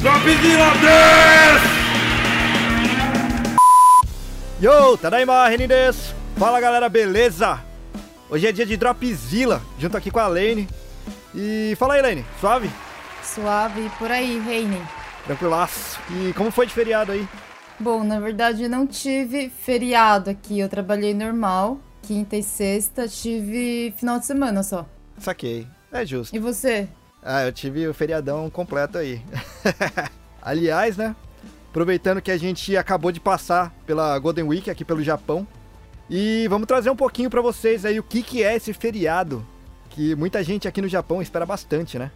Dropzilla 0.00 0.70
10! 0.80 1.62
Yo, 4.60 4.96
Tadaima, 4.96 5.48
Renin 5.48 5.66
desu. 5.66 6.14
Fala 6.36 6.60
galera, 6.60 6.88
beleza? 6.88 7.60
Hoje 8.30 8.46
é 8.46 8.52
dia 8.52 8.64
de 8.64 8.76
Dropzilla, 8.76 9.60
junto 9.76 9.96
aqui 9.96 10.08
com 10.12 10.20
a 10.20 10.28
Lane. 10.28 10.68
E 11.34 11.74
fala 11.76 11.94
aí, 11.94 12.02
Lane, 12.02 12.24
suave? 12.40 12.70
Suave 13.24 13.86
e 13.86 13.90
por 13.90 14.08
aí, 14.10 14.38
Reinen. 14.38 14.82
Tranquilaço. 15.24 15.98
E 16.10 16.32
como 16.32 16.52
foi 16.52 16.66
de 16.66 16.72
feriado 16.72 17.10
aí? 17.10 17.26
Bom, 17.80 18.04
na 18.04 18.20
verdade 18.20 18.62
eu 18.62 18.70
não 18.70 18.86
tive 18.86 19.50
feriado 19.50 20.30
aqui, 20.30 20.60
eu 20.60 20.68
trabalhei 20.68 21.12
normal, 21.12 21.78
quinta 22.02 22.36
e 22.36 22.42
sexta, 22.42 23.08
tive 23.08 23.92
final 23.96 24.20
de 24.20 24.26
semana 24.26 24.62
só. 24.62 24.86
Saquei. 25.18 25.66
É 25.90 26.06
justo. 26.06 26.36
E 26.36 26.38
você? 26.38 26.88
Ah, 27.22 27.44
eu 27.44 27.52
tive 27.52 27.86
o 27.86 27.94
feriadão 27.94 28.48
completo 28.48 28.98
aí. 28.98 29.22
Aliás, 30.40 30.96
né? 30.96 31.14
Aproveitando 31.70 32.22
que 32.22 32.30
a 32.30 32.38
gente 32.38 32.76
acabou 32.76 33.12
de 33.12 33.20
passar 33.20 33.74
pela 33.86 34.18
Golden 34.18 34.44
Week 34.44 34.70
aqui 34.70 34.84
pelo 34.84 35.02
Japão. 35.02 35.46
E 36.08 36.46
vamos 36.48 36.66
trazer 36.66 36.90
um 36.90 36.96
pouquinho 36.96 37.28
pra 37.28 37.42
vocês 37.42 37.84
aí 37.84 37.98
o 37.98 38.02
que, 38.02 38.22
que 38.22 38.42
é 38.42 38.56
esse 38.56 38.72
feriado. 38.72 39.46
Que 39.90 40.14
muita 40.14 40.42
gente 40.42 40.66
aqui 40.66 40.80
no 40.80 40.88
Japão 40.88 41.20
espera 41.20 41.44
bastante, 41.44 41.98
né? 41.98 42.10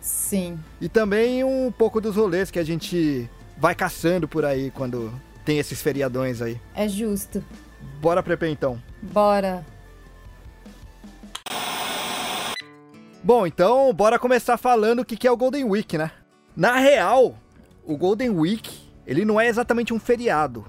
Sim. 0.00 0.58
E 0.80 0.88
também 0.88 1.44
um 1.44 1.70
pouco 1.70 2.00
dos 2.00 2.16
rolês 2.16 2.50
que 2.50 2.58
a 2.58 2.64
gente 2.64 3.28
vai 3.58 3.74
caçando 3.74 4.28
por 4.28 4.44
aí 4.44 4.70
quando 4.70 5.12
tem 5.44 5.58
esses 5.58 5.82
feriadões 5.82 6.40
aí. 6.40 6.60
É 6.74 6.88
justo. 6.88 7.44
Bora 8.00 8.22
prepar 8.22 8.48
então. 8.48 8.80
Bora. 9.02 9.64
Bom, 13.26 13.44
então 13.44 13.92
bora 13.92 14.20
começar 14.20 14.56
falando 14.56 15.00
o 15.00 15.04
que 15.04 15.16
que 15.16 15.26
é 15.26 15.32
o 15.32 15.36
Golden 15.36 15.64
Week, 15.64 15.98
né? 15.98 16.12
Na 16.56 16.76
real, 16.76 17.36
o 17.84 17.96
Golden 17.96 18.30
Week, 18.30 18.70
ele 19.04 19.24
não 19.24 19.40
é 19.40 19.48
exatamente 19.48 19.92
um 19.92 19.98
feriado. 19.98 20.64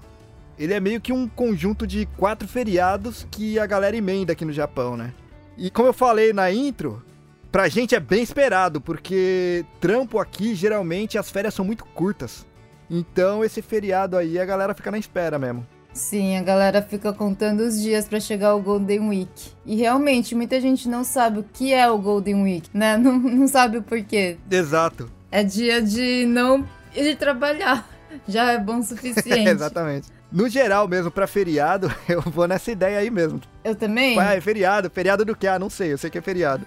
Ele 0.57 0.73
é 0.73 0.79
meio 0.79 0.99
que 0.99 1.13
um 1.13 1.27
conjunto 1.27 1.85
de 1.85 2.07
quatro 2.17 2.47
feriados 2.47 3.27
que 3.29 3.59
a 3.59 3.67
galera 3.67 3.95
emenda 3.95 4.33
aqui 4.33 4.43
no 4.43 4.51
Japão, 4.51 4.97
né? 4.97 5.13
E 5.55 5.69
como 5.69 5.89
eu 5.89 5.93
falei 5.93 6.33
na 6.33 6.51
intro, 6.51 7.05
pra 7.51 7.69
gente 7.69 7.93
é 7.93 7.99
bem 7.99 8.23
esperado, 8.23 8.81
porque 8.81 9.63
trampo 9.79 10.17
aqui, 10.17 10.55
geralmente 10.55 11.15
as 11.15 11.29
férias 11.29 11.53
são 11.53 11.63
muito 11.63 11.85
curtas. 11.85 12.43
Então 12.89 13.45
esse 13.45 13.61
feriado 13.61 14.17
aí 14.17 14.39
a 14.39 14.45
galera 14.45 14.73
fica 14.73 14.89
na 14.89 14.97
espera 14.97 15.37
mesmo. 15.37 15.63
Sim, 15.97 16.37
a 16.37 16.43
galera 16.43 16.79
fica 16.81 17.11
contando 17.11 17.61
os 17.61 17.81
dias 17.81 18.07
pra 18.07 18.19
chegar 18.19 18.53
o 18.53 18.61
Golden 18.61 19.09
Week. 19.09 19.51
E 19.65 19.75
realmente, 19.75 20.35
muita 20.35 20.61
gente 20.61 20.87
não 20.87 21.03
sabe 21.03 21.39
o 21.39 21.43
que 21.43 21.73
é 21.73 21.89
o 21.89 21.97
Golden 21.97 22.43
Week, 22.43 22.69
né? 22.71 22.95
Não, 23.07 23.17
não 23.17 23.47
sabe 23.47 23.77
o 23.77 23.83
porquê. 23.83 24.37
Exato. 24.49 25.09
É 25.31 25.43
dia 25.43 25.81
de 25.81 26.25
não 26.25 26.65
ir 26.95 27.17
trabalhar. 27.17 27.87
Já 28.27 28.51
é 28.51 28.59
bom 28.59 28.79
o 28.79 28.83
suficiente. 28.85 29.49
Exatamente. 29.49 30.07
No 30.31 30.47
geral 30.47 30.87
mesmo, 30.87 31.09
pra 31.09 31.25
feriado, 31.25 31.91
eu 32.07 32.21
vou 32.21 32.47
nessa 32.47 32.71
ideia 32.71 32.99
aí 32.99 33.09
mesmo. 33.09 33.41
Eu 33.63 33.75
também? 33.75 34.19
Ah, 34.19 34.35
é 34.35 34.41
feriado. 34.41 34.89
Feriado 34.89 35.25
do 35.25 35.35
que? 35.35 35.47
Ah, 35.47 35.57
não 35.57 35.69
sei. 35.69 35.93
Eu 35.93 35.97
sei 35.97 36.09
que 36.09 36.17
é 36.17 36.21
feriado. 36.21 36.65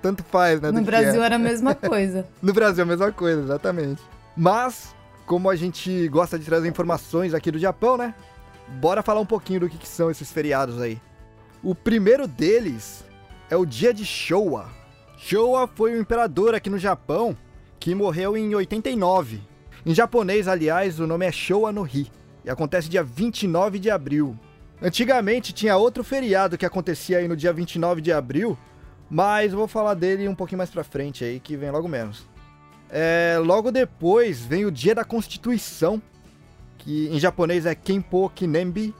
Tanto 0.00 0.24
faz, 0.24 0.60
né? 0.60 0.70
No 0.70 0.78
que 0.78 0.86
Brasil 0.86 1.22
é. 1.22 1.26
era 1.26 1.36
a 1.36 1.38
mesma 1.38 1.74
coisa. 1.74 2.26
No 2.40 2.54
Brasil, 2.54 2.84
a 2.84 2.86
mesma 2.86 3.12
coisa, 3.12 3.42
exatamente. 3.42 4.00
Mas, 4.36 4.94
como 5.28 5.50
a 5.50 5.54
gente 5.54 6.08
gosta 6.08 6.38
de 6.38 6.46
trazer 6.46 6.68
informações 6.68 7.34
aqui 7.34 7.50
do 7.50 7.58
Japão, 7.58 7.98
né? 7.98 8.14
Bora 8.80 9.02
falar 9.02 9.20
um 9.20 9.26
pouquinho 9.26 9.60
do 9.60 9.68
que, 9.68 9.76
que 9.76 9.86
são 9.86 10.10
esses 10.10 10.32
feriados 10.32 10.80
aí. 10.80 10.98
O 11.62 11.74
primeiro 11.74 12.26
deles 12.26 13.04
é 13.50 13.56
o 13.56 13.66
dia 13.66 13.92
de 13.92 14.06
Showa. 14.06 14.70
Showa 15.18 15.68
foi 15.68 15.94
um 15.94 16.00
imperador 16.00 16.54
aqui 16.54 16.70
no 16.70 16.78
Japão 16.78 17.36
que 17.78 17.94
morreu 17.94 18.38
em 18.38 18.54
89. 18.54 19.42
Em 19.84 19.94
japonês, 19.94 20.48
aliás, 20.48 20.98
o 20.98 21.06
nome 21.06 21.26
é 21.26 21.32
Showa 21.32 21.72
no 21.72 21.86
Hi 21.86 22.10
e 22.42 22.48
acontece 22.48 22.88
dia 22.88 23.02
29 23.02 23.78
de 23.78 23.90
abril. 23.90 24.34
Antigamente 24.80 25.52
tinha 25.52 25.76
outro 25.76 26.02
feriado 26.02 26.56
que 26.56 26.64
acontecia 26.64 27.18
aí 27.18 27.28
no 27.28 27.36
dia 27.36 27.52
29 27.52 28.00
de 28.00 28.12
abril, 28.12 28.56
mas 29.10 29.52
vou 29.52 29.68
falar 29.68 29.92
dele 29.92 30.26
um 30.26 30.34
pouquinho 30.34 30.58
mais 30.58 30.70
pra 30.70 30.82
frente 30.82 31.22
aí, 31.22 31.38
que 31.38 31.54
vem 31.56 31.70
logo 31.70 31.86
menos. 31.86 32.27
É, 32.90 33.38
logo 33.42 33.70
depois 33.70 34.40
vem 34.40 34.64
o 34.64 34.70
Dia 34.70 34.94
da 34.94 35.04
Constituição, 35.04 36.00
que 36.78 37.08
em 37.08 37.18
japonês 37.18 37.66
é 37.66 37.74
Kenpo 37.74 38.30
Kinembi. 38.30 38.94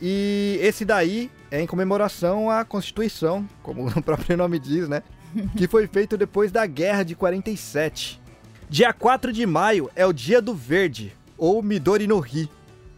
E 0.00 0.58
esse 0.60 0.84
daí 0.84 1.30
é 1.50 1.60
em 1.60 1.66
comemoração 1.66 2.50
à 2.50 2.64
Constituição, 2.64 3.46
como 3.62 3.86
o 3.96 4.02
próprio 4.02 4.36
nome 4.36 4.58
diz, 4.58 4.88
né? 4.88 5.02
Que 5.56 5.68
foi 5.68 5.86
feito 5.86 6.16
depois 6.16 6.50
da 6.50 6.66
Guerra 6.66 7.04
de 7.04 7.14
47. 7.14 8.20
Dia 8.68 8.92
4 8.92 9.32
de 9.32 9.46
maio 9.46 9.90
é 9.94 10.06
o 10.06 10.12
Dia 10.12 10.40
do 10.40 10.54
Verde, 10.54 11.12
ou 11.36 11.62
Midori 11.62 12.06
no 12.06 12.20
Hi. 12.20 12.48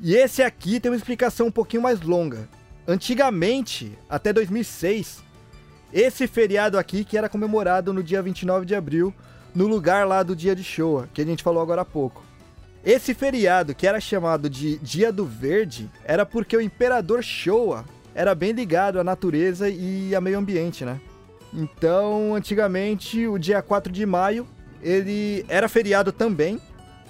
E 0.01 0.15
esse 0.15 0.43
aqui 0.43 0.81
tem 0.81 0.91
uma 0.91 0.97
explicação 0.97 1.47
um 1.47 1.51
pouquinho 1.51 1.83
mais 1.83 2.01
longa. 2.01 2.49
Antigamente, 2.87 3.97
até 4.09 4.33
2006, 4.33 5.23
esse 5.93 6.27
feriado 6.27 6.79
aqui 6.79 7.05
que 7.05 7.17
era 7.17 7.29
comemorado 7.29 7.93
no 7.93 8.03
dia 8.03 8.21
29 8.21 8.67
de 8.67 8.75
abril, 8.75 9.15
no 9.55 9.67
lugar 9.67 10.07
lá 10.07 10.23
do 10.23 10.35
dia 10.35 10.55
de 10.55 10.65
Showa, 10.65 11.09
que 11.13 11.21
a 11.21 11.25
gente 11.25 11.43
falou 11.43 11.63
agora 11.63 11.83
há 11.83 11.85
pouco. 11.85 12.23
Esse 12.85 13.15
feriado, 13.15 13.75
que 13.75 13.87
era 13.87 14.01
chamado 14.01 14.51
de 14.51 14.79
Dia 14.79 15.13
do 15.13 15.25
Verde, 15.25 15.89
era 16.05 16.27
porque 16.27 16.57
o 16.57 16.61
imperador 16.61 17.23
Showa 17.23 17.85
era 18.15 18.35
bem 18.35 18.53
ligado 18.53 18.99
à 18.99 19.05
natureza 19.05 19.69
e 19.69 20.15
ao 20.15 20.21
meio 20.23 20.39
ambiente, 20.39 20.85
né? 20.85 21.01
Então, 21.55 22.35
antigamente, 22.35 23.27
o 23.27 23.39
dia 23.39 23.63
4 23.63 23.93
de 23.93 24.05
maio, 24.05 24.47
ele 24.83 25.45
era 25.49 25.69
feriado 25.69 26.11
também, 26.11 26.61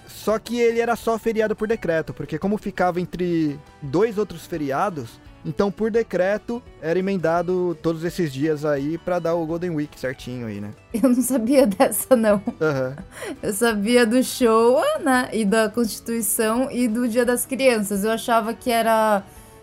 só 0.06 0.38
que 0.38 0.60
ele 0.60 0.80
era 0.80 0.94
só 0.94 1.18
feriado 1.18 1.56
por 1.56 1.66
decreto, 1.66 2.12
porque 2.12 2.38
como 2.38 2.58
ficava 2.58 3.00
entre 3.00 3.58
dois 3.80 4.18
outros 4.18 4.44
feriados, 4.44 5.18
então 5.44 5.70
por 5.70 5.90
decreto 5.90 6.62
era 6.80 6.98
emendado 6.98 7.76
todos 7.82 8.04
esses 8.04 8.32
dias 8.32 8.64
aí 8.64 8.96
pra 8.98 9.18
dar 9.18 9.34
o 9.34 9.46
Golden 9.46 9.70
Week 9.70 9.98
certinho 9.98 10.46
aí, 10.46 10.60
né? 10.60 10.70
Eu 10.94 11.08
não 11.08 11.22
sabia 11.22 11.66
dessa, 11.66 12.14
não. 12.14 12.42
Aham. 12.60 12.96
Eu 13.42 13.52
sabia 13.52 14.06
do 14.06 14.22
Showa, 14.22 14.84
né? 15.00 15.28
E 15.32 15.44
da 15.44 15.68
Constituição 15.68 16.70
e 16.70 16.86
do 16.86 17.08
Dia 17.08 17.24
das 17.24 17.44
Crianças. 17.46 18.04
Eu 18.04 18.10
achava 18.10 18.54
que 18.54 18.70
era 18.70 19.22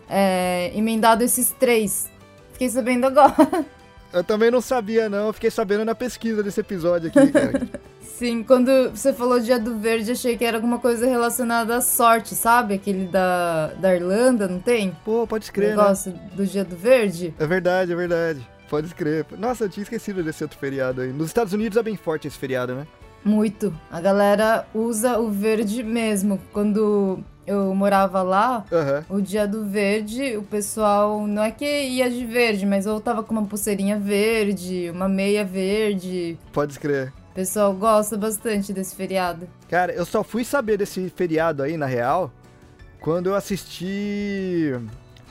é, 0.09 0.72
emendado 0.75 1.23
esses 1.23 1.51
três. 1.51 2.09
Fiquei 2.53 2.69
sabendo 2.69 3.06
agora. 3.06 3.66
Eu 4.11 4.23
também 4.23 4.50
não 4.50 4.59
sabia, 4.59 5.07
não. 5.07 5.28
Eu 5.28 5.34
fiquei 5.34 5.51
sabendo 5.51 5.85
na 5.85 5.94
pesquisa 5.94 6.41
desse 6.41 6.59
episódio 6.59 7.09
aqui, 7.09 7.28
cara. 7.31 7.67
Sim, 8.19 8.44
quando 8.44 8.90
você 8.90 9.13
falou 9.13 9.40
Dia 9.40 9.57
do 9.57 9.78
Verde, 9.80 10.12
achei 10.12 10.35
que 10.35 10.44
era 10.44 10.57
alguma 10.57 10.78
coisa 10.78 11.06
relacionada 11.07 11.78
à 11.78 11.80
sorte, 11.80 12.35
sabe? 12.35 12.74
Aquele 12.74 13.07
da, 13.07 13.68
da 13.80 13.96
Irlanda, 13.96 14.46
não 14.46 14.59
tem? 14.59 14.94
Pô, 15.06 15.25
pode 15.25 15.50
O 15.50 15.53
crer, 15.53 15.69
né? 15.69 15.75
negócio 15.78 16.12
do 16.34 16.46
Dia 16.46 16.66
do 16.66 16.75
Verde. 16.75 17.34
É 17.40 17.47
verdade, 17.47 17.94
é 17.94 17.96
verdade. 17.96 18.46
Pode 18.69 18.94
crer. 18.94 19.25
Nossa, 19.38 19.63
eu 19.63 19.69
tinha 19.69 19.84
esquecido 19.84 20.22
desse 20.22 20.44
outro 20.44 20.59
feriado 20.59 21.00
aí. 21.00 21.13
Nos 21.13 21.28
Estados 21.28 21.53
Unidos 21.53 21.78
é 21.78 21.81
bem 21.81 21.96
forte 21.96 22.28
esse 22.28 22.38
feriado, 22.38 22.75
né? 22.75 22.85
Muito. 23.24 23.74
A 23.90 24.02
galera 24.02 24.68
usa 24.75 25.18
o 25.18 25.29
verde 25.31 25.81
mesmo. 25.81 26.41
Quando 26.52 27.19
eu 27.47 27.74
morava 27.74 28.22
lá, 28.22 28.66
Aham. 28.69 29.06
o 29.09 29.22
dia 29.22 29.47
do 29.47 29.63
verde, 29.66 30.35
o 30.35 30.44
pessoal 30.44 31.25
não 31.25 31.41
é 31.41 31.52
que 31.52 31.66
ia 31.66 32.09
de 32.09 32.25
verde, 32.25 32.66
mas 32.66 32.85
ou 32.85 33.00
tava 33.00 33.24
com 33.24 33.31
uma 33.34 33.46
pulseirinha 33.46 33.97
verde, 33.97 34.90
uma 34.94 35.08
meia 35.08 35.46
verde. 35.46 36.38
Pode 36.52 36.78
crer. 36.78 37.13
Pessoal 37.39 37.73
gosta 37.73 38.17
bastante 38.17 38.73
desse 38.73 38.94
feriado. 38.94 39.47
Cara, 39.69 39.94
eu 39.94 40.03
só 40.03 40.25
fui 40.25 40.44
saber 40.44 40.75
desse 40.75 41.09
feriado 41.09 41.63
aí, 41.63 41.77
na 41.77 41.85
real, 41.85 42.33
quando 43.00 43.27
eu 43.27 43.35
assisti 43.35 44.73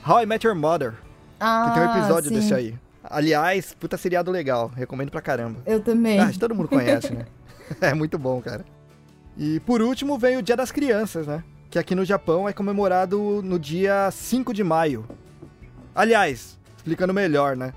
How 0.03 0.23
I 0.23 0.25
Met 0.25 0.43
Your 0.43 0.55
Mother, 0.55 0.95
Ah, 1.39 1.65
que 1.67 1.79
tem 1.79 1.87
um 1.87 1.97
episódio 1.99 2.29
sim. 2.29 2.35
desse 2.35 2.51
aí. 2.51 2.75
Aliás, 3.03 3.75
puta 3.79 3.95
seriado 3.95 4.31
legal, 4.31 4.71
recomendo 4.75 5.11
pra 5.11 5.21
caramba. 5.21 5.59
Eu 5.67 5.79
também. 5.81 6.19
Ah, 6.19 6.23
acho 6.23 6.33
que 6.33 6.39
todo 6.39 6.55
mundo 6.55 6.67
conhece, 6.67 7.13
né? 7.13 7.27
é 7.79 7.93
muito 7.93 8.17
bom, 8.17 8.41
cara. 8.41 8.65
E 9.37 9.59
por 9.59 9.79
último 9.79 10.17
vem 10.17 10.35
o 10.35 10.41
Dia 10.41 10.57
das 10.57 10.71
Crianças, 10.71 11.27
né? 11.27 11.43
Que 11.69 11.77
aqui 11.77 11.93
no 11.93 12.03
Japão 12.03 12.49
é 12.49 12.53
comemorado 12.53 13.43
no 13.43 13.59
dia 13.59 14.09
5 14.09 14.51
de 14.51 14.63
maio. 14.63 15.07
Aliás, 15.93 16.57
explicando 16.75 17.13
melhor, 17.13 17.55
né? 17.55 17.71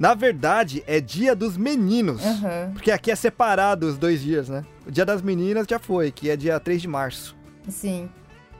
Na 0.00 0.14
verdade, 0.14 0.82
é 0.86 0.98
Dia 0.98 1.36
dos 1.36 1.58
Meninos. 1.58 2.24
Aham, 2.24 2.70
Porque 2.72 2.90
aqui 2.90 3.10
é 3.10 3.14
separado 3.14 3.86
os 3.86 3.98
dois 3.98 4.22
dias, 4.22 4.48
né? 4.48 4.64
O 4.86 4.90
Dia 4.90 5.04
das 5.04 5.20
Meninas 5.20 5.66
já 5.68 5.78
foi, 5.78 6.10
que 6.10 6.30
é 6.30 6.36
dia 6.38 6.58
3 6.58 6.80
de 6.80 6.88
março. 6.88 7.36
sim. 7.68 8.08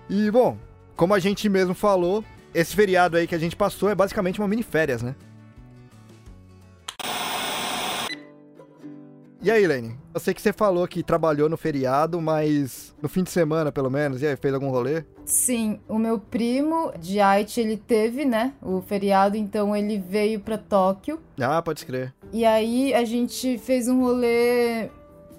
E, 0.07 0.31
bom, 0.31 0.59
como 0.97 1.15
a 1.15 1.19
gente 1.19 1.49
mesmo 1.49 1.73
falou, 1.73 2.23
esse 2.53 2.77
feriado 2.77 3.17
aí 3.17 3.27
que 3.27 3.35
a 3.35 3.39
gente 3.39 3.57
passou 3.57 3.89
é 3.89 3.95
basicamente 3.95 4.39
uma 4.39 4.49
mini 4.49 4.63
férias, 4.63 5.01
né? 5.03 5.15
E 9.43 9.51
aí, 9.51 9.67
Lene? 9.67 9.99
Eu 10.13 10.21
sei 10.21 10.35
que 10.35 10.43
você 10.43 10.53
falou 10.53 10.87
que 10.87 11.03
trabalhou 11.03 11.49
no 11.49 11.57
feriado, 11.57 12.21
mas 12.21 12.95
no 13.01 13.09
fim 13.09 13.23
de 13.23 13.31
semana, 13.31 13.73
pelo 13.73 13.91
menos, 13.91 14.21
e 14.21 14.27
aí, 14.27 14.37
fez 14.37 14.53
algum 14.53 14.69
rolê? 14.69 15.03
Sim, 15.25 15.81
o 15.89 15.99
meu 15.99 16.19
primo 16.19 16.93
de 16.99 17.21
Aichi, 17.21 17.61
ele 17.63 17.79
teve, 17.79 18.27
né, 18.27 18.53
o 18.61 18.83
feriado, 18.83 19.39
então 19.39 19.75
ele 19.75 19.99
veio 19.99 20.41
pra 20.41 20.59
Tóquio. 20.59 21.19
Ah, 21.41 21.63
pode 21.63 21.87
crer. 21.87 22.13
E 22.33 22.45
aí 22.45 22.93
a 22.93 23.03
gente 23.05 23.57
fez 23.59 23.89
um 23.89 24.03
rolê 24.03 24.91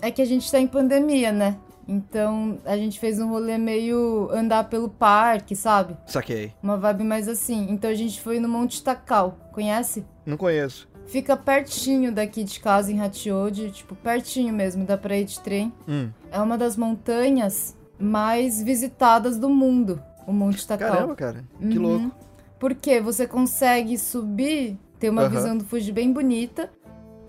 É 0.02 0.10
que 0.10 0.22
a 0.22 0.26
gente 0.26 0.52
tá 0.52 0.60
em 0.60 0.66
pandemia, 0.68 1.32
né? 1.32 1.58
Então 1.88 2.58
a 2.66 2.76
gente 2.76 3.00
fez 3.00 3.20
um 3.20 3.30
rolê 3.30 3.58
meio 3.58 4.30
andar 4.32 4.64
pelo 4.68 4.90
parque, 4.90 5.56
sabe? 5.56 5.96
Saquei. 6.08 6.54
Uma 6.64 6.76
vibe 6.78 7.04
mais 7.04 7.28
assim. 7.28 7.68
Então 7.70 7.90
a 7.90 7.94
gente 7.94 8.20
foi 8.20 8.40
no 8.40 8.50
Monte 8.50 8.84
Takal, 8.84 9.38
conhece? 9.52 10.04
Não 10.26 10.38
conheço. 10.38 10.90
Fica 11.08 11.36
pertinho 11.36 12.12
daqui 12.14 12.44
de 12.44 12.60
casa, 12.60 12.92
em 12.92 13.02
Hatiode, 13.02 13.72
tipo, 13.72 13.96
pertinho 13.96 14.54
mesmo, 14.54 14.86
dá 14.86 14.98
pra 14.98 15.18
ir 15.18 15.26
de 15.26 15.40
trem. 15.42 15.74
Hum. 15.88 16.10
É 16.32 16.40
uma 16.40 16.58
das 16.58 16.78
montanhas 16.78 17.76
mais 18.00 18.62
visitadas 18.64 19.38
do 19.38 19.50
mundo, 19.50 20.02
o 20.26 20.32
Monte 20.32 20.66
Takal. 20.66 20.90
Caramba, 20.92 21.16
cara. 21.16 21.44
Que 21.60 21.78
Uhum. 21.78 21.84
louco. 22.00 22.12
Porque 22.60 23.02
você 23.02 23.28
consegue 23.28 23.98
subir, 23.98 24.78
ter 25.00 25.10
uma 25.10 25.24
Aham. 25.24 25.30
visão 25.30 25.58
do 25.58 25.66
Fuji 25.66 25.92
bem 25.92 26.14
bonita. 26.14 26.70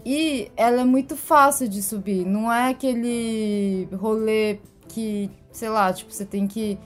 E 0.05 0.51
ela 0.57 0.81
é 0.83 0.85
muito 0.85 1.17
fácil 1.17 1.69
de 1.69 1.81
subir. 1.83 2.27
Não 2.27 2.53
é 2.53 2.71
aquele 2.71 3.89
rolê 3.95 4.59
que, 4.89 5.31
sei 5.53 5.69
lá, 5.69 5.93
tipo, 5.93 6.13
você 6.13 6.25
tem 6.25 6.47
que 6.47 6.77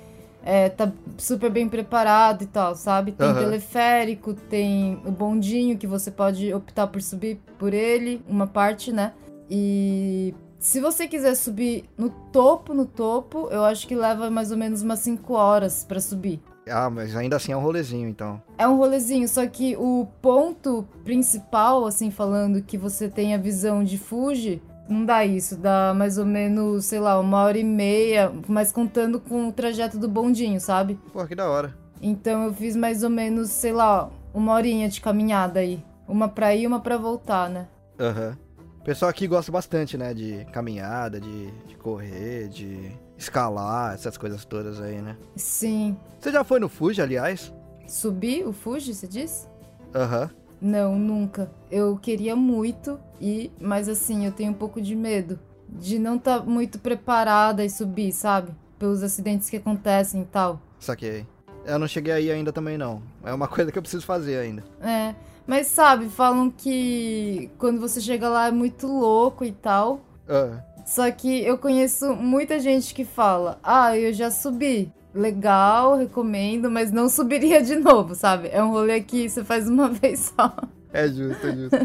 é, 0.46 0.68
tá 0.68 0.92
super 1.18 1.50
bem 1.50 1.68
preparado 1.68 2.44
e 2.44 2.46
tal, 2.46 2.76
sabe? 2.76 3.10
Tem 3.10 3.28
Aham. 3.28 3.40
teleférico, 3.40 4.32
tem 4.32 5.02
o 5.04 5.10
bondinho 5.10 5.76
que 5.76 5.88
você 5.88 6.08
pode 6.08 6.54
optar 6.54 6.86
por 6.86 7.02
subir 7.02 7.40
por 7.58 7.74
ele, 7.74 8.22
uma 8.28 8.46
parte, 8.46 8.92
né? 8.92 9.12
E 9.50 10.32
se 10.60 10.80
você 10.80 11.08
quiser 11.08 11.34
subir 11.34 11.84
no 11.98 12.10
topo, 12.32 12.72
no 12.72 12.86
topo, 12.86 13.48
eu 13.50 13.64
acho 13.64 13.88
que 13.88 13.96
leva 13.96 14.30
mais 14.30 14.52
ou 14.52 14.56
menos 14.56 14.82
umas 14.82 15.00
5 15.00 15.34
horas 15.34 15.82
pra 15.82 15.98
subir. 15.98 16.40
Ah, 16.68 16.88
mas 16.90 17.16
ainda 17.16 17.36
assim 17.36 17.50
é 17.50 17.56
um 17.56 17.60
rolezinho, 17.60 18.08
então. 18.08 18.40
É 18.56 18.68
um 18.68 18.76
rolezinho, 18.76 19.28
só 19.28 19.44
que 19.46 19.76
o 19.76 20.06
ponto 20.22 20.86
principal, 21.04 21.84
assim, 21.86 22.10
falando 22.10 22.62
que 22.62 22.78
você 22.78 23.08
tem 23.08 23.34
a 23.34 23.38
visão 23.38 23.82
de 23.82 23.98
Fuji, 23.98 24.62
não 24.88 25.04
dá 25.04 25.24
isso, 25.24 25.56
dá 25.56 25.92
mais 25.94 26.18
ou 26.18 26.24
menos, 26.24 26.84
sei 26.86 27.00
lá, 27.00 27.18
uma 27.18 27.42
hora 27.42 27.58
e 27.58 27.64
meia, 27.64 28.32
mas 28.48 28.72
contando 28.72 29.20
com 29.20 29.48
o 29.48 29.52
trajeto 29.52 29.98
do 29.98 30.08
bondinho, 30.08 30.60
sabe? 30.60 30.98
Pô, 31.12 31.24
que 31.26 31.34
da 31.34 31.48
hora. 31.48 31.76
Então 32.00 32.44
eu 32.44 32.54
fiz 32.54 32.76
mais 32.76 33.02
ou 33.02 33.10
menos, 33.10 33.50
sei 33.50 33.72
lá, 33.72 34.10
uma 34.32 34.52
horinha 34.52 34.88
de 34.88 35.00
caminhada 35.00 35.60
aí. 35.60 35.82
Uma 36.06 36.28
pra 36.28 36.54
ir 36.54 36.62
e 36.62 36.66
uma 36.66 36.80
pra 36.80 36.96
voltar, 36.96 37.48
né? 37.50 37.66
Aham. 37.98 38.36
O 38.80 38.84
pessoal 38.84 39.08
aqui 39.10 39.26
gosta 39.26 39.50
bastante, 39.50 39.98
né? 39.98 40.14
De 40.14 40.44
caminhada, 40.52 41.20
de, 41.20 41.50
de 41.66 41.74
correr, 41.76 42.48
de 42.48 42.92
escalar, 43.18 43.94
essas 43.94 44.16
coisas 44.16 44.44
todas 44.44 44.80
aí, 44.80 45.00
né? 45.02 45.16
Sim. 45.34 45.96
Você 46.20 46.30
já 46.30 46.44
foi 46.44 46.60
no 46.60 46.68
Fuji, 46.68 47.02
aliás? 47.02 47.52
Subir 47.88 48.46
o 48.46 48.52
Fuji, 48.52 48.94
você 48.94 49.08
disse? 49.08 49.48
Aham. 49.94 50.30
Não, 50.60 50.98
nunca. 50.98 51.50
Eu 51.70 51.96
queria 51.96 52.34
muito 52.34 52.98
ir, 53.20 53.50
mas 53.60 53.88
assim, 53.88 54.24
eu 54.26 54.32
tenho 54.32 54.50
um 54.50 54.54
pouco 54.54 54.80
de 54.80 54.94
medo 54.94 55.38
de 55.68 55.98
não 55.98 56.16
estar 56.16 56.44
muito 56.44 56.78
preparada 56.78 57.64
e 57.64 57.70
subir, 57.70 58.12
sabe? 58.12 58.52
Pelos 58.78 59.02
acidentes 59.02 59.50
que 59.50 59.56
acontecem 59.56 60.22
e 60.22 60.26
tal. 60.26 60.60
Saquei. 60.78 61.26
Eu 61.64 61.78
não 61.78 61.88
cheguei 61.88 62.12
aí 62.12 62.30
ainda 62.30 62.52
também, 62.52 62.78
não. 62.78 63.02
É 63.24 63.32
uma 63.32 63.48
coisa 63.48 63.72
que 63.72 63.78
eu 63.78 63.82
preciso 63.82 64.06
fazer 64.06 64.38
ainda. 64.38 64.62
É, 64.80 65.14
mas 65.46 65.66
sabe, 65.66 66.08
falam 66.08 66.50
que 66.50 67.50
quando 67.58 67.80
você 67.80 68.00
chega 68.00 68.28
lá 68.28 68.48
é 68.48 68.52
muito 68.52 68.86
louco 68.86 69.44
e 69.44 69.52
tal. 69.52 70.00
Ah, 70.28 70.60
Só 70.86 71.10
que 71.10 71.44
eu 71.44 71.58
conheço 71.58 72.14
muita 72.14 72.58
gente 72.60 72.94
que 72.94 73.04
fala: 73.04 73.58
"Ah, 73.62 73.96
eu 73.96 74.12
já 74.12 74.30
subi. 74.30 74.92
Legal, 75.16 75.96
recomendo, 75.96 76.70
mas 76.70 76.92
não 76.92 77.08
subiria 77.08 77.62
de 77.62 77.76
novo, 77.76 78.14
sabe? 78.14 78.48
É 78.52 78.62
um 78.62 78.70
rolê 78.70 79.00
que 79.00 79.28
você 79.28 79.42
faz 79.42 79.68
uma 79.68 79.88
vez 79.90 80.32
só." 80.36 80.54
é 80.92 81.08
justo, 81.08 81.46
é 81.46 81.52
justo. 81.52 81.76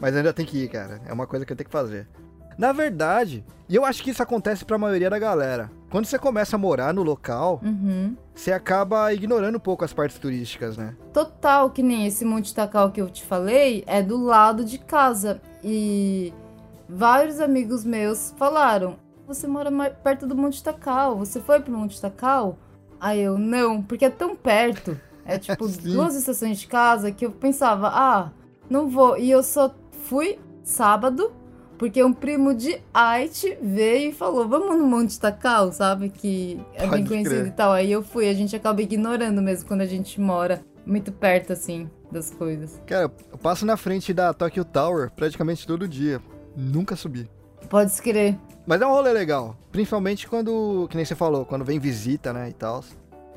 Mas 0.00 0.16
ainda 0.16 0.32
tem 0.32 0.46
que 0.46 0.64
ir, 0.64 0.68
cara. 0.68 1.00
É 1.06 1.12
uma 1.12 1.26
coisa 1.26 1.44
que 1.44 1.52
eu 1.52 1.56
tenho 1.56 1.66
que 1.66 1.72
fazer. 1.72 2.06
Na 2.56 2.72
verdade, 2.72 3.44
e 3.68 3.76
eu 3.76 3.84
acho 3.84 4.02
que 4.02 4.10
isso 4.10 4.22
acontece 4.22 4.64
pra 4.64 4.76
maioria 4.78 5.08
da 5.08 5.18
galera. 5.18 5.70
Quando 5.90 6.06
você 6.06 6.18
começa 6.18 6.56
a 6.56 6.58
morar 6.58 6.92
no 6.92 7.02
local, 7.02 7.60
Uhum. 7.64 8.16
você 8.34 8.52
acaba 8.52 9.12
ignorando 9.12 9.56
um 9.56 9.60
pouco 9.60 9.84
as 9.84 9.92
partes 9.92 10.18
turísticas, 10.18 10.76
né? 10.76 10.94
Total, 11.12 11.70
que 11.70 11.82
nem 11.82 12.06
esse 12.06 12.24
Monte 12.24 12.54
Takal 12.54 12.90
que 12.90 13.00
eu 13.00 13.08
te 13.08 13.24
falei, 13.24 13.84
é 13.86 14.02
do 14.02 14.16
lado 14.22 14.64
de 14.64 14.78
casa. 14.78 15.40
E 15.62 16.32
vários 16.88 17.40
amigos 17.40 17.84
meus 17.84 18.34
falaram: 18.36 18.96
Você 19.26 19.46
mora 19.46 19.70
perto 19.90 20.26
do 20.26 20.36
Monte 20.36 20.62
Takal, 20.62 21.16
você 21.16 21.40
foi 21.40 21.60
pro 21.60 21.72
Monte 21.72 22.00
Takal? 22.00 22.58
Aí 23.00 23.20
eu, 23.20 23.38
não, 23.38 23.82
porque 23.82 24.04
é 24.04 24.10
tão 24.10 24.34
perto. 24.34 24.98
É 25.24 25.38
tipo 25.38 25.68
duas 25.82 26.14
estações 26.14 26.58
de 26.58 26.66
casa 26.66 27.12
que 27.12 27.24
eu 27.26 27.30
pensava: 27.30 27.88
Ah, 27.88 28.30
não 28.68 28.88
vou. 28.88 29.16
E 29.18 29.30
eu 29.30 29.42
só 29.42 29.74
fui 30.04 30.38
sábado. 30.62 31.32
Porque 31.76 32.02
um 32.02 32.12
primo 32.12 32.52
de 32.52 32.82
Haiti 32.92 33.56
veio 33.62 34.10
e 34.10 34.12
falou: 34.12 34.48
Vamos 34.48 34.76
no 34.76 34.84
Monte 34.84 35.18
Takal, 35.20 35.70
sabe? 35.72 36.08
Que 36.08 36.60
é 36.74 36.80
bem 36.80 36.90
Pode 36.90 37.08
conhecido 37.08 37.36
crer. 37.36 37.46
e 37.46 37.50
tal. 37.52 37.70
Aí 37.70 37.92
eu 37.92 38.02
fui, 38.02 38.28
a 38.28 38.34
gente 38.34 38.56
acaba 38.56 38.82
ignorando 38.82 39.40
mesmo 39.40 39.68
quando 39.68 39.82
a 39.82 39.86
gente 39.86 40.20
mora 40.20 40.60
muito 40.84 41.12
perto, 41.12 41.52
assim, 41.52 41.88
das 42.10 42.30
coisas. 42.30 42.80
Cara, 42.84 43.12
eu 43.30 43.38
passo 43.38 43.64
na 43.64 43.76
frente 43.76 44.12
da 44.12 44.32
Tokyo 44.34 44.64
Tower 44.64 45.10
praticamente 45.14 45.64
todo 45.66 45.86
dia. 45.86 46.20
Nunca 46.56 46.96
subi. 46.96 47.30
Pode 47.68 47.90
escrever. 47.90 48.36
Mas 48.66 48.80
é 48.80 48.86
um 48.86 48.90
rolê 48.90 49.12
legal. 49.12 49.56
Principalmente 49.72 50.26
quando, 50.28 50.86
que 50.90 50.96
nem 50.96 51.04
você 51.04 51.14
falou, 51.14 51.44
quando 51.44 51.64
vem 51.64 51.78
visita, 51.78 52.32
né, 52.32 52.48
e 52.48 52.52
tal. 52.52 52.84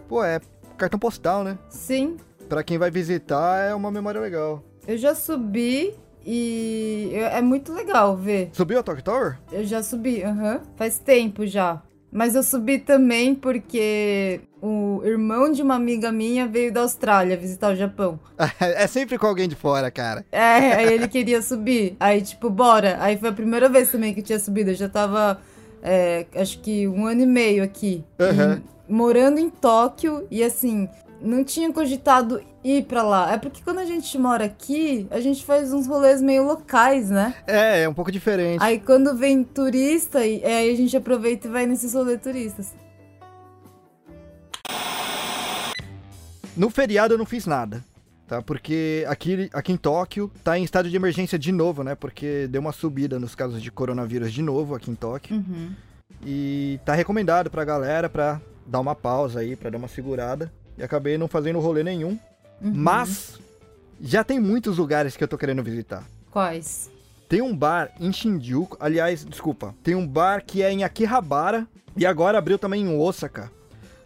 Pô, 0.07 0.23
é 0.23 0.39
cartão 0.77 0.99
postal, 0.99 1.43
né? 1.43 1.57
Sim, 1.69 2.17
Pra 2.49 2.63
quem 2.63 2.77
vai 2.77 2.91
visitar 2.91 3.59
é 3.63 3.73
uma 3.73 3.89
memória 3.89 4.19
legal. 4.19 4.61
eu 4.85 4.97
já 4.97 5.15
subi 5.15 5.95
e 6.25 7.11
é 7.13 7.41
muito 7.41 7.71
legal 7.71 8.17
ver. 8.17 8.49
Subiu 8.51 8.79
a 8.79 8.83
Tokyo 8.83 9.01
Tower? 9.03 9.39
Eu 9.53 9.63
já 9.63 9.81
subi, 9.81 10.21
aham. 10.21 10.59
Faz 10.75 10.99
tempo 10.99 11.45
já. 11.47 11.81
Mas 12.11 12.35
eu 12.35 12.43
subi 12.43 12.77
também 12.77 13.33
porque 13.33 14.41
o 14.61 15.01
irmão 15.05 15.51
de 15.51 15.61
uma 15.61 15.75
amiga 15.75 16.11
minha 16.11 16.45
veio 16.45 16.71
da 16.71 16.81
Austrália 16.81 17.37
visitar 17.37 17.71
o 17.71 17.75
Japão. 17.75 18.19
é 18.59 18.85
sempre 18.85 19.17
com 19.17 19.27
alguém 19.27 19.47
de 19.47 19.55
fora, 19.55 19.89
cara. 19.89 20.25
É, 20.31 20.73
aí 20.73 20.93
ele 20.93 21.07
queria 21.07 21.41
subir. 21.41 21.95
Aí, 21.99 22.21
tipo, 22.21 22.49
bora. 22.49 22.97
Aí 22.99 23.17
foi 23.17 23.29
a 23.29 23.33
primeira 23.33 23.69
vez 23.69 23.91
também 23.91 24.13
que 24.13 24.19
eu 24.19 24.25
tinha 24.25 24.39
subido. 24.39 24.71
Eu 24.71 24.75
já 24.75 24.89
tava, 24.89 25.39
é, 25.81 26.25
acho 26.35 26.59
que 26.59 26.87
um 26.87 27.05
ano 27.05 27.21
e 27.21 27.25
meio 27.25 27.63
aqui. 27.63 28.03
Aham. 28.19 28.61
E 28.89 28.91
morando 28.91 29.39
em 29.39 29.49
Tóquio. 29.49 30.27
E 30.29 30.43
assim, 30.43 30.89
não 31.21 31.43
tinha 31.43 31.71
cogitado 31.71 32.41
ir 32.63 32.83
pra 32.85 33.03
lá. 33.03 33.31
É 33.33 33.37
porque 33.37 33.61
quando 33.63 33.79
a 33.79 33.85
gente 33.85 34.17
mora 34.17 34.45
aqui, 34.45 35.07
a 35.11 35.19
gente 35.19 35.43
faz 35.45 35.71
uns 35.73 35.87
rolês 35.87 36.21
meio 36.21 36.43
locais, 36.43 37.09
né? 37.09 37.33
É, 37.47 37.83
é 37.83 37.89
um 37.89 37.93
pouco 37.93 38.11
diferente. 38.11 38.61
Aí 38.63 38.79
quando 38.79 39.15
vem 39.15 39.43
turista, 39.43 40.25
e- 40.25 40.43
aí 40.43 40.71
a 40.71 40.75
gente 40.75 40.95
aproveita 40.97 41.47
e 41.47 41.51
vai 41.51 41.65
nesses 41.65 41.93
rolês 41.93 42.21
turistas. 42.21 42.73
No 46.55 46.69
feriado 46.69 47.13
eu 47.13 47.17
não 47.17 47.25
fiz 47.25 47.45
nada, 47.45 47.83
tá? 48.27 48.41
Porque 48.41 49.05
aqui, 49.07 49.49
aqui 49.53 49.71
em 49.71 49.77
Tóquio 49.77 50.29
tá 50.43 50.57
em 50.57 50.63
estado 50.63 50.89
de 50.89 50.95
emergência 50.95 51.39
de 51.39 51.51
novo, 51.51 51.83
né? 51.83 51.95
Porque 51.95 52.47
deu 52.49 52.61
uma 52.61 52.73
subida 52.73 53.19
nos 53.19 53.35
casos 53.35 53.61
de 53.61 53.71
coronavírus 53.71 54.31
de 54.33 54.41
novo 54.41 54.75
aqui 54.75 54.91
em 54.91 54.95
Tóquio. 54.95 55.37
Uhum. 55.37 55.71
E 56.25 56.79
tá 56.85 56.93
recomendado 56.93 57.49
pra 57.49 57.63
galera 57.63 58.09
pra 58.09 58.39
dar 58.67 58.79
uma 58.79 58.93
pausa 58.93 59.39
aí, 59.39 59.55
pra 59.55 59.69
dar 59.69 59.77
uma 59.77 59.87
segurada. 59.87 60.51
E 60.81 60.83
acabei 60.83 61.15
não 61.15 61.27
fazendo 61.27 61.59
rolê 61.59 61.83
nenhum. 61.83 62.17
Uhum. 62.59 62.73
Mas 62.73 63.39
já 64.01 64.23
tem 64.23 64.39
muitos 64.39 64.79
lugares 64.79 65.15
que 65.15 65.23
eu 65.23 65.27
tô 65.27 65.37
querendo 65.37 65.61
visitar. 65.61 66.03
Quais? 66.31 66.89
Tem 67.29 67.39
um 67.39 67.55
bar 67.55 67.91
em 67.99 68.11
Shinjuku, 68.11 68.75
aliás, 68.79 69.23
desculpa, 69.23 69.75
tem 69.83 69.93
um 69.93 70.07
bar 70.07 70.43
que 70.43 70.63
é 70.63 70.71
em 70.71 70.83
Akihabara 70.83 71.67
e 71.95 72.03
agora 72.03 72.39
abriu 72.39 72.57
também 72.57 72.81
em 72.81 72.99
Osaka, 72.99 73.51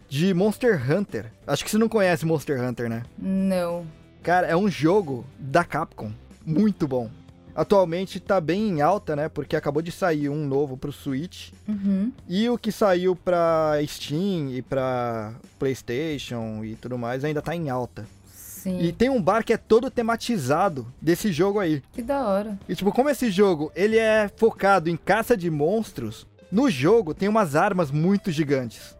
de 0.06 0.34
Monster 0.34 0.78
Hunter. 0.92 1.32
Acho 1.46 1.64
que 1.64 1.70
você 1.70 1.78
não 1.78 1.88
conhece 1.88 2.26
Monster 2.26 2.62
Hunter, 2.62 2.90
né? 2.90 3.02
Não. 3.18 3.86
Cara, 4.22 4.46
é 4.46 4.54
um 4.54 4.68
jogo 4.68 5.24
da 5.38 5.64
Capcom, 5.64 6.12
muito 6.44 6.86
bom. 6.86 7.10
Atualmente 7.56 8.20
tá 8.20 8.38
bem 8.38 8.68
em 8.68 8.82
alta, 8.82 9.16
né? 9.16 9.30
Porque 9.30 9.56
acabou 9.56 9.80
de 9.80 9.90
sair 9.90 10.28
um 10.28 10.46
novo 10.46 10.76
pro 10.76 10.92
Switch. 10.92 11.52
Uhum. 11.66 12.12
E 12.28 12.50
o 12.50 12.58
que 12.58 12.70
saiu 12.70 13.16
pra 13.16 13.78
Steam 13.86 14.50
e 14.50 14.60
pra 14.60 15.32
PlayStation 15.58 16.62
e 16.62 16.74
tudo 16.74 16.98
mais 16.98 17.24
ainda 17.24 17.40
tá 17.40 17.56
em 17.56 17.70
alta. 17.70 18.06
Sim. 18.26 18.78
E 18.82 18.92
tem 18.92 19.08
um 19.08 19.22
bar 19.22 19.42
que 19.42 19.54
é 19.54 19.56
todo 19.56 19.90
tematizado 19.90 20.86
desse 21.00 21.32
jogo 21.32 21.58
aí. 21.58 21.82
Que 21.94 22.02
da 22.02 22.26
hora. 22.26 22.58
E 22.68 22.74
tipo, 22.74 22.92
como 22.92 23.08
esse 23.08 23.30
jogo 23.30 23.72
ele 23.74 23.96
é 23.96 24.30
focado 24.36 24.90
em 24.90 24.96
caça 24.96 25.34
de 25.34 25.50
monstros, 25.50 26.26
no 26.52 26.68
jogo 26.68 27.14
tem 27.14 27.26
umas 27.26 27.56
armas 27.56 27.90
muito 27.90 28.30
gigantes. 28.30 28.94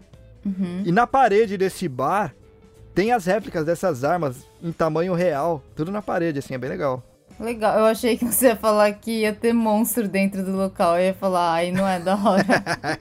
Uhum. 0.47 0.83
E 0.87 0.91
na 0.91 1.07
parede 1.07 1.59
desse 1.59 1.87
bar 1.89 2.35
tem 2.95 3.13
as 3.13 3.27
réplicas 3.27 3.67
dessas 3.67 4.03
armas 4.03 4.47
em 4.63 4.73
tamanho 4.73 5.13
real, 5.13 5.63
tudo 5.75 5.93
na 5.93 6.01
parede, 6.01 6.39
assim, 6.39 6.55
é 6.55 6.59
bem 6.59 6.71
legal. 6.71 7.05
Legal, 7.39 7.79
eu 7.79 7.85
achei 7.85 8.17
que 8.17 8.25
você 8.25 8.47
ia 8.47 8.57
falar 8.57 8.93
que 8.95 9.21
ia 9.21 9.33
ter 9.33 9.53
monstro 9.53 10.09
dentro 10.09 10.43
do 10.43 10.53
local. 10.57 10.97
Eu 10.97 11.07
ia 11.07 11.15
falar, 11.15 11.53
ai, 11.53 11.71
não 11.71 11.87
é 11.87 12.01
da 12.01 12.17
hora. 12.17 12.45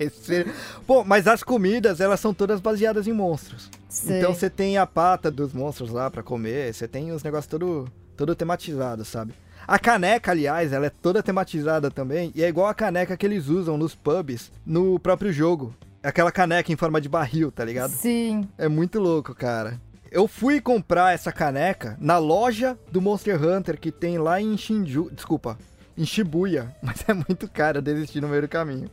Pô, 0.86 1.04
mas 1.04 1.27
as 1.27 1.42
comidas, 1.42 2.01
elas 2.01 2.20
são 2.20 2.34
todas 2.34 2.60
baseadas 2.60 3.08
em 3.08 3.13
monstros. 3.13 3.70
Sei. 3.88 4.18
Então 4.18 4.34
você 4.34 4.50
tem 4.50 4.77
a 4.77 4.86
pata 4.86 5.32
dos 5.32 5.54
monstros 5.54 5.89
lá 5.89 6.12
pra 6.12 6.22
comer, 6.22 6.74
você 6.74 6.88
tem 6.88 7.12
os 7.12 7.24
negócios 7.24 7.48
todo, 7.48 7.88
todo 8.18 8.36
tematizado, 8.36 9.06
sabe? 9.06 9.34
A 9.65 9.80
caneca, 9.80 10.32
aliás, 10.32 10.74
ela 10.74 10.88
é 10.88 10.89
toda 10.89 11.24
tematizada 11.24 11.89
também, 11.89 12.32
e 12.36 12.44
é 12.44 12.48
igual 12.48 12.68
a 12.68 12.74
caneca 12.74 13.18
que 13.18 13.25
eles 13.25 13.48
usam 13.48 13.77
nos 13.77 13.96
pubs 13.96 14.51
no 14.65 15.00
próprio 15.00 15.32
jogo. 15.32 15.74
Aquela 16.04 16.32
caneca 16.32 16.72
em 16.72 16.75
forma 16.75 17.01
de 17.01 17.10
barril, 17.10 17.51
tá 17.51 17.65
ligado? 17.65 17.89
Sim. 17.89 18.48
É 18.58 18.68
muito 18.68 19.00
louco, 19.00 19.34
cara. 19.34 19.80
Eu 20.15 20.29
fui 20.29 20.62
comprar 20.62 21.13
essa 21.13 21.29
caneca 21.29 21.98
na 22.00 22.17
loja 22.17 22.79
do 22.89 23.01
Monster 23.01 23.38
Hunter 23.43 23.77
que 23.77 23.91
tem 23.91 24.17
lá 24.17 24.39
em 24.39 24.57
Shinju, 24.57 25.12
desculpa, 25.12 25.57
em 25.98 26.05
Shibuya, 26.05 26.74
mas 26.81 27.03
é 27.05 27.13
muito 27.13 27.50
caro, 27.50 27.79
eu 27.79 27.81
desisti 27.81 28.22
no 28.22 28.29
meio 28.29 28.43
do 28.43 28.48
caminho. 28.48 28.89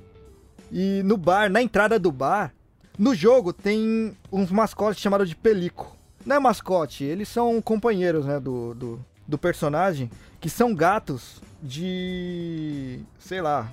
E 0.73 1.00
no 1.05 1.17
bar, 1.17 1.49
na 1.49 1.62
entrada 1.62 1.97
do 1.97 2.11
bar, 2.11 2.52
no 2.99 3.14
jogo 3.14 3.52
tem 3.52 4.17
uns 4.33 4.50
mascotes 4.50 5.00
chamados 5.00 5.29
de 5.29 5.37
pelico. 5.37 5.97
Não 6.26 6.35
é 6.35 6.38
mascote, 6.41 7.05
eles 7.05 7.29
são 7.29 7.62
companheiros, 7.62 8.26
né, 8.26 8.41
do, 8.41 8.75
do, 8.75 9.05
do 9.25 9.38
personagem, 9.38 10.11
que 10.41 10.50
são 10.50 10.75
gatos 10.75 11.41
de, 11.62 12.99
sei 13.21 13.41
lá, 13.41 13.71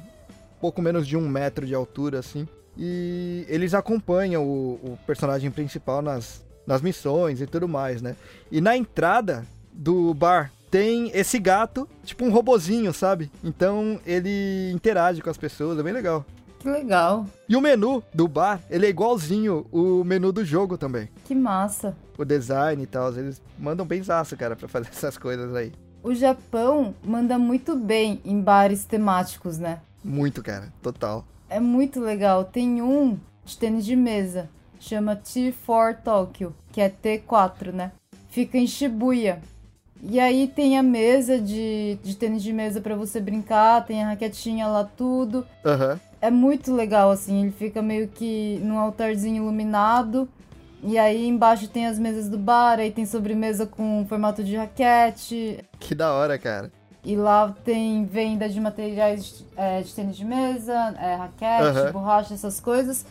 pouco 0.62 0.84
menos 0.84 1.08
de 1.08 1.18
um 1.18 1.28
metro 1.28 1.66
de 1.66 1.74
altura, 1.74 2.20
assim. 2.20 2.48
E 2.78 3.44
eles 3.50 3.74
acompanham 3.74 4.46
o, 4.46 4.74
o 4.84 5.00
personagem 5.08 5.50
principal 5.50 6.04
nas, 6.04 6.48
nas 6.70 6.84
missões 6.84 7.42
e 7.42 7.48
tudo 7.48 7.68
mais, 7.68 8.00
né? 8.00 8.16
E 8.52 8.62
na 8.62 8.78
entrada 8.78 9.44
do 9.74 10.14
bar 10.14 10.52
tem 10.70 11.10
esse 11.16 11.40
gato, 11.40 11.90
tipo 12.04 12.24
um 12.24 12.30
robozinho, 12.30 12.94
sabe? 12.94 13.32
Então 13.44 14.00
ele 14.06 14.72
interage 14.72 15.20
com 15.20 15.32
as 15.32 15.38
pessoas, 15.38 15.80
é 15.80 15.84
bem 15.84 15.92
legal. 15.92 16.24
Que 16.60 16.70
legal. 16.70 17.26
E 17.48 17.56
o 17.56 17.62
menu 17.62 18.04
do 18.14 18.28
bar, 18.28 18.62
ele 18.70 18.86
é 18.86 18.90
igualzinho 18.90 19.66
o 19.72 20.04
menu 20.04 20.32
do 20.32 20.46
jogo 20.46 20.78
também. 20.78 21.10
Que 21.26 21.34
massa. 21.34 21.98
O 22.16 22.24
design 22.24 22.84
e 22.84 22.86
tal, 22.86 23.12
eles 23.18 23.42
mandam 23.58 23.86
bem 23.86 24.04
zaço, 24.04 24.38
cara, 24.38 24.56
pra 24.56 24.68
fazer 24.68 24.90
essas 24.94 25.18
coisas 25.18 25.56
aí. 25.56 25.72
O 26.04 26.14
Japão 26.14 26.94
manda 27.04 27.40
muito 27.40 27.76
bem 27.76 28.22
em 28.24 28.40
bares 28.40 28.86
temáticos, 28.86 29.58
né? 29.58 29.80
Muito, 30.04 30.44
cara, 30.44 30.72
total. 30.84 31.26
É 31.50 31.60
muito 31.60 32.00
legal. 32.00 32.46
Tem 32.46 32.80
um 32.80 33.18
de 33.44 33.58
tênis 33.58 33.84
de 33.84 33.96
mesa, 33.96 34.50
chama 34.80 35.16
T4 35.16 35.98
Tokyo, 36.04 36.56
que 36.72 36.82
é 36.82 36.90
T4, 36.90 37.72
né? 37.72 37.92
Fica 38.30 38.58
em 38.58 38.68
Shibuya. 38.68 39.40
E 40.02 40.20
aí 40.20 40.48
tem 40.48 40.78
a 40.78 40.84
mesa 40.84 41.40
de, 41.40 41.98
de 42.02 42.16
tênis 42.16 42.42
de 42.42 42.54
mesa 42.54 42.80
para 42.80 42.96
você 42.96 43.20
brincar, 43.20 43.86
tem 43.86 44.02
a 44.02 44.08
raquetinha 44.08 44.68
lá, 44.68 44.84
tudo. 44.84 45.46
Uhum. 45.66 46.00
É 46.22 46.32
muito 46.32 46.74
legal, 46.74 47.12
assim, 47.12 47.44
ele 47.44 47.52
fica 47.52 47.82
meio 47.82 48.08
que 48.08 48.60
num 48.64 48.80
altarzinho 48.80 49.44
iluminado. 49.44 50.28
E 50.82 50.98
aí 50.98 51.28
embaixo 51.28 51.68
tem 51.68 51.88
as 51.88 52.00
mesas 52.00 52.30
do 52.30 52.38
bar, 52.38 52.80
aí 52.80 52.92
tem 52.92 53.06
sobremesa 53.06 53.66
com 53.66 54.06
formato 54.08 54.44
de 54.44 54.56
raquete. 54.56 55.60
Que 55.78 55.94
da 55.94 56.14
hora, 56.14 56.38
cara. 56.38 56.72
E 57.04 57.16
lá 57.16 57.54
tem 57.66 58.06
venda 58.06 58.48
de 58.48 58.60
materiais 58.60 59.46
é, 59.58 59.82
de 59.82 59.94
tênis 59.94 60.16
de 60.16 60.24
mesa, 60.24 60.96
é, 61.00 61.16
raquete, 61.16 61.80
uhum. 61.80 61.92
borracha, 61.92 62.34
essas 62.34 62.62
coisas. 62.62 63.06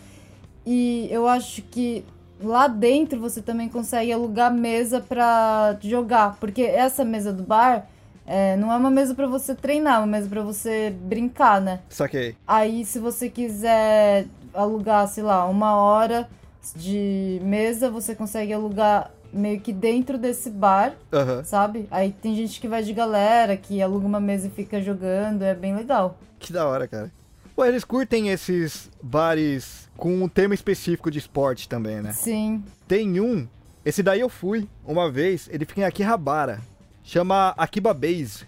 E 0.70 1.08
eu 1.10 1.26
acho 1.26 1.62
que 1.62 2.04
lá 2.42 2.68
dentro 2.68 3.18
você 3.18 3.40
também 3.40 3.70
consegue 3.70 4.12
alugar 4.12 4.52
mesa 4.52 5.00
para 5.00 5.78
jogar, 5.80 6.36
porque 6.38 6.60
essa 6.60 7.06
mesa 7.06 7.32
do 7.32 7.42
bar 7.42 7.86
é, 8.26 8.54
não 8.58 8.70
é 8.70 8.76
uma 8.76 8.90
mesa 8.90 9.14
para 9.14 9.26
você 9.26 9.54
treinar, 9.54 9.94
é 9.94 9.98
uma 10.00 10.06
mesa 10.06 10.28
para 10.28 10.42
você 10.42 10.90
brincar, 10.90 11.58
né? 11.58 11.80
Saquei. 11.88 12.36
Aí 12.46 12.84
se 12.84 12.98
você 12.98 13.30
quiser 13.30 14.26
alugar, 14.52 15.08
sei 15.08 15.24
lá, 15.24 15.46
uma 15.46 15.74
hora 15.76 16.28
de 16.76 17.40
mesa, 17.42 17.90
você 17.90 18.14
consegue 18.14 18.52
alugar 18.52 19.10
meio 19.32 19.60
que 19.60 19.72
dentro 19.72 20.18
desse 20.18 20.50
bar, 20.50 20.92
uhum. 21.10 21.42
sabe? 21.44 21.88
Aí 21.90 22.12
tem 22.12 22.36
gente 22.36 22.60
que 22.60 22.68
vai 22.68 22.82
de 22.82 22.92
galera, 22.92 23.56
que 23.56 23.80
aluga 23.80 24.06
uma 24.06 24.20
mesa 24.20 24.48
e 24.48 24.50
fica 24.50 24.82
jogando, 24.82 25.44
é 25.44 25.54
bem 25.54 25.74
legal. 25.74 26.18
Que 26.38 26.52
da 26.52 26.68
hora, 26.68 26.86
cara. 26.86 27.10
Pô, 27.58 27.66
eles 27.66 27.82
curtem 27.82 28.28
esses 28.28 28.88
bares 29.02 29.90
com 29.96 30.22
um 30.22 30.28
tema 30.28 30.54
específico 30.54 31.10
de 31.10 31.18
esporte 31.18 31.68
também, 31.68 32.00
né? 32.00 32.12
Sim. 32.12 32.62
Tem 32.86 33.20
um, 33.20 33.48
esse 33.84 34.00
daí 34.00 34.20
eu 34.20 34.28
fui 34.28 34.68
uma 34.86 35.10
vez, 35.10 35.48
ele 35.50 35.64
fica 35.64 35.80
em 35.80 35.84
Akihabara 35.84 36.60
chama 37.02 37.52
Akiba 37.56 37.92
Base. 37.92 38.46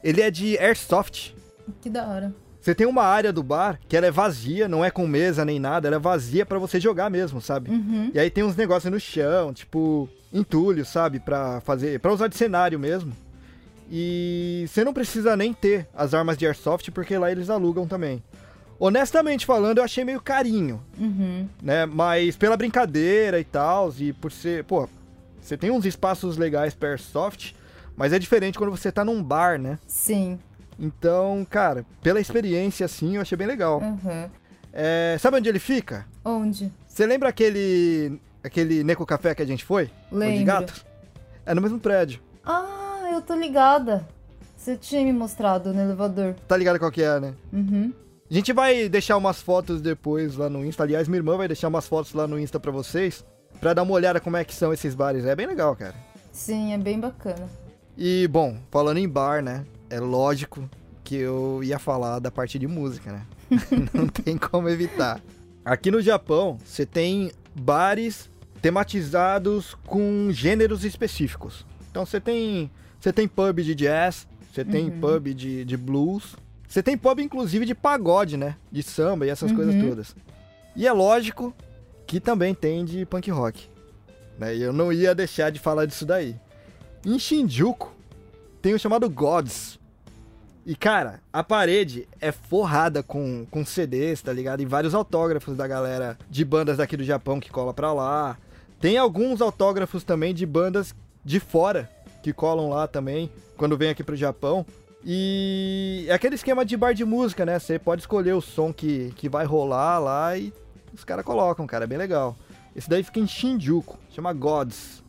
Ele 0.00 0.22
é 0.22 0.30
de 0.30 0.56
airsoft. 0.58 1.34
Que 1.80 1.90
da 1.90 2.06
hora. 2.06 2.32
Você 2.60 2.72
tem 2.72 2.86
uma 2.86 3.02
área 3.02 3.32
do 3.32 3.42
bar 3.42 3.80
que 3.88 3.96
ela 3.96 4.06
é 4.06 4.12
vazia, 4.12 4.68
não 4.68 4.84
é 4.84 4.92
com 4.92 5.08
mesa 5.08 5.44
nem 5.44 5.58
nada, 5.58 5.88
ela 5.88 5.96
é 5.96 5.98
vazia 5.98 6.46
para 6.46 6.60
você 6.60 6.78
jogar 6.78 7.10
mesmo, 7.10 7.40
sabe? 7.40 7.72
Uhum. 7.72 8.12
E 8.14 8.18
aí 8.20 8.30
tem 8.30 8.44
uns 8.44 8.54
negócios 8.54 8.92
no 8.92 9.00
chão, 9.00 9.52
tipo 9.52 10.08
entulho, 10.32 10.84
sabe, 10.84 11.18
para 11.18 11.60
fazer, 11.62 11.98
para 11.98 12.12
usar 12.12 12.28
de 12.28 12.36
cenário 12.36 12.78
mesmo. 12.78 13.12
E 13.90 14.66
você 14.68 14.84
não 14.84 14.92
precisa 14.92 15.36
nem 15.36 15.52
ter 15.52 15.88
as 15.94 16.12
armas 16.12 16.36
de 16.36 16.46
airsoft 16.46 16.90
porque 16.90 17.16
lá 17.16 17.30
eles 17.30 17.50
alugam 17.50 17.86
também. 17.86 18.22
Honestamente 18.78 19.46
falando, 19.46 19.78
eu 19.78 19.84
achei 19.84 20.04
meio 20.04 20.20
carinho, 20.20 20.82
uhum. 20.98 21.48
né? 21.62 21.86
Mas 21.86 22.36
pela 22.36 22.56
brincadeira 22.56 23.40
e 23.40 23.44
tal, 23.44 23.92
e 23.98 24.12
por 24.12 24.30
ser, 24.30 24.64
pô, 24.64 24.88
você 25.40 25.56
tem 25.56 25.70
uns 25.70 25.86
espaços 25.86 26.36
legais 26.36 26.74
para 26.74 26.90
airsoft, 26.90 27.54
mas 27.96 28.12
é 28.12 28.18
diferente 28.18 28.58
quando 28.58 28.70
você 28.70 28.92
tá 28.92 29.04
num 29.04 29.22
bar, 29.22 29.58
né? 29.58 29.78
Sim. 29.86 30.38
Então, 30.78 31.46
cara, 31.48 31.86
pela 32.02 32.20
experiência 32.20 32.84
assim, 32.84 33.16
eu 33.16 33.22
achei 33.22 33.36
bem 33.36 33.46
legal. 33.46 33.80
Uhum. 33.80 34.30
É, 34.72 35.16
sabe 35.18 35.38
onde 35.38 35.48
ele 35.48 35.58
fica? 35.58 36.06
Onde? 36.22 36.70
Você 36.86 37.06
lembra 37.06 37.30
aquele 37.30 38.20
aquele 38.44 38.84
Neco 38.84 39.06
Café 39.06 39.34
que 39.34 39.42
a 39.42 39.46
gente 39.46 39.64
foi? 39.64 39.90
Lembro. 40.12 40.38
De 40.38 40.44
gatos? 40.44 40.86
É 41.46 41.54
no 41.54 41.62
mesmo 41.62 41.78
prédio. 41.80 42.20
Ah, 42.44 43.08
eu 43.12 43.22
tô 43.22 43.34
ligada. 43.34 44.06
Você 44.56 44.76
tinha 44.76 45.02
me 45.02 45.12
mostrado 45.12 45.72
no 45.72 45.80
elevador. 45.80 46.34
Tá 46.46 46.56
ligado 46.56 46.78
qual 46.78 46.90
que 46.90 47.02
é, 47.02 47.20
né? 47.20 47.34
Uhum. 47.52 47.92
A 48.30 48.34
gente 48.34 48.52
vai 48.52 48.88
deixar 48.88 49.16
umas 49.16 49.40
fotos 49.40 49.80
depois 49.80 50.36
lá 50.36 50.48
no 50.50 50.64
Insta. 50.64 50.82
Aliás, 50.82 51.06
minha 51.06 51.18
irmã 51.18 51.36
vai 51.36 51.46
deixar 51.46 51.68
umas 51.68 51.86
fotos 51.86 52.12
lá 52.12 52.26
no 52.26 52.38
Insta 52.38 52.58
pra 52.58 52.72
vocês. 52.72 53.24
Pra 53.60 53.72
dar 53.72 53.82
uma 53.82 53.92
olhada 53.92 54.20
como 54.20 54.36
é 54.36 54.44
que 54.44 54.54
são 54.54 54.72
esses 54.72 54.94
bares. 54.94 55.24
É 55.24 55.34
bem 55.36 55.46
legal, 55.46 55.74
cara. 55.76 55.94
Sim, 56.32 56.72
é 56.72 56.78
bem 56.78 56.98
bacana. 56.98 57.48
E, 57.96 58.26
bom, 58.28 58.58
falando 58.70 58.98
em 58.98 59.08
bar, 59.08 59.42
né? 59.42 59.64
É 59.88 60.00
lógico 60.00 60.68
que 61.04 61.14
eu 61.14 61.60
ia 61.62 61.78
falar 61.78 62.18
da 62.18 62.30
parte 62.30 62.58
de 62.58 62.66
música, 62.66 63.12
né? 63.12 63.22
Não 63.94 64.08
tem 64.08 64.36
como 64.36 64.68
evitar. 64.68 65.20
Aqui 65.64 65.90
no 65.90 66.02
Japão, 66.02 66.58
você 66.64 66.84
tem 66.84 67.30
bares 67.54 68.28
tematizados 68.60 69.74
com 69.86 70.28
gêneros 70.32 70.84
específicos. 70.84 71.64
Então 71.90 72.04
você 72.04 72.20
tem, 72.20 72.70
você 73.00 73.12
tem 73.12 73.26
pub 73.28 73.60
de 73.62 73.74
jazz, 73.74 74.26
você 74.52 74.64
tem 74.64 74.86
Uhum. 74.90 75.00
pub 75.00 75.28
de, 75.34 75.64
de 75.64 75.76
blues, 75.76 76.34
você 76.68 76.82
tem 76.82 76.96
pub 76.96 77.18
inclusive 77.20 77.64
de 77.64 77.74
pagode, 77.74 78.36
né? 78.36 78.56
De 78.70 78.82
samba 78.82 79.26
e 79.26 79.30
essas 79.30 79.50
Uhum. 79.50 79.56
coisas 79.56 79.74
todas. 79.82 80.16
E 80.74 80.86
é 80.86 80.92
lógico 80.92 81.54
que 82.06 82.20
também 82.20 82.54
tem 82.54 82.84
de 82.84 83.04
punk 83.06 83.30
rock. 83.30 83.68
Né? 84.38 84.56
E 84.56 84.62
eu 84.62 84.72
não 84.72 84.92
ia 84.92 85.14
deixar 85.14 85.50
de 85.50 85.58
falar 85.58 85.86
disso 85.86 86.04
daí. 86.04 86.36
Em 87.04 87.18
Shinjuku 87.18 87.92
tem 88.60 88.74
o 88.74 88.78
chamado 88.78 89.08
Gods. 89.08 89.78
E 90.64 90.74
cara, 90.74 91.20
a 91.32 91.44
parede 91.44 92.08
é 92.20 92.32
forrada 92.32 93.00
com, 93.02 93.46
com 93.50 93.64
CDs, 93.64 94.20
tá 94.20 94.32
ligado? 94.32 94.60
E 94.60 94.66
vários 94.66 94.94
autógrafos 94.94 95.56
da 95.56 95.66
galera 95.66 96.18
de 96.28 96.44
bandas 96.44 96.76
daqui 96.78 96.96
do 96.96 97.04
Japão 97.04 97.38
que 97.38 97.50
cola 97.50 97.72
pra 97.72 97.92
lá. 97.92 98.36
Tem 98.80 98.98
alguns 98.98 99.40
autógrafos 99.40 100.02
também 100.02 100.34
de 100.34 100.44
bandas 100.44 100.94
de 101.24 101.38
fora 101.40 101.88
que 102.22 102.32
colam 102.32 102.68
lá 102.68 102.88
também 102.88 103.30
quando 103.56 103.76
vem 103.76 103.90
aqui 103.90 104.02
pro 104.02 104.16
Japão. 104.16 104.66
E 105.04 106.06
é 106.08 106.12
aquele 106.12 106.34
esquema 106.34 106.64
de 106.64 106.76
bar 106.76 106.92
de 106.92 107.04
música, 107.04 107.44
né? 107.46 107.58
Você 107.58 107.78
pode 107.78 108.02
escolher 108.02 108.32
o 108.32 108.40
som 108.40 108.72
que, 108.72 109.12
que 109.16 109.28
vai 109.28 109.44
rolar 109.44 109.98
lá 109.98 110.36
e 110.36 110.52
os 110.92 111.04
caras 111.04 111.24
colocam, 111.24 111.66
cara. 111.66 111.84
É 111.84 111.86
bem 111.86 111.98
legal. 111.98 112.36
Esse 112.74 112.90
daí 112.90 113.02
fica 113.02 113.20
em 113.20 113.26
Shinjuku, 113.26 113.98
chama 114.10 114.32
Gods. 114.32 115.02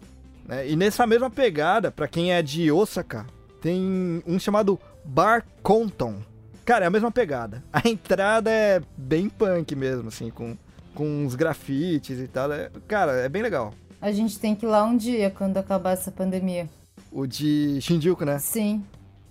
Né? 0.48 0.70
E 0.70 0.76
nessa 0.76 1.06
mesma 1.06 1.30
pegada, 1.30 1.92
pra 1.92 2.08
quem 2.08 2.32
é 2.32 2.42
de 2.42 2.72
Osaka, 2.72 3.26
tem 3.62 4.24
um 4.26 4.40
chamado 4.40 4.80
Bar 5.04 5.46
Compton. 5.62 6.22
Cara, 6.64 6.86
é 6.86 6.88
a 6.88 6.92
mesma 6.92 7.12
pegada. 7.12 7.64
A 7.72 7.88
entrada 7.88 8.52
é 8.52 8.82
bem 8.98 9.30
punk 9.30 9.76
mesmo, 9.76 10.10
assim, 10.10 10.30
com, 10.30 10.56
com 10.94 11.26
uns 11.26 11.36
grafites 11.36 12.20
e 12.20 12.28
tal. 12.28 12.52
É- 12.52 12.70
cara, 12.88 13.14
é 13.14 13.30
bem 13.30 13.42
legal. 13.42 13.74
A 14.02 14.12
gente 14.12 14.40
tem 14.40 14.54
que 14.56 14.66
ir 14.66 14.70
lá 14.70 14.84
um 14.84 14.96
dia 14.96 15.32
quando 15.32 15.58
acabar 15.58 15.92
essa 15.92 16.12
pandemia. 16.12 16.70
O 17.12 17.26
de 17.26 17.80
Shinjuku, 17.82 18.24
né? 18.26 18.38
Sim. 18.38 18.84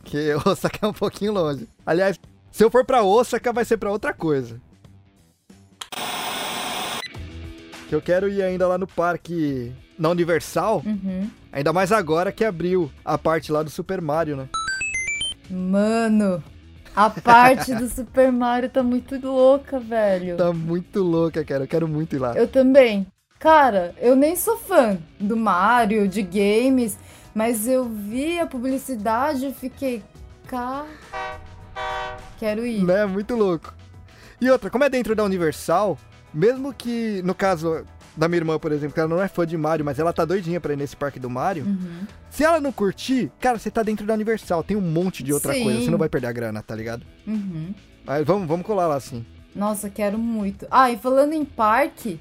Que 0.07 0.33
Osaka 0.47 0.79
é 0.83 0.87
um 0.89 0.93
pouquinho 0.93 1.33
longe. 1.33 1.69
Aliás, 1.85 2.19
se 2.51 2.65
eu 2.65 2.71
for 2.71 2.85
pra 2.85 3.03
Osaka, 3.03 3.53
vai 3.53 3.65
ser 3.65 3.77
pra 3.77 3.91
outra 3.91 4.15
coisa. 4.15 4.61
Que 7.89 7.95
eu 7.95 8.03
quero 8.03 8.29
ir 8.29 8.43
ainda 8.43 8.67
lá 8.67 8.77
no 8.77 8.87
parque, 8.87 9.73
na 9.99 10.09
Universal, 10.11 10.83
Uhum. 10.85 11.31
ainda 11.53 11.73
mais 11.73 11.93
agora 11.93 12.33
que 12.33 12.45
abriu 12.45 12.91
a 13.05 13.17
parte 13.17 13.53
lá 13.53 13.63
do 13.63 13.71
Super 13.71 14.01
Mario, 14.01 14.37
né? 14.37 14.49
Mano, 15.49 16.43
a 16.95 17.09
parte 17.09 17.73
do 17.75 17.87
Super 17.91 18.33
Mario 18.33 18.69
tá 18.69 18.83
muito 18.83 19.17
louca, 19.25 19.79
velho. 19.79 20.37
Tá 20.37 20.53
muito 20.53 21.01
louca, 21.03 21.45
cara. 21.45 21.63
Eu 21.65 21.69
quero 21.69 21.87
muito 21.87 22.17
ir 22.17 22.19
lá. 22.19 22.35
Eu 22.35 22.49
também. 22.49 23.07
Cara, 23.39 23.95
eu 24.01 24.17
nem 24.17 24.35
sou 24.35 24.57
fã 24.57 24.99
do 25.21 25.37
Mario, 25.37 26.09
de 26.09 26.23
games, 26.23 26.99
mas 27.37 27.69
eu 27.69 27.85
vi 27.85 28.41
a 28.41 28.47
publicidade 28.47 29.45
e 29.45 29.53
fiquei, 29.53 30.03
cá. 30.49 30.87
Quero 32.39 32.65
ir. 32.65 32.83
Né? 32.83 33.05
Muito 33.05 33.37
louco. 33.37 33.75
E 34.41 34.49
outra, 34.49 34.71
como 34.71 34.85
é 34.85 34.89
dentro 34.89 35.15
da 35.15 35.23
Universal, 35.23 35.99
mesmo 36.33 36.73
que, 36.73 37.21
no 37.27 37.35
caso 37.35 37.85
da 38.17 38.27
minha 38.27 38.39
irmã, 38.39 38.59
por 38.59 38.73
exemplo, 38.73 38.95
que 38.95 39.01
ela 39.01 39.09
não 39.11 39.21
é 39.23 39.29
fã 39.29 39.47
de 39.47 39.55
Mario, 39.55 39.85
mas 39.85 39.99
ela 39.99 40.15
tá 40.15 40.25
doidinha 40.25 40.59
pra 40.59 40.73
ir 40.73 40.79
nesse 40.79 40.97
parque 40.97 41.21
do 41.21 41.29
Mario, 41.29 41.67
Uhum. 41.67 42.07
se 42.31 42.43
ela 42.43 42.59
não 42.59 42.73
curtir, 42.73 43.31
cara, 43.39 43.59
você 43.59 43.71
tá 43.71 43.83
dentro 43.83 44.07
da 44.07 44.15
Universal, 44.15 44.63
tem 44.65 44.75
um 44.75 44.81
monte 44.81 45.23
de 45.23 45.35
outra 45.35 45.53
Sim. 45.53 45.63
coisa, 45.65 45.81
você 45.83 45.91
não 45.91 45.99
vai 45.99 46.09
perder 46.09 46.29
a 46.29 46.33
grana, 46.33 46.63
tá 46.63 46.75
ligado? 46.75 47.05
Uhum. 47.27 47.75
Mas 48.07 48.25
vamos, 48.27 48.49
vamos 48.49 48.65
colar 48.65 48.87
lá 48.87 48.99
sim. 48.99 49.27
Nossa, 49.55 49.91
quero 49.91 50.17
muito. 50.17 50.67
Ah, 50.71 50.91
e 50.91 50.97
falando 50.97 51.35
em 51.35 51.45
parque, 51.45 52.19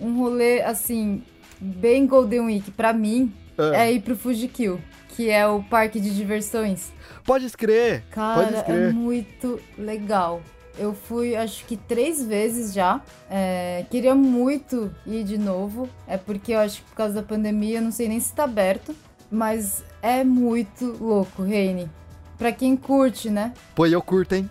um 0.00 0.16
rolê 0.18 0.62
assim, 0.62 1.24
bem 1.60 2.06
Golden 2.06 2.42
Week 2.42 2.70
pra 2.70 2.92
mim 2.92 3.34
Ah, 3.58 3.76
é 3.84 3.92
ir 3.92 4.00
pro 4.00 4.16
Fujikill, 4.16 4.80
que 5.08 5.30
é 5.30 5.46
o 5.46 5.62
parque 5.62 5.98
de 6.00 6.14
diversões. 6.14 6.92
Pode 7.24 7.46
escrever, 7.46 8.02
pode 8.02 8.10
Cara, 8.14 8.56
é 8.56 8.58
escrever. 8.58 8.92
muito 8.94 9.60
legal. 9.78 10.40
Eu 10.78 10.92
fui, 10.92 11.34
acho 11.34 11.64
que 11.64 11.74
três 11.76 12.22
vezes 12.22 12.74
já. 12.74 13.00
É, 13.30 13.86
queria 13.90 14.14
muito 14.14 14.94
ir 15.06 15.24
de 15.24 15.38
novo. 15.38 15.88
É 16.06 16.18
porque 16.18 16.52
eu 16.52 16.58
acho 16.58 16.82
que 16.82 16.88
por 16.90 16.96
causa 16.96 17.14
da 17.14 17.22
pandemia, 17.22 17.78
eu 17.78 17.82
não 17.82 17.90
sei 17.90 18.08
nem 18.08 18.20
se 18.20 18.32
tá 18.34 18.44
aberto. 18.44 18.94
Mas 19.30 19.82
é 20.02 20.22
muito 20.22 20.96
louco, 21.00 21.42
Reine. 21.42 21.90
Pra 22.36 22.52
quem 22.52 22.76
curte, 22.76 23.30
né? 23.30 23.54
Pô, 23.74 23.86
eu 23.86 24.02
curto, 24.02 24.34
hein? 24.34 24.50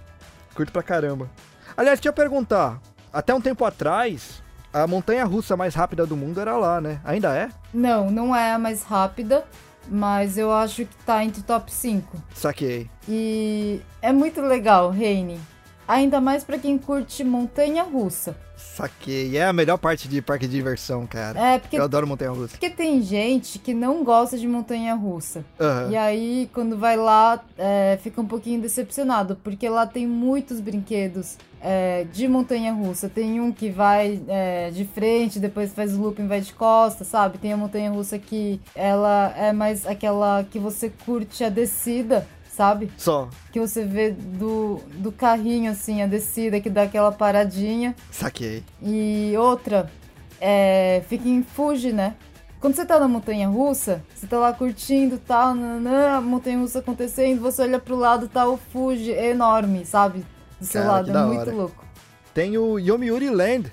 Curto 0.56 0.72
pra 0.72 0.82
caramba. 0.82 1.30
Aliás, 1.78 2.00
deixa 2.00 2.10
eu 2.10 2.14
perguntar. 2.14 2.82
Até 3.14 3.34
um 3.34 3.40
tempo 3.40 3.64
atrás, 3.64 4.42
a 4.84 4.86
montanha 4.86 5.24
russa 5.24 5.56
mais 5.56 5.74
rápida 5.74 6.06
do 6.06 6.18
mundo 6.18 6.42
era 6.42 6.58
lá, 6.58 6.82
né? 6.82 7.00
Ainda 7.06 7.34
é? 7.34 7.50
Não, 7.74 8.12
não 8.12 8.36
é 8.36 8.52
a 8.52 8.60
mais 8.60 8.84
rápida. 8.84 9.46
Mas 9.88 10.38
eu 10.38 10.52
acho 10.52 10.84
que 10.86 10.96
tá 11.06 11.24
entre 11.24 11.44
top 11.44 11.72
5. 11.72 12.18
Saquei. 12.34 12.90
E 13.08 13.80
é 14.02 14.12
muito 14.12 14.42
legal, 14.42 14.90
Reine. 14.90 15.40
Ainda 15.88 16.20
mais 16.20 16.44
pra 16.44 16.58
quem 16.58 16.78
curte 16.78 17.24
montanha 17.24 17.84
russa. 17.84 18.36
Saquei. 18.76 19.38
É 19.38 19.46
a 19.46 19.54
melhor 19.54 19.78
parte 19.78 20.08
de 20.08 20.22
parque 20.22 20.48
de 20.48 20.54
diversão, 20.56 21.08
cara. 21.08 21.40
É, 21.40 21.60
porque, 21.60 21.78
Eu 21.78 21.84
adoro 21.84 22.06
montanha 22.06 22.32
russa. 22.32 22.50
porque 22.58 22.70
tem 22.70 23.02
gente 23.02 23.58
que 23.58 23.74
não 23.74 24.04
gosta 24.04 24.38
de 24.38 24.48
montanha 24.48 24.94
russa. 24.96 25.46
Aham. 25.60 25.92
E 25.92 25.96
aí, 25.96 26.50
quando 26.54 26.78
vai 26.78 26.98
lá, 26.98 27.42
é, 27.58 27.98
fica 28.02 28.20
um 28.20 28.26
pouquinho 28.26 28.62
decepcionado, 28.62 29.38
porque 29.44 29.68
lá 29.70 29.88
tem 29.88 30.06
muitos 30.06 30.60
brinquedos 30.60 31.38
é, 31.62 32.06
de 32.12 32.28
montanha 32.28 32.74
russa. 32.74 33.08
Tem 33.10 33.40
um 33.40 33.52
que 33.52 33.70
vai 33.70 34.22
é, 34.28 34.70
de 34.72 34.86
frente, 34.86 35.40
depois 35.40 35.74
faz 35.74 35.96
o 35.96 36.02
looping, 36.02 36.28
vai 36.28 36.42
de 36.42 36.54
costas, 36.54 37.08
sabe? 37.08 37.38
Tem 37.38 37.54
a 37.54 37.58
montanha 37.58 37.90
russa 37.90 38.20
que 38.20 38.60
ela 38.76 39.34
é 39.38 39.54
mais 39.54 39.88
aquela 39.88 40.44
que 40.44 40.60
você 40.60 40.92
curte 41.06 41.44
a 41.44 41.50
descida, 41.50 42.28
sabe? 42.56 42.90
Só. 42.98 43.30
Que 43.52 43.60
você 43.60 43.84
vê 43.84 44.12
do, 44.12 44.80
do 44.96 45.12
carrinho, 45.12 45.72
assim, 45.72 46.02
a 46.02 46.08
descida, 46.08 46.60
que 46.60 46.70
dá 46.70 46.84
aquela 46.84 47.12
paradinha. 47.12 47.96
Saquei. 48.10 48.64
E 48.82 49.34
outra, 49.38 49.92
é, 50.40 51.04
fica 51.08 51.28
em 51.28 51.44
Fuji, 51.44 51.92
né? 51.92 52.16
Quando 52.60 52.76
você 52.76 52.86
tá 52.86 53.00
na 53.00 53.08
montanha 53.08 53.48
russa, 53.48 54.02
você 54.16 54.26
tá 54.26 54.40
lá 54.40 54.54
curtindo 54.54 55.20
tal, 55.20 55.54
nananã, 55.54 56.18
a 56.18 56.22
montanha 56.22 56.58
russa 56.58 56.80
acontecendo, 56.80 57.42
você 57.42 57.62
olha 57.62 57.80
pro 57.80 57.96
lado, 57.96 58.28
tá 58.28 58.48
o 58.48 58.58
Fuji 58.58 59.12
enorme, 59.12 59.86
sabe? 59.86 60.26
Do 60.60 60.66
seu 60.66 60.82
Cara, 60.82 60.94
lado, 60.94 61.12
é 61.12 61.26
muito 61.26 61.42
hora. 61.42 61.52
louco. 61.54 61.86
Tem 62.34 62.58
o 62.58 62.80
Yomiuri 62.80 63.30
Land. 63.30 63.72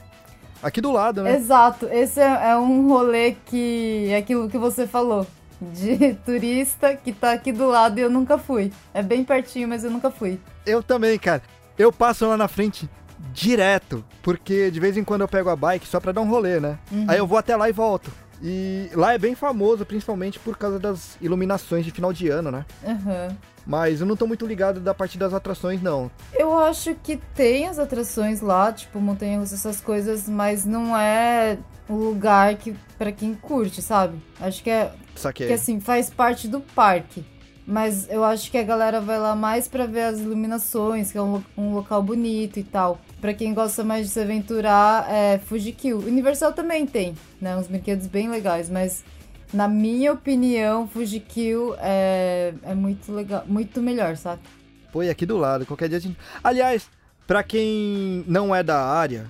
Aqui 0.63 0.81
do 0.81 0.93
lado, 0.93 1.23
né? 1.23 1.35
Exato, 1.37 1.89
esse 1.91 2.21
é, 2.21 2.51
é 2.51 2.57
um 2.57 2.89
rolê 2.89 3.35
que 3.47 4.09
é 4.11 4.17
aquilo 4.19 4.49
que 4.49 4.59
você 4.59 4.87
falou. 4.87 5.27
De 5.73 6.15
turista 6.25 6.97
que 6.97 7.13
tá 7.13 7.33
aqui 7.33 7.53
do 7.53 7.67
lado 7.69 7.99
e 7.99 8.03
eu 8.03 8.11
nunca 8.11 8.39
fui. 8.39 8.73
É 8.93 9.03
bem 9.03 9.25
pertinho, 9.25 9.69
mas 9.69 9.85
eu 9.85 9.91
nunca 9.91 10.11
fui. 10.11 10.41
Eu 10.67 10.83
também, 10.83 11.19
cara. 11.19 11.43
Eu 11.79 11.93
passo 11.93 12.27
lá 12.27 12.37
na 12.37 12.49
frente 12.49 12.89
direto, 13.33 14.05
porque 14.23 14.71
de 14.71 14.81
vez 14.81 14.97
em 14.97 15.05
quando 15.05 15.23
eu 15.23 15.29
pego 15.29 15.49
a 15.49 15.57
bike 15.57 15.87
só 15.87 16.01
pra 16.01 16.13
dar 16.13 16.21
um 16.21 16.29
rolê, 16.29 16.59
né? 16.59 16.79
Uhum. 16.91 17.07
Aí 17.09 17.19
eu 17.19 17.27
vou 17.27 17.39
até 17.39 17.57
lá 17.57 17.69
e 17.69 17.73
volto. 17.73 18.11
E 18.43 18.91
lá 18.95 19.15
é 19.15 19.19
bem 19.19 19.37
famoso, 19.37 19.87
principalmente 19.87 20.39
por 20.39 20.59
causa 20.59 20.79
das 20.79 21.17
iluminações 21.21 21.85
de 21.85 21.93
final 21.93 22.13
de 22.13 22.29
ano, 22.29 22.51
né? 22.51 22.67
Aham. 22.85 23.37
Mas 23.65 24.01
eu 24.01 24.07
não 24.07 24.17
tô 24.17 24.27
muito 24.27 24.45
ligado 24.45 24.81
da 24.81 24.93
parte 24.93 25.17
das 25.17 25.33
atrações, 25.33 25.81
não. 25.81 26.11
Eu 26.35 26.59
acho 26.59 26.97
que 26.97 27.17
tem 27.35 27.69
as 27.69 27.79
atrações 27.79 28.41
lá, 28.41 28.73
tipo 28.73 29.01
montanha 29.01 29.39
russa, 29.39 29.55
essas 29.55 29.81
coisas, 29.81 30.29
mas 30.29 30.65
não 30.65 30.97
é 30.97 31.57
o 31.89 31.95
lugar 31.95 32.57
que 32.57 32.75
para 32.99 33.13
quem 33.13 33.35
curte, 33.35 33.81
sabe? 33.81 34.19
Acho 34.41 34.61
que 34.65 34.71
é 34.71 34.93
Saquei. 35.15 35.47
que 35.47 35.53
assim 35.53 35.81
faz 35.81 36.11
parte 36.11 36.49
do 36.49 36.61
parque. 36.61 37.25
Mas 37.65 38.11
eu 38.11 38.25
acho 38.25 38.51
que 38.51 38.59
a 38.59 38.63
galera 38.63 39.01
vai 39.01 39.19
lá 39.21 39.37
mais 39.37 39.69
pra 39.69 39.87
ver 39.87 40.03
as 40.03 40.19
iluminações, 40.19 41.13
que 41.13 41.19
é 41.19 41.23
um, 41.23 41.43
um 41.57 41.75
local 41.75 42.03
bonito 42.03 42.59
e 42.59 42.65
tal. 42.65 43.01
Pra 43.21 43.33
quem 43.33 43.55
gosta 43.55 43.85
mais 43.85 44.07
de 44.07 44.13
se 44.13 44.21
aventurar, 44.21 45.09
é 45.09 45.39
Fujikill. 45.39 45.99
Universal 45.99 46.53
também 46.53 46.85
tem, 46.87 47.15
né? 47.41 47.57
Uns 47.57 47.69
brinquedos 47.69 48.09
bem 48.09 48.29
legais, 48.29 48.69
mas 48.69 49.05
na 49.53 49.69
minha 49.69 50.13
opinião, 50.13 50.89
Fujikill 50.89 51.77
é, 51.79 52.53
é 52.65 52.75
muito 52.75 53.13
legal, 53.13 53.45
muito 53.47 53.81
melhor, 53.81 54.17
sabe? 54.17 54.43
Pô, 54.91 55.03
e 55.03 55.11
aqui 55.11 55.25
do 55.25 55.37
lado, 55.37 55.65
qualquer 55.65 55.89
dia 55.89 55.99
a 55.99 56.01
gente... 56.01 56.19
Aliás, 56.43 56.91
pra 57.27 57.43
quem 57.43 58.25
não 58.27 58.55
é 58.55 58.63
da 58.63 58.85
área 58.85 59.27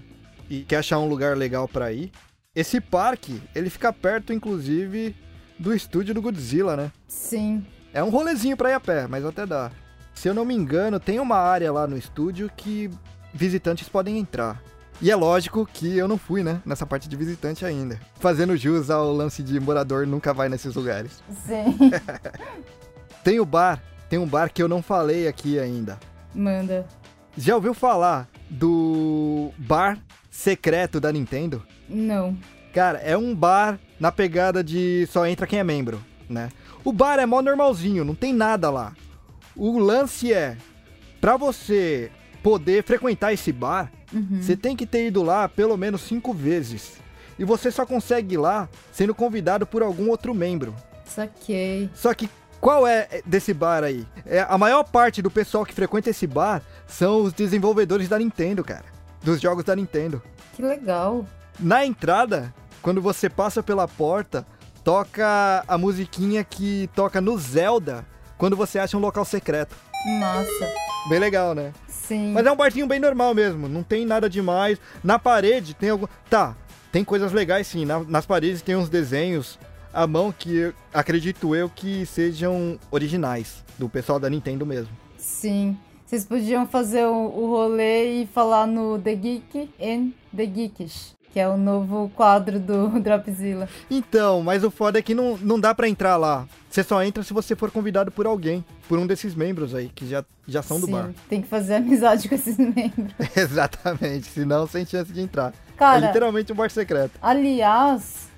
e 0.48 0.62
quer 0.62 0.76
achar 0.76 0.98
um 0.98 1.08
lugar 1.08 1.36
legal 1.36 1.68
pra 1.68 1.92
ir, 1.92 2.10
esse 2.54 2.80
parque, 2.80 3.40
ele 3.54 3.68
fica 3.68 3.92
perto, 3.92 4.32
inclusive, 4.32 5.14
do 5.58 5.74
estúdio 5.74 6.14
do 6.14 6.22
Godzilla, 6.22 6.76
né? 6.76 6.92
Sim. 7.06 7.64
É 7.92 8.02
um 8.02 8.10
rolezinho 8.10 8.56
pra 8.56 8.70
ir 8.70 8.74
a 8.74 8.80
pé, 8.80 9.06
mas 9.06 9.24
até 9.24 9.46
dá. 9.46 9.70
Se 10.14 10.28
eu 10.28 10.34
não 10.34 10.44
me 10.44 10.54
engano, 10.54 11.00
tem 11.00 11.18
uma 11.20 11.36
área 11.36 11.72
lá 11.72 11.86
no 11.86 11.96
estúdio 11.96 12.50
que 12.56 12.90
visitantes 13.32 13.88
podem 13.88 14.18
entrar. 14.18 14.62
E 15.00 15.10
é 15.10 15.16
lógico 15.16 15.66
que 15.66 15.96
eu 15.96 16.06
não 16.06 16.16
fui, 16.16 16.44
né? 16.44 16.62
Nessa 16.64 16.86
parte 16.86 17.08
de 17.08 17.16
visitante 17.16 17.64
ainda. 17.64 17.98
Fazendo 18.20 18.56
jus 18.56 18.88
ao 18.88 19.12
lance 19.12 19.42
de 19.42 19.58
morador 19.58 20.06
nunca 20.06 20.32
vai 20.32 20.48
nesses 20.48 20.74
lugares. 20.74 21.22
Sim. 21.44 21.76
Tem 23.24 23.38
o 23.38 23.44
bar, 23.44 23.80
tem 24.08 24.18
um 24.18 24.26
bar 24.26 24.52
que 24.52 24.60
eu 24.60 24.68
não 24.68 24.82
falei 24.82 25.28
aqui 25.28 25.58
ainda. 25.58 25.98
Manda. 26.34 26.84
Já 27.36 27.54
ouviu 27.54 27.72
falar 27.72 28.28
do 28.50 29.52
bar 29.56 29.96
secreto 30.28 31.00
da 31.00 31.12
Nintendo? 31.12 31.62
Não. 31.88 32.36
Cara, 32.72 32.98
é 32.98 33.16
um 33.16 33.34
bar 33.34 33.78
na 34.00 34.10
pegada 34.10 34.62
de 34.64 35.06
só 35.10 35.26
entra 35.26 35.46
quem 35.46 35.58
é 35.58 35.64
membro, 35.64 36.02
né? 36.28 36.48
O 36.84 36.92
bar 36.92 37.18
é 37.18 37.26
mó 37.26 37.40
normalzinho, 37.42 38.04
não 38.04 38.14
tem 38.14 38.32
nada 38.32 38.70
lá. 38.70 38.92
O 39.54 39.78
lance 39.78 40.32
é, 40.32 40.56
pra 41.20 41.36
você 41.36 42.10
poder 42.42 42.82
frequentar 42.84 43.32
esse 43.32 43.52
bar, 43.52 43.90
Uhum. 44.12 44.42
você 44.42 44.54
tem 44.56 44.76
que 44.76 44.84
ter 44.84 45.06
ido 45.06 45.22
lá 45.22 45.48
pelo 45.48 45.74
menos 45.76 46.02
cinco 46.02 46.34
vezes. 46.34 47.00
E 47.38 47.44
você 47.44 47.70
só 47.70 47.86
consegue 47.86 48.34
ir 48.34 48.38
lá 48.38 48.68
sendo 48.92 49.14
convidado 49.14 49.66
por 49.66 49.82
algum 49.82 50.10
outro 50.10 50.34
membro. 50.34 50.74
Saquei. 51.06 51.88
Só 51.94 52.12
que 52.12 52.28
qual 52.60 52.86
é 52.86 53.22
desse 53.24 53.54
bar 53.54 53.82
aí? 53.82 54.06
É, 54.26 54.40
a 54.48 54.58
maior 54.58 54.84
parte 54.84 55.22
do 55.22 55.30
pessoal 55.30 55.64
que 55.64 55.72
frequenta 55.74 56.10
esse 56.10 56.26
bar 56.26 56.60
são 56.86 57.22
os 57.22 57.32
desenvolvedores 57.32 58.06
da 58.08 58.18
Nintendo, 58.18 58.62
cara. 58.62 58.84
Dos 59.22 59.40
jogos 59.40 59.64
da 59.64 59.74
Nintendo. 59.74 60.22
Que 60.54 60.60
legal. 60.62 61.24
Na 61.58 61.84
entrada, 61.86 62.52
quando 62.82 63.00
você 63.00 63.30
passa 63.30 63.62
pela 63.62 63.86
porta, 63.88 64.46
toca 64.84 65.64
a 65.66 65.78
musiquinha 65.78 66.42
que 66.44 66.88
toca 66.94 67.20
no 67.20 67.38
Zelda 67.38 68.04
quando 68.36 68.56
você 68.56 68.78
acha 68.78 68.96
um 68.96 69.00
local 69.00 69.24
secreto. 69.24 69.74
Massa. 70.18 70.72
Bem 71.08 71.18
legal, 71.20 71.54
né? 71.54 71.72
Sim. 71.86 72.32
Mas 72.32 72.44
é 72.44 72.50
um 72.52 72.56
barzinho 72.56 72.86
bem 72.86 72.98
normal 73.00 73.34
mesmo, 73.34 73.68
não 73.68 73.82
tem 73.82 74.04
nada 74.04 74.28
demais. 74.28 74.78
Na 75.02 75.18
parede 75.18 75.74
tem 75.74 75.90
algum. 75.90 76.06
Tá, 76.28 76.56
tem 76.90 77.04
coisas 77.04 77.32
legais 77.32 77.66
sim. 77.68 77.84
Na- 77.84 78.00
nas 78.04 78.26
paredes 78.26 78.62
tem 78.62 78.74
uns 78.76 78.88
desenhos 78.88 79.58
à 79.94 80.06
mão 80.06 80.32
que 80.36 80.56
eu- 80.56 80.74
acredito 80.92 81.54
eu 81.54 81.68
que 81.70 82.04
sejam 82.06 82.78
originais, 82.90 83.64
do 83.78 83.88
pessoal 83.88 84.18
da 84.18 84.28
Nintendo 84.28 84.66
mesmo. 84.66 84.90
Sim. 85.16 85.76
Vocês 86.04 86.24
podiam 86.26 86.66
fazer 86.66 87.06
o, 87.06 87.14
o 87.14 87.46
rolê 87.48 88.22
e 88.22 88.26
falar 88.26 88.66
no 88.66 88.98
The 88.98 89.14
Geek 89.14 89.70
and 89.80 90.10
The 90.36 90.44
Geekish, 90.46 91.14
que 91.32 91.40
é 91.40 91.48
o 91.48 91.56
novo 91.56 92.10
quadro 92.14 92.60
do 92.60 92.88
Dropzilla. 93.00 93.68
Então, 93.90 94.42
mas 94.42 94.62
o 94.62 94.70
foda 94.70 94.98
é 94.98 95.02
que 95.02 95.14
não, 95.14 95.36
não 95.38 95.58
dá 95.58 95.74
pra 95.74 95.88
entrar 95.88 96.16
lá. 96.16 96.46
Você 96.70 96.82
só 96.82 97.02
entra 97.02 97.22
se 97.22 97.32
você 97.32 97.56
for 97.56 97.70
convidado 97.70 98.10
por 98.10 98.26
alguém, 98.26 98.64
por 98.88 98.98
um 98.98 99.06
desses 99.06 99.34
membros 99.34 99.74
aí, 99.74 99.90
que 99.94 100.06
já, 100.08 100.24
já 100.46 100.62
são 100.62 100.78
do 100.78 100.86
Sim, 100.86 100.92
bar. 100.92 101.10
tem 101.28 101.40
que 101.42 101.48
fazer 101.48 101.74
amizade 101.76 102.28
com 102.28 102.34
esses 102.34 102.56
membros. 102.58 103.12
Exatamente, 103.36 104.26
senão 104.26 104.66
sem 104.66 104.84
chance 104.84 105.12
de 105.12 105.20
entrar. 105.20 105.52
é 105.74 105.78
Cara, 105.78 106.06
literalmente 106.06 106.52
um 106.52 106.56
bar 106.56 106.70
secreto. 106.70 107.12
aliás, 107.22 108.28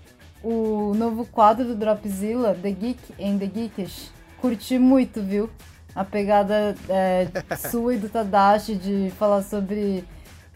o 0.43 0.93
novo 0.95 1.25
quadro 1.27 1.65
do 1.65 1.75
Dropzilla, 1.75 2.55
The 2.61 2.71
Geek 2.71 3.01
and 3.21 3.39
The 3.39 3.47
Geekish, 3.47 4.11
curti 4.41 4.79
muito, 4.79 5.23
viu? 5.23 5.51
A 5.95 6.05
pegada 6.05 6.75
é, 6.89 7.29
sua 7.71 7.95
e 7.95 7.99
do 7.99 8.09
Tadashi 8.09 8.75
de 8.75 9.13
falar 9.17 9.43
sobre 9.43 10.05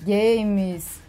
games. 0.03 1.01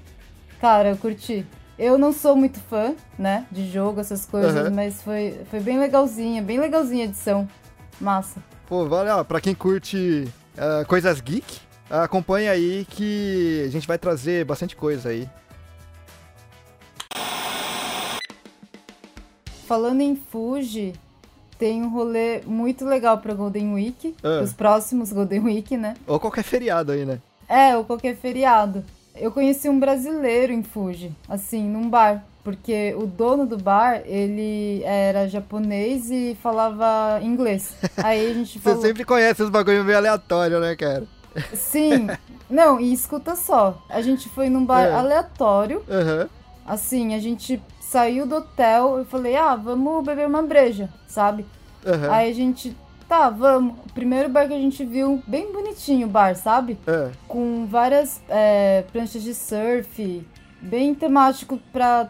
Cara, 0.59 0.89
eu 0.89 0.97
curti. 0.97 1.45
Eu 1.77 1.97
não 1.97 2.11
sou 2.11 2.35
muito 2.35 2.59
fã, 2.59 2.93
né, 3.17 3.45
de 3.49 3.69
jogo, 3.71 4.01
essas 4.01 4.25
coisas, 4.25 4.53
Aham. 4.53 4.69
mas 4.71 5.01
foi, 5.01 5.39
foi 5.49 5.61
bem 5.61 5.79
legalzinha, 5.79 6.41
bem 6.41 6.59
legalzinha 6.59 7.05
a 7.05 7.07
edição. 7.07 7.47
Massa. 8.01 8.41
Pô, 8.67 8.85
vale, 8.87 9.09
ó, 9.09 9.23
pra 9.23 9.39
quem 9.39 9.55
curte 9.55 10.27
uh, 10.57 10.85
coisas 10.87 11.21
geek, 11.21 11.59
acompanha 11.89 12.51
aí 12.51 12.85
que 12.89 13.63
a 13.65 13.69
gente 13.71 13.87
vai 13.87 13.97
trazer 13.97 14.43
bastante 14.45 14.75
coisa 14.75 15.09
aí. 15.09 15.29
Falando 19.65 20.01
em 20.01 20.15
Fuji, 20.15 20.93
tem 21.57 21.81
um 21.83 21.89
rolê 21.89 22.41
muito 22.45 22.83
legal 22.85 23.19
pra 23.19 23.33
Golden 23.33 23.73
Week, 23.73 24.15
Ah. 24.23 24.41
os 24.43 24.51
próximos 24.53 25.11
Golden 25.13 25.41
Week, 25.41 25.77
né? 25.77 25.93
Ou 26.07 26.19
qualquer 26.19 26.43
feriado 26.43 26.91
aí, 26.91 27.05
né? 27.05 27.19
É, 27.47 27.75
ou 27.77 27.85
qualquer 27.85 28.15
feriado. 28.15 28.83
Eu 29.19 29.31
conheci 29.31 29.67
um 29.69 29.79
brasileiro 29.79 30.53
em 30.53 30.63
Fuji, 30.63 31.11
assim, 31.27 31.67
num 31.67 31.89
bar. 31.89 32.23
Porque 32.43 32.95
o 32.97 33.05
dono 33.05 33.45
do 33.45 33.57
bar, 33.57 34.01
ele 34.05 34.81
era 34.83 35.27
japonês 35.27 36.09
e 36.09 36.37
falava 36.41 37.19
inglês. 37.21 37.73
Aí 37.97 38.31
a 38.31 38.33
gente 38.33 38.53
Você 38.53 38.59
falou... 38.59 38.81
sempre 38.81 39.03
conhece 39.03 39.43
os 39.43 39.49
bagulho 39.49 39.83
meio 39.83 39.97
aleatório, 39.97 40.59
né, 40.59 40.75
cara? 40.75 41.03
Sim. 41.53 42.07
Não, 42.49 42.79
e 42.79 42.91
escuta 42.93 43.35
só. 43.35 43.83
A 43.89 44.01
gente 44.01 44.27
foi 44.29 44.49
num 44.49 44.65
bar 44.65 44.85
É. 44.85 44.93
aleatório. 44.93 45.83
Aham. 45.89 46.29
Assim, 46.65 47.13
a 47.13 47.19
gente 47.19 47.61
saiu 47.81 48.25
do 48.25 48.37
hotel. 48.37 48.97
Eu 48.99 49.05
falei, 49.05 49.35
ah, 49.35 49.55
vamos 49.55 50.03
beber 50.05 50.25
uma 50.25 50.41
breja, 50.41 50.89
sabe? 51.07 51.45
Aham. 51.85 52.09
Aí 52.11 52.31
a 52.31 52.33
gente, 52.33 52.75
tá, 53.09 53.29
vamos. 53.31 53.73
O 53.79 53.93
primeiro 53.93 54.29
bar 54.29 54.47
que 54.47 54.53
a 54.53 54.59
gente 54.59 54.85
viu, 54.85 55.21
bem 55.25 55.51
bonitinho 55.51 56.05
o 56.05 56.09
bar, 56.09 56.35
sabe? 56.35 56.77
É. 56.85 57.09
Com 57.27 57.65
várias 57.65 58.21
é, 58.29 58.85
pranchas 58.93 59.23
de 59.23 59.33
surf, 59.33 60.25
bem 60.61 60.93
temático 60.93 61.59
pra 61.73 62.07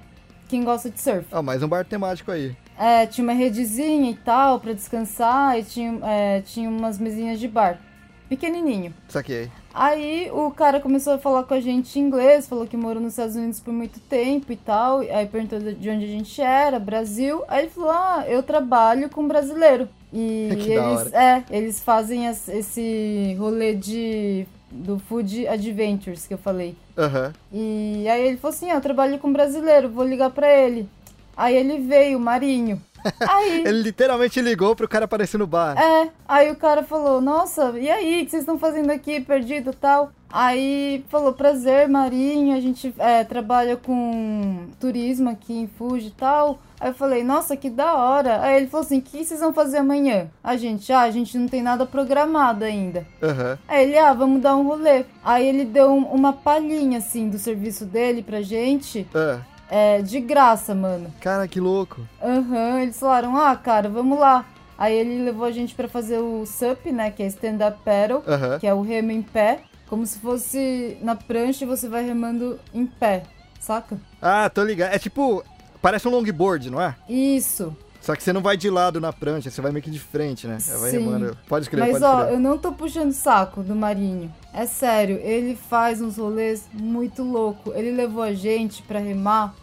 quem 0.49 0.63
gosta 0.63 0.89
de 0.89 0.99
surf. 0.99 1.25
Ah, 1.31 1.41
mais 1.41 1.63
um 1.63 1.67
bar 1.69 1.85
temático 1.85 2.29
aí. 2.29 2.55
É, 2.77 3.05
tinha 3.05 3.23
uma 3.23 3.33
redezinha 3.33 4.11
e 4.11 4.15
tal 4.15 4.59
pra 4.59 4.73
descansar 4.73 5.57
e 5.57 5.63
tinha, 5.63 5.99
é, 6.03 6.41
tinha 6.41 6.69
umas 6.69 6.99
mesinhas 6.99 7.39
de 7.39 7.47
bar. 7.47 7.79
Pequenininho. 8.27 8.93
Saquei. 9.07 9.49
Aí 9.73 10.29
o 10.31 10.51
cara 10.51 10.79
começou 10.79 11.13
a 11.13 11.17
falar 11.17 11.43
com 11.43 11.53
a 11.53 11.59
gente 11.59 11.97
em 11.97 12.03
inglês, 12.03 12.47
falou 12.47 12.67
que 12.67 12.77
morou 12.77 13.01
nos 13.01 13.13
Estados 13.13 13.35
Unidos 13.35 13.59
por 13.59 13.73
muito 13.73 13.99
tempo 14.01 14.51
e 14.51 14.55
tal. 14.55 14.99
Aí 14.99 15.25
perguntou 15.25 15.59
de 15.59 15.89
onde 15.89 16.05
a 16.05 16.07
gente 16.07 16.41
era, 16.41 16.77
Brasil. 16.79 17.43
Aí 17.47 17.63
ele 17.63 17.71
falou: 17.71 17.89
Ah, 17.89 18.25
eu 18.27 18.43
trabalho 18.43 19.09
com 19.09 19.27
brasileiro. 19.27 19.89
E 20.13 20.49
Que 20.61 20.71
eles, 20.71 21.13
é, 21.13 21.43
eles 21.49 21.79
fazem 21.79 22.25
esse 22.27 23.35
rolê 23.39 23.75
de 23.75 24.45
do 24.71 24.99
Food 24.99 25.47
Adventures 25.47 26.27
que 26.27 26.33
eu 26.33 26.37
falei. 26.37 26.75
Aham. 26.97 27.33
E 27.51 28.07
aí 28.07 28.27
ele 28.27 28.37
falou 28.37 28.55
assim: 28.55 28.69
ah, 28.69 28.75
eu 28.75 28.81
trabalho 28.81 29.17
com 29.19 29.31
brasileiro, 29.31 29.89
vou 29.89 30.05
ligar 30.05 30.29
pra 30.29 30.47
ele. 30.51 30.87
Aí 31.35 31.55
ele 31.55 31.79
veio, 31.79 32.19
Marinho. 32.19 32.81
Aí. 33.27 33.63
Ele 33.65 33.81
literalmente 33.81 34.41
ligou 34.41 34.75
pro 34.75 34.87
cara 34.87 35.05
aparecer 35.05 35.37
no 35.37 35.47
bar. 35.47 35.77
É, 35.79 36.09
aí 36.27 36.51
o 36.51 36.55
cara 36.57 36.83
falou, 36.83 37.21
nossa, 37.21 37.79
e 37.79 37.89
aí, 37.89 38.21
o 38.21 38.25
que 38.25 38.31
vocês 38.31 38.41
estão 38.43 38.59
fazendo 38.59 38.91
aqui, 38.91 39.21
perdido 39.21 39.69
e 39.69 39.73
tal? 39.73 40.11
Aí 40.29 41.05
falou, 41.07 41.31
prazer, 41.31 41.87
Marinho, 41.87 42.55
a 42.55 42.59
gente 42.59 42.93
é, 42.97 43.23
trabalha 43.23 43.77
com 43.77 44.67
turismo 44.81 45.29
aqui 45.29 45.53
em 45.53 45.67
Fuji 45.67 46.07
e 46.07 46.11
tal. 46.11 46.59
Aí 46.79 46.89
eu 46.89 46.93
falei, 46.93 47.23
nossa, 47.23 47.57
que 47.57 47.69
da 47.69 47.93
hora. 47.95 48.41
Aí 48.41 48.57
ele 48.57 48.67
falou 48.67 48.85
assim, 48.85 48.99
o 48.99 49.01
que 49.01 49.23
vocês 49.25 49.39
vão 49.39 49.53
fazer 49.53 49.77
amanhã? 49.79 50.27
A 50.43 50.55
gente, 50.55 50.91
ah, 50.93 51.01
a 51.01 51.11
gente 51.11 51.37
não 51.37 51.47
tem 51.47 51.61
nada 51.61 51.85
programado 51.85 52.63
ainda. 52.63 53.05
Aham. 53.21 53.57
Aí 53.67 53.83
ele, 53.87 53.97
ah, 53.97 54.13
vamos 54.13 54.41
dar 54.41 54.55
um 54.55 54.63
rolê. 54.65 55.05
Aí 55.23 55.47
ele 55.47 55.65
deu 55.65 55.91
um- 55.91 56.05
uma 56.05 56.31
palhinha, 56.31 56.99
assim, 56.99 57.29
do 57.29 57.37
serviço 57.37 57.85
dele 57.85 58.23
pra 58.23 58.41
gente, 58.41 59.05
Ah, 59.13 59.39
é, 59.69 60.01
de 60.01 60.19
graça, 60.21 60.73
mano. 60.73 61.13
Cara, 61.19 61.47
que 61.47 61.59
louco. 61.59 62.01
Aham, 62.23 62.79
eles 62.81 62.99
falaram, 62.99 63.35
ah, 63.35 63.55
cara, 63.55 63.89
vamos 63.89 64.17
lá. 64.17 64.45
Aí 64.77 64.95
ele 64.95 65.21
levou 65.23 65.45
a 65.45 65.51
gente 65.51 65.75
pra 65.75 65.89
fazer 65.89 66.19
o 66.19 66.45
SUP, 66.45 66.91
né, 66.93 67.11
que 67.11 67.21
é 67.21 67.27
stand-up 67.27 67.77
paddle, 67.83 68.23
Aham. 68.25 68.57
que 68.57 68.65
é 68.65 68.73
o 68.73 68.81
remo 68.81 69.11
em 69.11 69.21
pé, 69.21 69.59
como 69.89 70.05
se 70.05 70.17
fosse 70.19 70.97
na 71.01 71.15
prancha 71.17 71.65
e 71.65 71.67
você 71.67 71.89
vai 71.89 72.05
remando 72.05 72.57
em 72.73 72.85
pé, 72.85 73.23
saca? 73.59 73.97
Ah, 74.21 74.49
tô 74.49 74.63
ligado. 74.63 74.93
É 74.93 74.97
tipo, 74.97 75.43
parece 75.81 76.07
um 76.07 76.11
longboard, 76.11 76.69
não 76.69 76.81
é? 76.81 76.95
Isso. 77.07 77.75
Só 78.01 78.15
que 78.15 78.23
você 78.23 78.31
não 78.31 78.41
vai 78.41 78.55
de 78.55 78.69
lado 78.69 78.99
na 79.01 79.11
prancha, 79.11 79.51
você 79.51 79.61
vai 79.61 79.71
meio 79.71 79.83
que 79.83 79.91
de 79.91 79.99
frente, 79.99 80.47
né? 80.47 80.57
Vai 80.79 80.91
Sim. 80.91 80.99
remando. 80.99 81.37
Pode 81.47 81.65
escrever, 81.65 81.91
Mas 81.91 82.01
pode 82.01 82.05
ó, 82.05 82.33
eu 82.33 82.39
não 82.39 82.57
tô 82.57 82.71
puxando 82.71 83.11
saco 83.11 83.61
do 83.61 83.75
Marinho. 83.75 84.33
É 84.53 84.65
sério, 84.65 85.19
ele 85.21 85.55
faz 85.55 86.01
uns 86.01 86.17
rolês 86.17 86.67
muito 86.73 87.23
louco. 87.23 87.73
Ele 87.75 87.91
levou 87.91 88.23
a 88.23 88.33
gente 88.33 88.81
pra 88.83 88.99
remar 88.99 89.53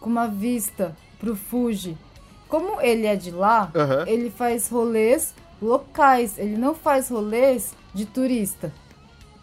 com 0.00 0.10
uma 0.10 0.26
vista 0.26 0.94
pro 1.20 1.36
Fuji. 1.36 1.96
Como 2.48 2.80
ele 2.80 3.06
é 3.06 3.14
de 3.14 3.30
lá, 3.30 3.70
Aham. 3.74 4.04
ele 4.06 4.30
faz 4.30 4.68
rolês 4.68 5.32
locais, 5.62 6.38
ele 6.38 6.56
não 6.56 6.74
faz 6.74 7.08
rolês 7.08 7.74
de 7.94 8.06
turista. 8.06 8.72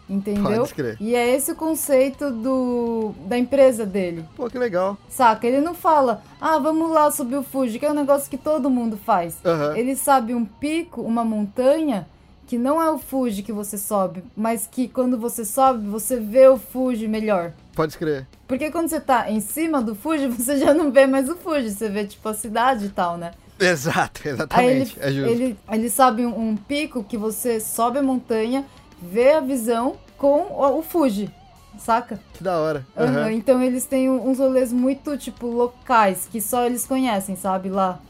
Entendeu? 0.08 0.60
Pode 0.60 0.74
crer. 0.74 0.96
E 1.00 1.14
é 1.16 1.34
esse 1.34 1.50
o 1.52 1.56
conceito 1.56 2.30
do, 2.30 3.12
da 3.26 3.36
empresa 3.36 3.84
dele. 3.84 4.24
Pô, 4.36 4.48
que 4.48 4.58
legal. 4.58 4.96
Saca? 5.08 5.46
Ele 5.46 5.60
não 5.60 5.74
fala, 5.74 6.22
ah, 6.40 6.58
vamos 6.58 6.90
lá 6.90 7.10
subir 7.10 7.36
o 7.36 7.42
Fuji, 7.42 7.78
que 7.78 7.86
é 7.86 7.90
um 7.90 7.94
negócio 7.94 8.30
que 8.30 8.38
todo 8.38 8.70
mundo 8.70 8.96
faz. 8.96 9.36
Aham. 9.44 9.76
Ele 9.76 9.96
sabe 9.96 10.32
um 10.32 10.44
pico, 10.44 11.02
uma 11.02 11.24
montanha, 11.24 12.06
que 12.46 12.56
não 12.56 12.80
é 12.80 12.88
o 12.88 12.98
Fuji 12.98 13.42
que 13.42 13.52
você 13.52 13.76
sobe, 13.76 14.22
mas 14.36 14.68
que 14.70 14.86
quando 14.86 15.18
você 15.18 15.44
sobe, 15.44 15.86
você 15.88 16.20
vê 16.20 16.46
o 16.46 16.56
Fuji 16.56 17.08
melhor. 17.08 17.52
Pode 17.74 17.92
escrever. 17.92 18.26
Porque 18.46 18.70
quando 18.70 18.88
você 18.88 19.00
tá 19.00 19.28
em 19.30 19.40
cima 19.40 19.82
do 19.82 19.96
Fuji, 19.96 20.28
você 20.30 20.56
já 20.56 20.72
não 20.72 20.92
vê 20.92 21.06
mais 21.06 21.28
o 21.28 21.36
Fuji, 21.36 21.70
você 21.70 21.88
vê 21.88 22.04
tipo 22.06 22.28
a 22.28 22.34
cidade 22.34 22.86
e 22.86 22.90
tal, 22.90 23.18
né? 23.18 23.32
Exato, 23.58 24.20
Aí 24.24 24.30
ele, 24.30 24.34
exatamente. 24.34 24.96
é 25.00 25.12
justo. 25.12 25.30
ele, 25.30 25.58
ele 25.70 25.90
sabe 25.90 26.24
um, 26.24 26.50
um 26.50 26.56
pico 26.56 27.02
que 27.02 27.16
você 27.16 27.58
sobe 27.58 27.98
a 27.98 28.02
montanha, 28.02 28.64
vê 29.00 29.32
a 29.32 29.40
visão 29.40 29.96
com 30.16 30.40
o, 30.42 30.78
o 30.78 30.82
Fuji, 30.82 31.30
saca? 31.78 32.18
Que 32.34 32.42
da 32.42 32.58
hora. 32.58 32.86
Aham, 32.96 33.08
Aham. 33.08 33.32
Então 33.32 33.62
eles 33.62 33.84
têm 33.86 34.10
uns 34.10 34.38
rolês 34.38 34.72
muito, 34.72 35.16
tipo, 35.16 35.46
locais, 35.46 36.28
que 36.30 36.40
só 36.40 36.64
eles 36.64 36.86
conhecem, 36.86 37.36
sabe, 37.36 37.68
lá. 37.68 38.00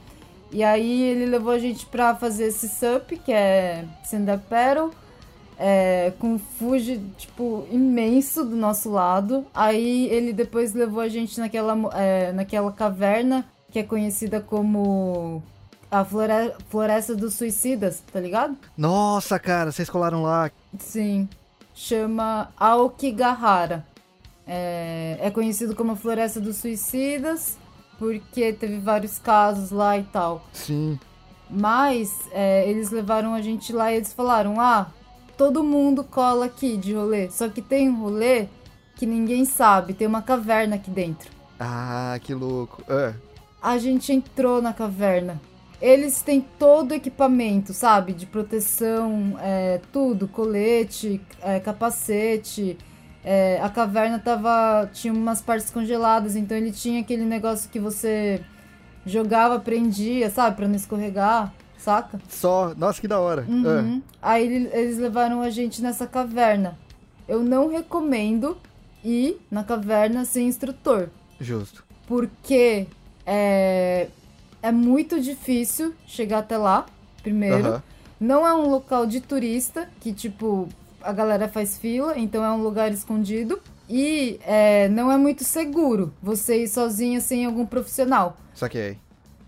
E 0.52 0.62
aí 0.62 1.02
ele 1.02 1.26
levou 1.26 1.52
a 1.52 1.58
gente 1.58 1.86
pra 1.86 2.14
fazer 2.14 2.46
esse 2.46 2.68
SUP, 2.68 3.18
que 3.24 3.32
é 3.32 3.84
stand-up 4.04 4.44
paddle, 4.48 4.90
é, 5.58 6.12
com 6.18 6.34
um 6.34 6.38
Fuji, 6.38 7.00
tipo, 7.18 7.66
imenso 7.70 8.44
do 8.44 8.54
nosso 8.56 8.90
lado. 8.90 9.44
Aí 9.52 10.06
ele 10.08 10.32
depois 10.32 10.72
levou 10.72 11.00
a 11.00 11.08
gente 11.08 11.38
naquela, 11.40 11.76
é, 11.94 12.32
naquela 12.32 12.70
caverna, 12.72 13.44
que 13.70 13.78
é 13.78 13.82
conhecida 13.82 14.40
como 14.40 15.42
a 15.90 16.04
flore- 16.04 16.52
Floresta 16.70 17.14
dos 17.14 17.34
Suicidas, 17.34 18.02
tá 18.12 18.20
ligado? 18.20 18.56
Nossa, 18.76 19.38
cara, 19.38 19.70
vocês 19.72 19.88
colaram 19.88 20.22
lá. 20.22 20.50
Sim. 20.78 21.28
Chama 21.74 22.48
Aokigahara. 22.56 23.86
É, 24.46 25.18
é 25.20 25.30
conhecido 25.30 25.74
como 25.74 25.92
a 25.92 25.96
Floresta 25.96 26.40
dos 26.40 26.56
Suicidas, 26.56 27.58
porque 27.98 28.52
teve 28.52 28.78
vários 28.78 29.18
casos 29.18 29.70
lá 29.70 29.98
e 29.98 30.04
tal. 30.04 30.46
Sim. 30.52 30.98
Mas 31.50 32.12
é, 32.32 32.68
eles 32.68 32.90
levaram 32.90 33.34
a 33.34 33.40
gente 33.40 33.72
lá 33.72 33.92
e 33.92 33.96
eles 33.96 34.12
falaram: 34.12 34.60
ah, 34.60 34.88
todo 35.36 35.62
mundo 35.64 36.02
cola 36.04 36.46
aqui 36.46 36.76
de 36.76 36.94
rolê. 36.94 37.30
Só 37.30 37.48
que 37.48 37.60
tem 37.62 37.88
um 37.88 38.00
rolê 38.00 38.46
que 38.96 39.04
ninguém 39.06 39.44
sabe, 39.44 39.94
tem 39.94 40.06
uma 40.06 40.22
caverna 40.22 40.76
aqui 40.76 40.90
dentro. 40.90 41.30
Ah, 41.60 42.18
que 42.22 42.32
louco. 42.34 42.82
Ah, 42.88 43.12
A 43.62 43.78
gente 43.78 44.12
entrou 44.12 44.60
na 44.62 44.72
caverna. 44.72 45.40
Eles 45.80 46.22
têm 46.22 46.40
todo 46.58 46.92
o 46.92 46.94
equipamento, 46.94 47.72
sabe? 47.74 48.12
De 48.12 48.24
proteção, 48.26 49.36
é, 49.40 49.80
tudo, 49.92 50.26
colete, 50.26 51.20
é, 51.42 51.60
capacete. 51.60 52.78
É, 53.24 53.60
a 53.62 53.68
caverna 53.68 54.18
tava. 54.18 54.88
tinha 54.92 55.12
umas 55.12 55.42
partes 55.42 55.70
congeladas, 55.70 56.36
então 56.36 56.56
ele 56.56 56.70
tinha 56.72 57.00
aquele 57.00 57.24
negócio 57.24 57.68
que 57.68 57.78
você 57.80 58.40
jogava, 59.04 59.58
prendia, 59.60 60.30
sabe? 60.30 60.56
Pra 60.56 60.68
não 60.68 60.76
escorregar, 60.76 61.52
saca? 61.76 62.18
só. 62.28 62.72
Nossa, 62.76 63.00
que 63.00 63.08
da 63.08 63.20
hora. 63.20 63.44
Uhum. 63.48 64.00
Aí 64.22 64.44
ele- 64.46 64.70
eles 64.72 64.98
levaram 64.98 65.42
a 65.42 65.50
gente 65.50 65.82
nessa 65.82 66.06
caverna. 66.06 66.78
Eu 67.28 67.42
não 67.42 67.68
recomendo 67.68 68.56
ir 69.04 69.36
na 69.50 69.62
caverna 69.64 70.24
sem 70.24 70.46
instrutor 70.48 71.08
justo. 71.40 71.84
porque 72.06 72.86
é, 73.26 74.08
é 74.66 74.72
muito 74.72 75.20
difícil 75.20 75.94
chegar 76.06 76.38
até 76.38 76.58
lá, 76.58 76.86
primeiro. 77.22 77.82
Não 78.18 78.46
é 78.46 78.52
um 78.52 78.68
local 78.68 79.06
de 79.06 79.20
turista, 79.20 79.88
que 80.00 80.12
tipo, 80.12 80.68
a 81.00 81.12
galera 81.12 81.48
faz 81.48 81.78
fila, 81.78 82.18
então 82.18 82.44
é 82.44 82.50
um 82.50 82.62
lugar 82.62 82.92
escondido. 82.92 83.60
E 83.88 84.40
é, 84.44 84.88
não 84.88 85.12
é 85.12 85.16
muito 85.16 85.44
seguro 85.44 86.12
você 86.20 86.64
ir 86.64 86.68
sozinha 86.68 87.20
sem 87.20 87.44
algum 87.44 87.64
profissional. 87.64 88.36
Saquei. 88.54 88.98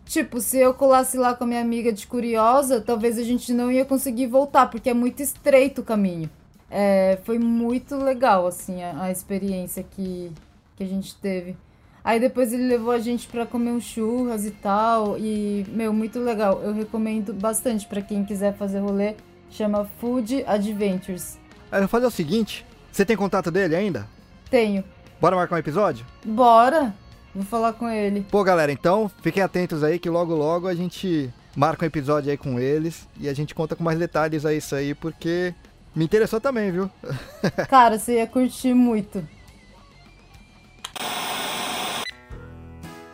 Tipo, 0.07 0.41
se 0.41 0.57
eu 0.59 0.73
colasse 0.73 1.19
lá 1.19 1.35
com 1.35 1.43
a 1.45 1.47
minha 1.47 1.61
amiga 1.61 1.93
de 1.93 2.07
curiosa, 2.07 2.81
talvez 2.81 3.19
a 3.19 3.25
gente 3.25 3.53
não 3.53 3.73
ia 3.73 3.85
conseguir 3.85 4.29
voltar, 4.29 4.71
porque 4.71 4.89
é 4.89 4.95
muito 4.95 5.21
estreito 5.21 5.81
o 5.81 5.85
caminho. 5.85 6.31
É, 6.71 7.19
foi 7.25 7.39
muito 7.39 7.97
legal, 7.97 8.47
assim, 8.47 8.83
a, 8.83 9.03
a 9.03 9.11
experiência 9.11 9.83
que, 9.83 10.31
que 10.77 10.85
a 10.85 10.87
gente 10.87 11.17
teve. 11.17 11.57
Aí 12.05 12.19
depois 12.19 12.53
ele 12.53 12.67
levou 12.67 12.93
a 12.93 12.99
gente 12.99 13.29
pra 13.29 13.45
comer 13.45 13.71
um 13.71 13.81
churras 13.81 14.47
e 14.47 14.51
tal, 14.51 15.19
e, 15.19 15.67
meu, 15.69 15.93
muito 15.93 16.19
legal. 16.19 16.61
Eu 16.63 16.73
recomendo 16.73 17.33
bastante 17.33 17.87
pra 17.87 18.01
quem 18.01 18.25
quiser 18.25 18.57
fazer 18.57 18.79
rolê 18.79 19.15
Chama 19.51 19.89
Food 20.01 20.45
Adventures. 20.47 21.39
Eu 21.71 21.81
vou 21.81 21.89
fazer 21.89 22.07
o 22.07 22.11
seguinte: 22.11 22.65
você 22.91 23.05
tem 23.05 23.17
contato 23.17 23.51
dele 23.51 23.77
ainda? 23.77 24.07
Tenho. 24.51 24.83
Bora 25.21 25.37
marcar 25.37 25.57
um 25.57 25.59
episódio? 25.59 26.07
Bora! 26.25 26.95
Vou 27.35 27.45
falar 27.45 27.75
com 27.75 27.89
ele. 27.89 28.27
Pô, 28.31 28.43
galera, 28.43 28.73
então 28.73 29.11
fiquem 29.23 29.43
atentos 29.43 29.85
aí 29.85 29.99
que 29.99 30.09
logo 30.09 30.35
logo 30.35 30.67
a 30.67 30.75
gente 30.75 31.33
marca 31.55 31.85
um 31.85 31.89
episódio 31.89 32.31
aí 32.31 32.37
com 32.37 32.59
eles 32.59 33.07
e 33.21 33.29
a 33.29 33.35
gente 33.35 33.55
conta 33.55 33.77
com 33.77 33.85
mais 33.85 33.99
detalhes 33.99 34.47
aí 34.47 34.57
isso 34.59 34.75
aí, 34.75 34.95
porque 34.95 35.55
me 35.95 36.05
interessou 36.05 36.41
também, 36.41 36.71
viu? 36.71 36.91
Cara, 37.69 37.99
você 37.99 38.17
ia 38.17 38.27
curtir 38.27 38.75
muito. 38.75 39.27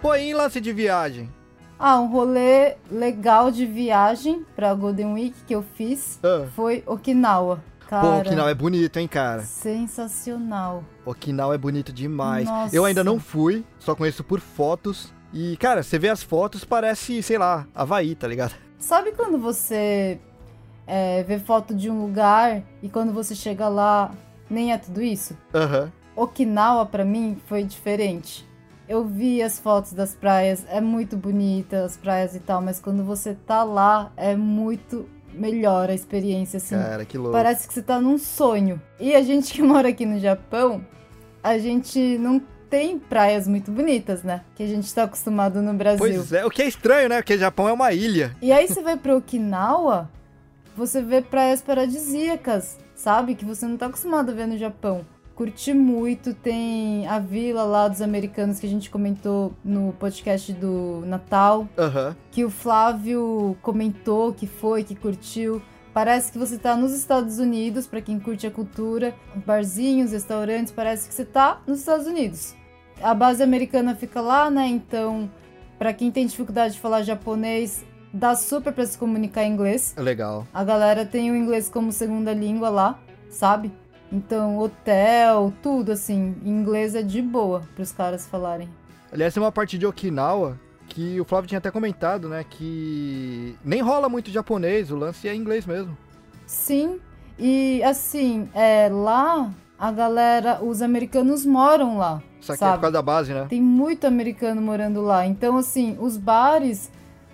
Pô, 0.05 0.14
em 0.14 0.35
lance 0.35 0.61
de 0.61 0.71
viagem? 0.71 1.33
Ah, 1.79 1.99
um 1.99 2.09
rolê 2.09 2.77
legal 2.90 3.51
de 3.51 3.64
viagem 3.64 4.45
pra 4.55 4.75
Golden 4.75 5.14
Week 5.14 5.35
que 5.47 5.55
eu 5.55 5.62
fiz 5.62 6.21
Ah. 6.23 6.47
foi 6.55 6.83
Okinawa. 6.87 7.64
Cara, 7.88 8.03
Pô, 8.07 8.19
Okinawa 8.19 8.51
é 8.51 8.55
bonito, 8.55 8.99
hein, 8.99 9.09
cara? 9.09 9.40
sensacional. 9.40 10.85
Okinawa 11.07 11.55
é 11.55 11.59
bonito 11.59 11.90
demais. 11.90 12.47
Nossa. 12.47 12.77
Eu 12.77 12.85
ainda 12.85 13.03
não 13.03 13.19
fui, 13.19 13.64
só 13.79 13.95
conheço 13.95 14.23
por 14.23 14.40
fotos. 14.40 15.11
E, 15.33 15.57
cara, 15.57 15.83
você 15.83 15.99
vê 15.99 16.11
as 16.11 16.23
fotos, 16.23 16.67
parece, 16.67 17.23
sei 17.23 17.38
lá, 17.38 17.67
Havaí, 17.75 18.14
tá 18.14 18.29
ligado? 18.29 18.53
Sabe 18.79 19.12
quando 19.12 19.38
você 19.38 20.21
é, 20.87 21.23
vê 21.23 21.38
foto 21.38 21.75
de 21.75 21.88
um 21.88 22.03
lugar 22.03 22.61
e 22.83 22.90
quando 22.90 23.11
você 23.11 23.35
chega 23.35 23.69
lá 23.69 24.11
nem 24.51 24.71
é 24.71 24.77
tudo 24.77 25.01
isso? 25.01 25.35
Aham. 25.55 25.90
Okinawa 26.14 26.85
pra 26.85 27.07
mim 27.07 27.38
foi 27.47 27.64
diferente. 27.64 28.47
Eu 28.88 29.05
vi 29.05 29.42
as 29.42 29.59
fotos 29.59 29.92
das 29.92 30.14
praias, 30.14 30.64
é 30.68 30.81
muito 30.81 31.16
bonita 31.16 31.85
as 31.85 31.97
praias 31.97 32.35
e 32.35 32.40
tal, 32.40 32.61
mas 32.61 32.79
quando 32.79 33.03
você 33.03 33.35
tá 33.47 33.64
lá 33.64 34.12
é 34.16 34.37
muito 34.37 35.09
melhor 35.33 35.90
a 35.90 35.94
experiência 35.94 36.59
assim. 36.59 36.77
Cara, 36.77 37.05
que 37.05 37.18
louco. 37.18 37.33
Parece 37.33 37.66
que 37.66 37.75
você 37.75 37.83
tá 37.83 38.01
num 38.01 38.18
sonho. 38.18 38.81
E 39.01 39.14
a 39.14 39.23
gente 39.23 39.53
que 39.53 39.62
mora 39.64 39.88
aqui 39.88 40.07
no 40.07 40.18
Japão, 40.18 40.85
a 41.42 41.59
gente 41.59 42.18
não 42.18 42.40
tem 42.70 42.99
praias 42.99 43.47
muito 43.47 43.70
bonitas, 43.70 44.23
né? 44.23 44.42
Que 44.55 44.62
a 44.62 44.66
gente 44.66 44.92
tá 44.92 45.05
acostumado 45.05 45.62
no 45.62 45.75
Brasil. 45.75 45.99
Pois 45.99 46.33
é, 46.33 46.44
o 46.44 46.51
que 46.51 46.62
é 46.62 46.66
estranho, 46.66 47.09
né? 47.09 47.16
Porque 47.16 47.38
Japão 47.38 47.68
é 47.68 47.73
uma 47.73 47.92
ilha. 47.92 48.37
E 48.42 48.53
aí 48.53 48.66
você 48.66 48.83
vai 48.83 48.97
pra 48.97 49.16
Okinawa, 49.16 50.11
você 50.77 51.01
vê 51.01 51.23
praias 51.23 51.62
paradisíacas, 51.62 52.79
sabe? 52.94 53.35
Que 53.35 53.44
você 53.44 53.66
não 53.66 53.77
tá 53.77 53.87
acostumado 53.87 54.31
a 54.31 54.35
ver 54.35 54.47
no 54.47 54.59
Japão. 54.59 55.07
Curti 55.35 55.75
muito, 55.75 56.33
tem 56.33 57.07
a 57.09 57.18
vila 57.18 57.64
lá 57.64 57.88
dos 57.88 58.01
americanos 58.01 58.61
que 58.61 58.66
a 58.66 58.68
gente 58.68 58.88
comentou 58.88 59.53
no 59.64 59.92
podcast 59.94 60.53
do 60.53 61.03
Natal, 61.07 61.68
Aham. 61.77 62.14
que 62.31 62.44
o 62.44 62.51
Flávio 62.51 63.57
comentou 63.61 64.33
que 64.33 64.47
foi, 64.47 64.85
que 64.85 64.94
curtiu. 64.94 65.61
Parece 65.92 66.31
que 66.31 66.38
você 66.38 66.57
tá 66.57 66.77
nos 66.77 66.92
Estados 66.92 67.38
Unidos, 67.38 67.87
pra 67.87 68.01
quem 68.01 68.18
curte 68.20 68.47
a 68.47 68.51
cultura, 68.51 69.12
barzinhos, 69.44 70.12
restaurantes, 70.12 70.73
parece 70.73 71.09
que 71.09 71.14
você 71.14 71.25
tá 71.25 71.61
nos 71.66 71.81
Estados 71.81 72.07
Unidos. 72.07 72.55
A 73.03 73.12
base 73.12 73.42
americana 73.42 73.94
fica 73.97 74.20
lá, 74.20 74.49
né? 74.49 74.68
Então, 74.68 75.29
pra 75.79 75.92
quem 75.92 76.12
tem 76.12 76.27
dificuldade 76.27 76.75
de 76.75 76.81
falar 76.81 77.03
japonês, 77.03 77.85
dá 78.12 78.37
super 78.37 78.73
pra 78.73 78.87
se 78.87 78.97
comunicar 78.97 79.42
em 79.44 79.53
inglês. 79.53 79.94
Legal. 79.99 80.47
A 80.55 80.62
galera 80.62 81.05
tem 81.05 81.31
o 81.33 81.37
inglês 81.37 81.68
como 81.68 81.90
segunda 81.90 82.33
língua 82.33 82.68
lá, 82.70 83.01
sabe? 83.29 83.73
Então, 84.12 84.59
hotel, 84.59 85.53
tudo 85.62 85.93
assim, 85.93 86.37
em 86.45 86.51
inglês 86.51 86.95
é 86.95 87.03
de 87.03 87.21
boa 87.21 87.62
pros 87.75 87.90
caras 87.93 88.27
falarem. 88.27 88.69
Aliás, 89.12 89.35
tem 89.35 89.43
uma 89.43 89.53
parte 89.53 89.77
de 89.79 89.87
Okinawa 89.87 90.59
que 90.88 91.21
o 91.21 91.25
Flávio 91.25 91.49
tinha 91.49 91.59
até 91.59 91.71
comentado, 91.71 92.29
né? 92.29 92.45
Que 92.49 93.57
nem 93.64 93.81
rola 93.81 94.09
muito 94.09 94.31
japonês, 94.31 94.90
o 94.90 94.97
lance 94.97 95.29
é 95.29 95.35
inglês 95.35 95.67
mesmo. 95.67 95.97
Sim, 96.47 97.01
e 97.38 97.83
assim, 97.83 98.49
é, 98.55 98.88
lá 98.88 99.51
a 99.79 99.90
galera, 99.90 100.62
os 100.62 100.83
americanos 100.83 101.45
moram 101.45 101.99
lá, 101.99 102.23
Só 102.40 102.53
que 102.53 102.62
é 102.62 102.67
por 102.67 102.71
sabe? 102.71 102.81
causa 102.83 102.93
da 102.93 103.03
base, 103.03 103.33
né? 103.35 103.47
Tem 103.49 103.61
muito 103.61 104.07
americano 104.07 104.61
morando 104.62 105.01
lá. 105.01 105.27
Então, 105.27 105.57
assim, 105.57 105.97
os 105.99 106.17
bares, 106.17 106.90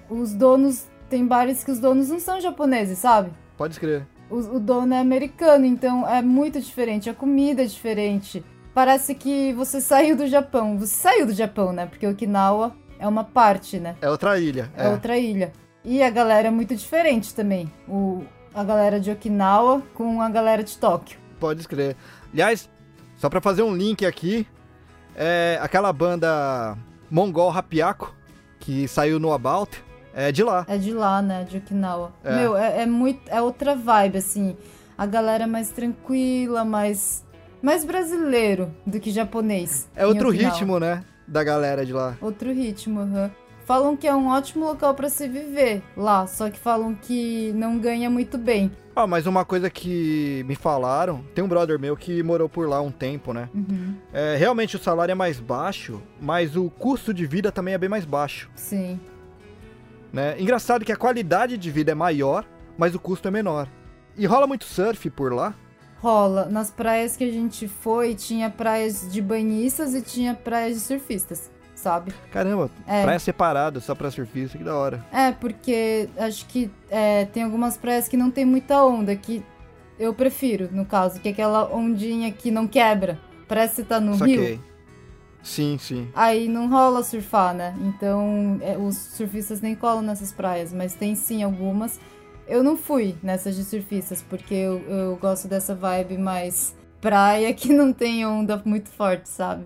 os 0.09 0.33
donos, 0.33 0.87
tem 1.09 1.27
bares 1.27 1.63
que 1.63 1.71
os 1.71 1.79
donos 1.79 2.09
não 2.09 2.19
são 2.21 2.41
japoneses, 2.41 2.99
sabe? 2.99 3.31
Pode 3.57 3.75
escrever. 3.75 4.07
O, 4.31 4.57
o 4.57 4.61
dono 4.61 4.95
é 4.95 5.01
americano, 5.01 5.67
então 5.67 6.09
é 6.09 6.23
muito 6.23 6.61
diferente, 6.61 7.11
a 7.11 7.15
comida 7.15 7.63
é 7.63 7.67
diferente. 7.67 8.45
Parece 8.73 9.15
que 9.15 9.53
você 9.53 9.81
saiu 9.81 10.17
do 10.17 10.27
Japão. 10.29 10.79
Você 10.79 10.95
saiu 10.95 11.27
do 11.27 11.33
Japão, 11.33 11.73
né? 11.73 11.87
Porque 11.87 12.07
Okinawa 12.07 12.75
é 12.99 13.09
uma 13.09 13.25
parte, 13.25 13.81
né? 13.81 13.97
É 14.01 14.09
outra 14.09 14.39
ilha. 14.39 14.71
É, 14.77 14.89
outra 14.89 15.19
ilha. 15.19 15.53
E 15.85 16.03
a 16.03 16.11
galera 16.11 16.49
é 16.49 16.51
muito 16.51 16.75
diferente 16.77 17.35
também. 17.35 17.71
O, 17.89 18.23
a 18.55 18.63
galera 18.63 19.01
de 19.01 19.11
Okinawa 19.11 19.83
com 19.95 20.23
a 20.23 20.29
galera 20.29 20.63
de 20.63 20.79
Tóquio. 20.79 21.19
Pode 21.41 21.61
escrever. 21.61 21.97
Aliás, 22.33 22.71
só 23.17 23.29
pra 23.29 23.41
fazer 23.41 23.63
um 23.63 23.75
link 23.75 24.07
aqui, 24.07 24.47
é 25.17 25.59
aquela 25.61 25.93
banda 25.93 26.79
Mongol 27.11 27.51
Rapiaco, 27.51 28.15
que 28.61 28.87
saiu 28.87 29.19
no 29.19 29.33
About, 29.33 29.83
é 30.15 30.31
de 30.33 30.43
lá. 30.43 30.65
É 30.69 30.77
de 30.77 30.93
lá, 30.93 31.21
né? 31.23 31.45
De 31.49 31.59
Okinawa. 31.59 32.13
É. 32.25 32.37
Meu, 32.37 32.57
é, 32.57 32.83
é 32.83 32.87
muito. 32.87 33.21
É 33.29 33.41
outra 33.41 33.75
vibe, 33.75 34.19
assim. 34.19 34.57
A 34.97 35.07
galera 35.07 35.45
é 35.45 35.47
mais 35.47 35.71
tranquila, 35.71 36.65
mais. 36.65 37.25
Mais 37.63 37.85
brasileiro 37.85 38.75
do 38.87 38.99
que 38.99 39.11
japonês. 39.11 39.89
É 39.95 40.07
outro 40.07 40.31
ritmo, 40.31 40.79
né? 40.81 41.05
Da 41.29 41.45
galera 41.45 41.85
de 41.85 41.93
lá. 41.93 42.17
Outro 42.21 42.53
ritmo, 42.53 43.01
aham. 43.01 43.31
Falam 43.67 43.97
que 43.97 44.09
é 44.09 44.15
um 44.15 44.29
ótimo 44.29 44.65
local 44.65 44.95
pra 44.95 45.09
se 45.09 45.29
viver 45.29 45.81
lá, 45.97 46.27
só 46.27 46.51
que 46.51 46.59
falam 46.59 46.93
que 46.93 47.53
não 47.55 47.79
ganha 47.79 48.11
muito 48.11 48.37
bem. 48.37 48.73
Ah, 48.97 49.07
mas 49.07 49.27
uma 49.27 49.45
coisa 49.45 49.71
que 49.71 50.43
me 50.49 50.57
falaram, 50.57 51.23
tem 51.37 51.45
um 51.45 51.47
brother 51.47 51.79
meu 51.79 51.97
que 51.97 52.21
morou 52.21 52.49
por 52.49 52.69
lá 52.69 52.81
um 52.83 52.91
tempo, 52.91 53.33
né? 53.33 53.49
Uhum, 53.55 53.95
É, 54.13 54.35
realmente 54.37 54.75
o 54.75 54.79
salário 54.79 55.13
é 55.13 55.15
mais 55.15 55.39
baixo, 55.39 56.03
mas 56.21 56.57
o 56.57 56.69
custo 56.69 57.15
de 57.15 57.25
vida 57.27 57.53
também 57.53 57.73
é 57.75 57.79
bem 57.79 57.89
mais 57.89 58.05
baixo, 58.05 58.51
sim. 58.57 58.99
Né? 60.13 60.41
Engraçado 60.41 60.85
que 60.85 60.93
a 60.93 60.97
qualidade 60.97 61.57
de 61.59 61.71
vida 61.71 61.93
é 61.93 61.95
maior, 61.95 62.45
mas 62.77 62.95
o 62.95 62.99
custo 63.01 63.29
é 63.29 63.31
menor. 63.31 63.69
E 64.17 64.27
rola 64.27 64.47
muito 64.47 64.65
surf 64.65 65.09
por 65.11 65.33
lá? 65.33 65.55
Rola. 65.99 66.47
Nas 66.47 66.71
praias 66.71 67.17
que 67.17 67.25
a 67.25 67.31
gente 67.33 67.69
foi, 67.69 68.15
tinha 68.15 68.49
praias 68.51 69.11
de 69.11 69.21
banhistas 69.21 69.95
e 69.95 70.01
tinha 70.03 70.35
praias 70.35 70.75
de 70.75 70.81
surfistas, 70.81 71.51
sabe? 71.75 72.13
Caramba, 72.33 72.71
É. 72.87 73.03
praia 73.03 73.19
separada 73.19 73.81
só 73.81 73.95
pra 73.95 74.11
surfista, 74.11 74.57
que 74.59 74.65
da 74.65 74.75
hora. 74.77 75.05
É, 75.13 75.31
porque 75.33 76.09
acho 76.19 76.47
que 76.47 76.71
é, 76.91 77.27
tem 77.27 77.43
algumas 77.43 77.77
praias 77.77 78.09
que 78.09 78.17
não 78.17 78.31
tem 78.31 78.45
muita 78.45 78.83
onda, 78.85 79.15
que 79.15 79.45
eu 79.99 80.15
prefiro, 80.15 80.69
no 80.73 80.87
caso, 80.87 81.21
que 81.21 81.29
é 81.29 81.33
aquela 81.33 81.71
ondinha 81.75 82.33
que 82.33 82.51
não 82.51 82.67
quebra. 82.67 83.19
Parece 83.47 83.75
que 83.77 83.83
você 83.83 83.85
tá 83.89 84.01
no 84.01 84.15
rio. 84.25 84.59
Sim, 85.43 85.79
sim. 85.79 86.09
Aí 86.15 86.49
não 86.49 86.69
rola 86.69 87.03
surfar, 87.03 87.55
né? 87.55 87.75
Então 87.81 88.59
é, 88.61 88.77
os 88.77 88.97
surfistas 88.97 89.61
nem 89.61 89.75
colam 89.75 90.03
nessas 90.03 90.33
praias, 90.33 90.73
mas 90.73 90.95
tem 90.95 91.15
sim 91.15 91.43
algumas. 91.43 91.99
Eu 92.47 92.63
não 92.63 92.77
fui 92.77 93.17
nessas 93.23 93.55
de 93.55 93.65
surfistas, 93.65 94.25
porque 94.29 94.55
eu, 94.55 94.81
eu 94.89 95.17
gosto 95.17 95.49
dessa 95.49 95.75
vibe 95.75 96.19
mais 96.19 96.75
praia 97.01 97.53
que 97.55 97.73
não 97.73 97.93
tem 97.93 98.27
onda 98.27 98.61
muito 98.65 98.91
forte, 98.91 99.29
sabe? 99.29 99.65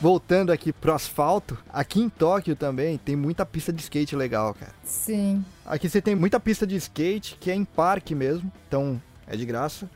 Voltando 0.00 0.52
aqui 0.52 0.72
pro 0.72 0.92
asfalto, 0.92 1.58
aqui 1.72 2.00
em 2.00 2.08
Tóquio 2.08 2.54
também 2.54 2.98
tem 2.98 3.16
muita 3.16 3.44
pista 3.44 3.72
de 3.72 3.82
skate 3.82 4.14
legal, 4.14 4.54
cara. 4.54 4.72
Sim. 4.84 5.44
Aqui 5.66 5.88
você 5.88 6.00
tem 6.00 6.14
muita 6.14 6.38
pista 6.38 6.64
de 6.64 6.76
skate 6.76 7.36
que 7.40 7.50
é 7.50 7.54
em 7.54 7.64
parque 7.64 8.14
mesmo, 8.14 8.50
então 8.68 9.02
é 9.26 9.36
de 9.36 9.44
graça. 9.44 9.90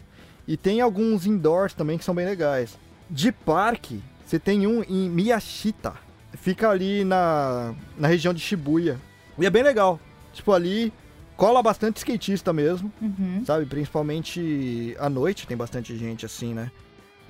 E 0.46 0.56
tem 0.56 0.80
alguns 0.80 1.26
indoors 1.26 1.72
também 1.74 1.96
que 1.98 2.04
são 2.04 2.14
bem 2.14 2.26
legais. 2.26 2.76
De 3.08 3.30
parque, 3.30 4.00
você 4.26 4.38
tem 4.38 4.66
um 4.66 4.82
em 4.82 5.08
Miyashita. 5.08 5.94
Fica 6.34 6.68
ali 6.70 7.04
na, 7.04 7.74
na 7.98 8.08
região 8.08 8.32
de 8.34 8.40
Shibuya. 8.40 8.98
E 9.38 9.46
é 9.46 9.50
bem 9.50 9.62
legal. 9.62 10.00
Tipo, 10.32 10.52
ali 10.52 10.92
cola 11.36 11.62
bastante 11.62 11.96
skatista 11.98 12.52
mesmo, 12.52 12.90
Uhum. 13.00 13.42
sabe? 13.44 13.66
Principalmente 13.66 14.96
à 14.98 15.08
noite 15.08 15.46
tem 15.46 15.56
bastante 15.56 15.96
gente 15.96 16.24
assim, 16.26 16.54
né? 16.54 16.70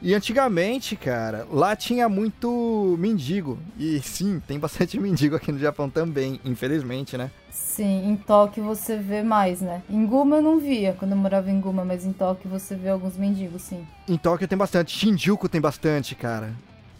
E 0.04 0.14
antigamente, 0.14 0.96
cara, 0.96 1.46
lá 1.48 1.76
tinha 1.76 2.08
muito 2.08 2.96
mendigo. 2.98 3.56
E 3.78 4.00
sim, 4.00 4.42
tem 4.48 4.58
bastante 4.58 4.98
mendigo 5.00 5.36
aqui 5.36 5.52
no 5.52 5.60
Japão 5.60 5.88
também, 5.88 6.40
infelizmente, 6.44 7.16
né? 7.16 7.30
Sim, 7.50 8.08
em 8.08 8.16
Tóquio 8.16 8.64
você 8.64 8.96
vê 8.96 9.22
mais, 9.22 9.60
né? 9.60 9.80
Em 9.88 10.04
Guma 10.04 10.36
eu 10.36 10.42
não 10.42 10.58
via 10.58 10.92
quando 10.98 11.12
eu 11.12 11.16
morava 11.16 11.48
em 11.52 11.60
Guma, 11.60 11.84
mas 11.84 12.04
em 12.04 12.12
Tóquio 12.12 12.50
você 12.50 12.74
vê 12.74 12.88
alguns 12.88 13.16
mendigos, 13.16 13.62
sim. 13.62 13.86
Em 14.08 14.16
Tóquio 14.16 14.48
tem 14.48 14.58
bastante, 14.58 14.98
Shinjuku 14.98 15.48
tem 15.48 15.60
bastante, 15.60 16.16
cara. 16.16 16.52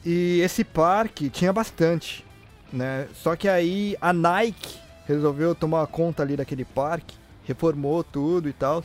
E 0.07 0.41
esse 0.41 0.63
parque 0.63 1.29
tinha 1.29 1.53
bastante, 1.53 2.25
né? 2.73 3.09
Só 3.15 3.35
que 3.35 3.49
aí 3.49 3.97
a 4.01 4.13
Nike 4.13 4.79
resolveu 5.09 5.57
tomar 5.57 5.85
conta 5.89 6.23
ali 6.23 6.37
daquele 6.37 6.65
parque, 6.65 7.17
reformou 7.45 8.05
tudo 8.05 8.49
e 8.49 8.53
tal. 8.53 8.85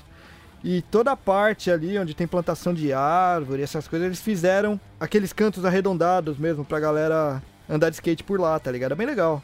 E 0.63 0.81
toda 0.81 1.11
a 1.11 1.17
parte 1.17 1.69
ali 1.69 1.97
onde 1.97 2.13
tem 2.13 2.27
plantação 2.27 2.73
de 2.73 2.91
árvore, 2.91 3.61
essas 3.61 3.87
coisas, 3.87 4.05
eles 4.05 4.21
fizeram 4.21 4.79
aqueles 4.99 5.31
cantos 5.31 5.65
arredondados 5.65 6.37
mesmo 6.37 6.65
pra 6.65 6.79
galera 6.79 7.41
andar 7.69 7.89
de 7.89 7.95
skate 7.95 8.23
por 8.23 8.39
lá, 8.39 8.59
tá 8.59 8.71
ligado? 8.71 8.93
É 8.93 8.95
bem 8.95 9.07
legal. 9.07 9.41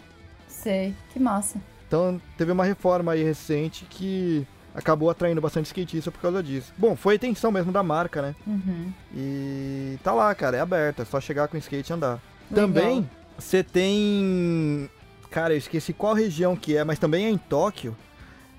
Sei, 0.47 0.95
que 1.11 1.19
massa. 1.19 1.59
Então 1.87 2.19
teve 2.37 2.51
uma 2.51 2.65
reforma 2.65 3.11
aí 3.11 3.23
recente 3.23 3.85
que 3.89 4.47
acabou 4.73 5.09
atraindo 5.09 5.39
bastante 5.39 5.67
skatista 5.67 6.09
por 6.11 6.19
causa 6.19 6.41
disso. 6.41 6.73
Bom, 6.77 6.95
foi 6.95 7.13
a 7.13 7.15
intenção 7.15 7.51
mesmo 7.51 7.71
da 7.71 7.83
marca, 7.83 8.21
né? 8.21 8.35
Uhum. 8.47 8.91
E 9.15 9.99
tá 10.03 10.11
lá, 10.11 10.33
cara, 10.33 10.57
é 10.57 10.59
aberto, 10.59 11.01
é 11.01 11.05
só 11.05 11.21
chegar 11.21 11.47
com 11.47 11.55
o 11.55 11.59
skate 11.59 11.91
e 11.91 11.93
andar. 11.93 12.19
Legal. 12.49 12.67
Também 12.67 13.09
você 13.37 13.63
tem. 13.63 14.89
Cara, 15.29 15.53
eu 15.53 15.57
esqueci 15.57 15.93
qual 15.93 16.13
região 16.13 16.55
que 16.55 16.75
é, 16.75 16.83
mas 16.83 16.99
também 16.99 17.25
é 17.25 17.29
em 17.29 17.37
Tóquio. 17.37 17.95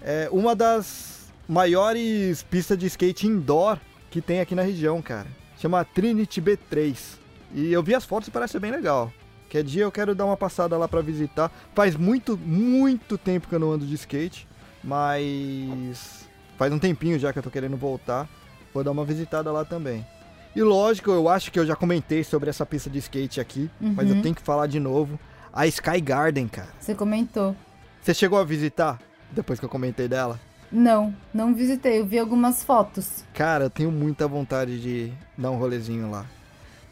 É 0.03 0.29
uma 0.31 0.55
das 0.55 1.24
maiores 1.49 2.43
pistas 2.43 2.77
de 2.79 2.87
skate 2.87 3.27
indoor 3.27 3.79
que 4.11 4.21
tem 4.21 4.41
aqui 4.41 4.55
na 4.55 4.63
região, 4.63 5.01
cara. 5.03 5.27
Chama 5.59 5.85
Trinity 5.85 6.41
B3. 6.41 6.97
E 7.55 7.73
eu 7.73 7.83
vi 7.83 7.95
as 7.95 8.05
fotos 8.05 8.29
e 8.29 8.31
parece 8.31 8.59
bem 8.59 8.71
legal. 8.71 9.13
Quer 9.49 9.63
dia 9.63 9.83
eu 9.85 9.93
quero 9.93 10.15
dar 10.15 10.25
uma 10.25 10.37
passada 10.37 10.77
lá 10.77 10.89
pra 10.89 11.01
visitar. 11.01 11.51
Faz 11.75 11.95
muito, 11.97 12.37
muito 12.37 13.17
tempo 13.17 13.49
que 13.49 13.55
eu 13.55 13.59
não 13.61 13.71
ando 13.73 13.87
de 13.87 13.95
skate, 13.95 14.49
mas 14.83 16.27
faz 16.57 16.73
um 16.73 16.79
tempinho 16.79 17.19
já 17.19 17.33
que 17.33 17.39
eu 17.39 17.43
tô 17.43 17.51
querendo 17.51 17.77
voltar. 17.77 18.29
Vou 18.73 18.83
dar 18.83 18.91
uma 18.91 19.05
visitada 19.05 19.53
lá 19.53 19.65
também. 19.65 20.05
E 20.57 20.63
lógico, 20.63 21.11
eu 21.11 21.29
acho 21.29 21.51
que 21.51 21.59
eu 21.59 21.67
já 21.67 21.75
comentei 21.77 22.23
sobre 22.25 22.51
essa 22.51 22.65
pista 22.65 22.89
de 22.89 22.99
skate 22.99 23.41
aqui, 23.41 23.71
mas 23.81 24.09
eu 24.09 24.17
Uhum. 24.17 24.23
tenho 24.23 24.35
que 24.35 24.43
falar 24.43 24.67
de 24.67 24.79
novo. 24.79 25.19
A 25.53 25.67
Sky 25.67 26.01
Garden, 26.01 26.49
cara. 26.49 26.69
Você 26.81 26.95
comentou. 26.95 27.57
Você 28.03 28.13
chegou 28.15 28.39
a 28.39 28.45
visitar 28.45 29.01
depois 29.31 29.59
que 29.59 29.65
eu 29.65 29.69
comentei 29.69 30.09
dela? 30.09 30.39
Não, 30.77 31.15
não 31.33 31.55
visitei. 31.55 32.01
Eu 32.01 32.05
vi 32.05 32.19
algumas 32.19 32.65
fotos. 32.65 33.25
Cara, 33.33 33.67
eu 33.67 33.71
tenho 33.71 33.93
muita 33.93 34.27
vontade 34.27 34.81
de 34.81 35.13
dar 35.39 35.53
um 35.53 35.57
rolezinho 35.57 36.11
lá. 36.11 36.27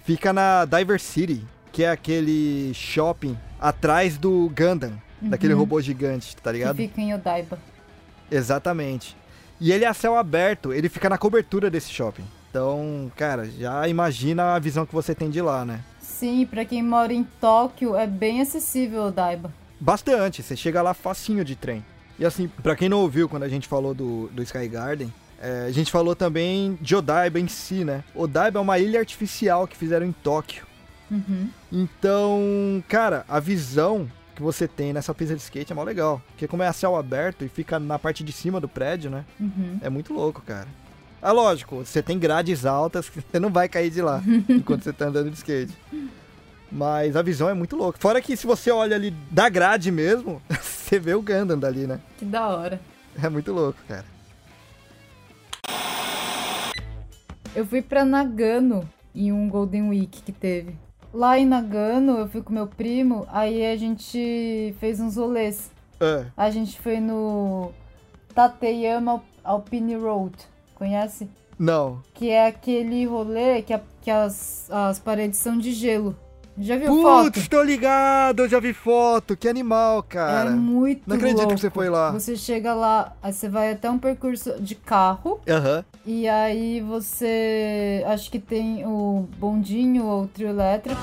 Fica 0.05 0.33
na 0.33 0.64
Diver 0.64 1.01
City, 1.01 1.45
que 1.73 1.83
é 1.83 1.90
aquele 1.90 2.73
shopping 2.75 3.37
atrás 3.61 4.16
do 4.16 4.49
Gundam, 4.57 4.92
daquele 5.21 5.55
Uhum. 5.55 5.61
robô 5.61 5.81
gigante, 5.81 6.37
tá 6.37 6.51
Que 6.53 6.59
ligado? 6.59 6.77
fica 6.77 7.01
em 7.01 7.12
Odaiba. 7.12 7.59
Exatamente. 8.31 9.16
E 9.61 9.73
ele 9.73 9.85
é 9.85 9.88
a 9.88 9.95
céu 9.95 10.16
aberto, 10.16 10.73
ele 10.73 10.88
fica 10.88 11.09
na 11.09 11.18
cobertura 11.18 11.71
desse 11.71 11.90
shopping. 11.90 12.25
Então, 12.51 13.11
cara, 13.16 13.47
já 13.47 13.87
imagina 13.88 14.55
a 14.55 14.59
visão 14.59 14.85
que 14.87 14.95
você 14.95 15.14
tem 15.14 15.31
de 15.31 15.40
lá, 15.40 15.64
né? 15.64 15.81
Sim, 16.01 16.47
pra 16.47 16.64
quem 16.64 16.83
mora 16.83 17.12
em 17.12 17.25
Tóquio, 17.40 17.97
é 17.97 18.07
bem 18.07 18.40
acessível 18.40 19.05
Odaiba. 19.05 19.53
Bastante, 19.81 20.42
você 20.42 20.55
chega 20.57 20.83
lá 20.83 20.95
facinho 20.95 21.45
de 21.45 21.57
trem. 21.57 21.85
E 22.18 22.25
assim, 22.25 22.48
pra 22.62 22.77
quem 22.77 22.88
não 22.88 23.01
ouviu 23.01 23.29
quando 23.29 23.42
a 23.42 23.48
gente 23.48 23.66
falou 23.66 23.94
do, 23.94 24.29
do 24.29 24.42
Sky 24.42 24.68
Garden, 24.68 25.12
é, 25.40 25.66
a 25.66 25.72
gente 25.72 25.90
falou 25.90 26.14
também 26.14 26.79
de 26.81 26.94
Odaiba 26.94 27.40
em 27.40 27.48
si, 27.48 27.85
né? 27.85 28.05
Odaiba 28.14 28.59
é 28.59 28.62
uma 28.62 28.79
ilha 28.79 29.01
artificial 29.01 29.66
que 29.66 29.77
fizeram 29.77 30.07
em 30.07 30.12
Tóquio. 30.12 30.66
Uhum. 31.11 31.48
Então, 31.70 32.83
cara, 32.88 33.25
a 33.29 33.40
visão 33.40 34.09
que 34.35 34.42
você 34.42 34.66
tem 34.66 34.92
nessa 34.92 35.12
pista 35.14 35.35
de 35.35 35.42
skate 35.42 35.72
é 35.72 35.75
mó 35.75 35.83
legal. 35.83 36.22
Porque 36.29 36.48
como 36.48 36.62
é 36.62 36.68
a 36.68 36.72
céu 36.72 36.96
aberto 36.96 37.44
e 37.44 37.48
fica 37.48 37.79
na 37.79 37.98
parte 37.98 38.25
de 38.25 38.33
cima 38.33 38.61
do 38.61 38.68
prédio, 38.68 39.11
né? 39.11 39.25
Uhum. 39.38 39.79
É 39.83 39.90
muito 39.90 40.14
louco, 40.14 40.40
cara. 40.42 40.68
É 41.20 41.31
lógico, 41.31 41.85
você 41.85 42.03
tem 42.03 42.18
grades 42.18 42.64
altas 42.66 43.09
que 43.09 43.20
você 43.31 43.38
não 43.38 43.51
vai 43.51 43.68
cair 43.68 43.90
de 43.90 44.01
lá 44.01 44.22
enquanto 44.48 44.83
você 44.83 44.92
tá 44.92 45.07
andando 45.07 45.31
de 45.31 45.37
skate. 45.37 45.77
Mas 46.70 47.16
a 47.16 47.22
visão 47.22 47.48
é 47.51 47.55
muito 47.55 47.77
louca. 47.77 47.98
Fora 48.01 48.20
que 48.22 48.37
se 48.37 48.46
você 48.46 48.70
olha 48.70 48.96
ali 48.96 49.11
da 49.31 49.48
grade 49.48 49.92
mesmo, 49.92 50.40
você 50.93 50.99
vê 50.99 51.15
o 51.15 51.23
Gundam 51.23 51.59
dali, 51.59 51.87
né? 51.87 51.99
Que 52.19 52.25
da 52.27 52.49
hora. 52.49 52.79
É 53.23 53.27
muito 53.31 53.51
louco, 53.51 53.79
cara. 53.89 54.05
Eu 57.57 57.65
fui 57.65 57.81
pra 57.81 58.05
Nagano 58.05 58.87
em 59.15 59.33
um 59.33 59.49
Golden 59.49 59.89
Week 59.89 60.21
que 60.23 60.33
teve. 60.33 60.77
Lá 61.15 61.39
em 61.39 61.47
Nagano, 61.47 62.19
eu 62.19 62.29
fui 62.29 62.43
com 62.43 62.53
meu 62.53 62.67
primo, 62.67 63.27
aí 63.31 63.65
a 63.65 63.75
gente 63.77 64.75
fez 64.81 65.01
uns 65.01 65.17
rolês. 65.17 65.71
É, 65.99 66.27
A 66.37 66.51
gente 66.51 66.79
foi 66.79 67.01
no 67.01 67.71
Tateyama 68.35 69.23
Alpine 69.43 69.95
Road, 69.97 70.35
conhece? 70.75 71.27
não. 71.59 72.03
Que 72.13 72.29
é 72.29 72.47
aquele 72.49 73.07
rolê 73.07 73.63
que, 73.63 73.73
a- 73.73 73.81
que 74.03 74.11
as, 74.11 74.69
as 74.71 74.99
paredes 74.99 75.39
são 75.39 75.57
de 75.57 75.73
gelo. 75.73 76.15
Já 76.59 76.77
viu 76.77 76.88
Putz, 76.88 77.03
foto? 77.45 77.51
tô 77.51 77.62
ligado, 77.62 78.41
eu 78.41 78.49
já 78.49 78.61
vi 78.61 78.75
foto. 78.75 79.37
Que 79.37 79.49
animal, 79.49 80.03
cara. 80.03 80.51
é 80.51 80.53
muito 80.53 81.03
não 81.07 81.17
acredito 81.17 81.38
louco. 81.38 81.55
que 81.55 81.61
você 81.61 81.71
foi 81.71 81.88
lá. 81.88 82.11
Você 82.11 82.37
chega 82.37 82.75
lá, 82.75 83.17
aí 83.23 83.33
você 83.33 83.49
vai 83.49 83.73
até 83.73 83.91
um 83.91 83.99
percurso 83.99 84.61
de 84.61 84.75
carro, 84.75 85.41
Aham. 85.49 85.83
e 86.05 86.29
aí 86.29 86.81
você. 86.81 88.05
Acho 88.07 88.31
que 88.31 88.38
tem 88.38 88.87
o 88.87 89.27
bondinho 89.38 90.05
ou 90.05 90.25
o 90.25 90.27
trio 90.29 90.49
elétrico. 90.49 91.01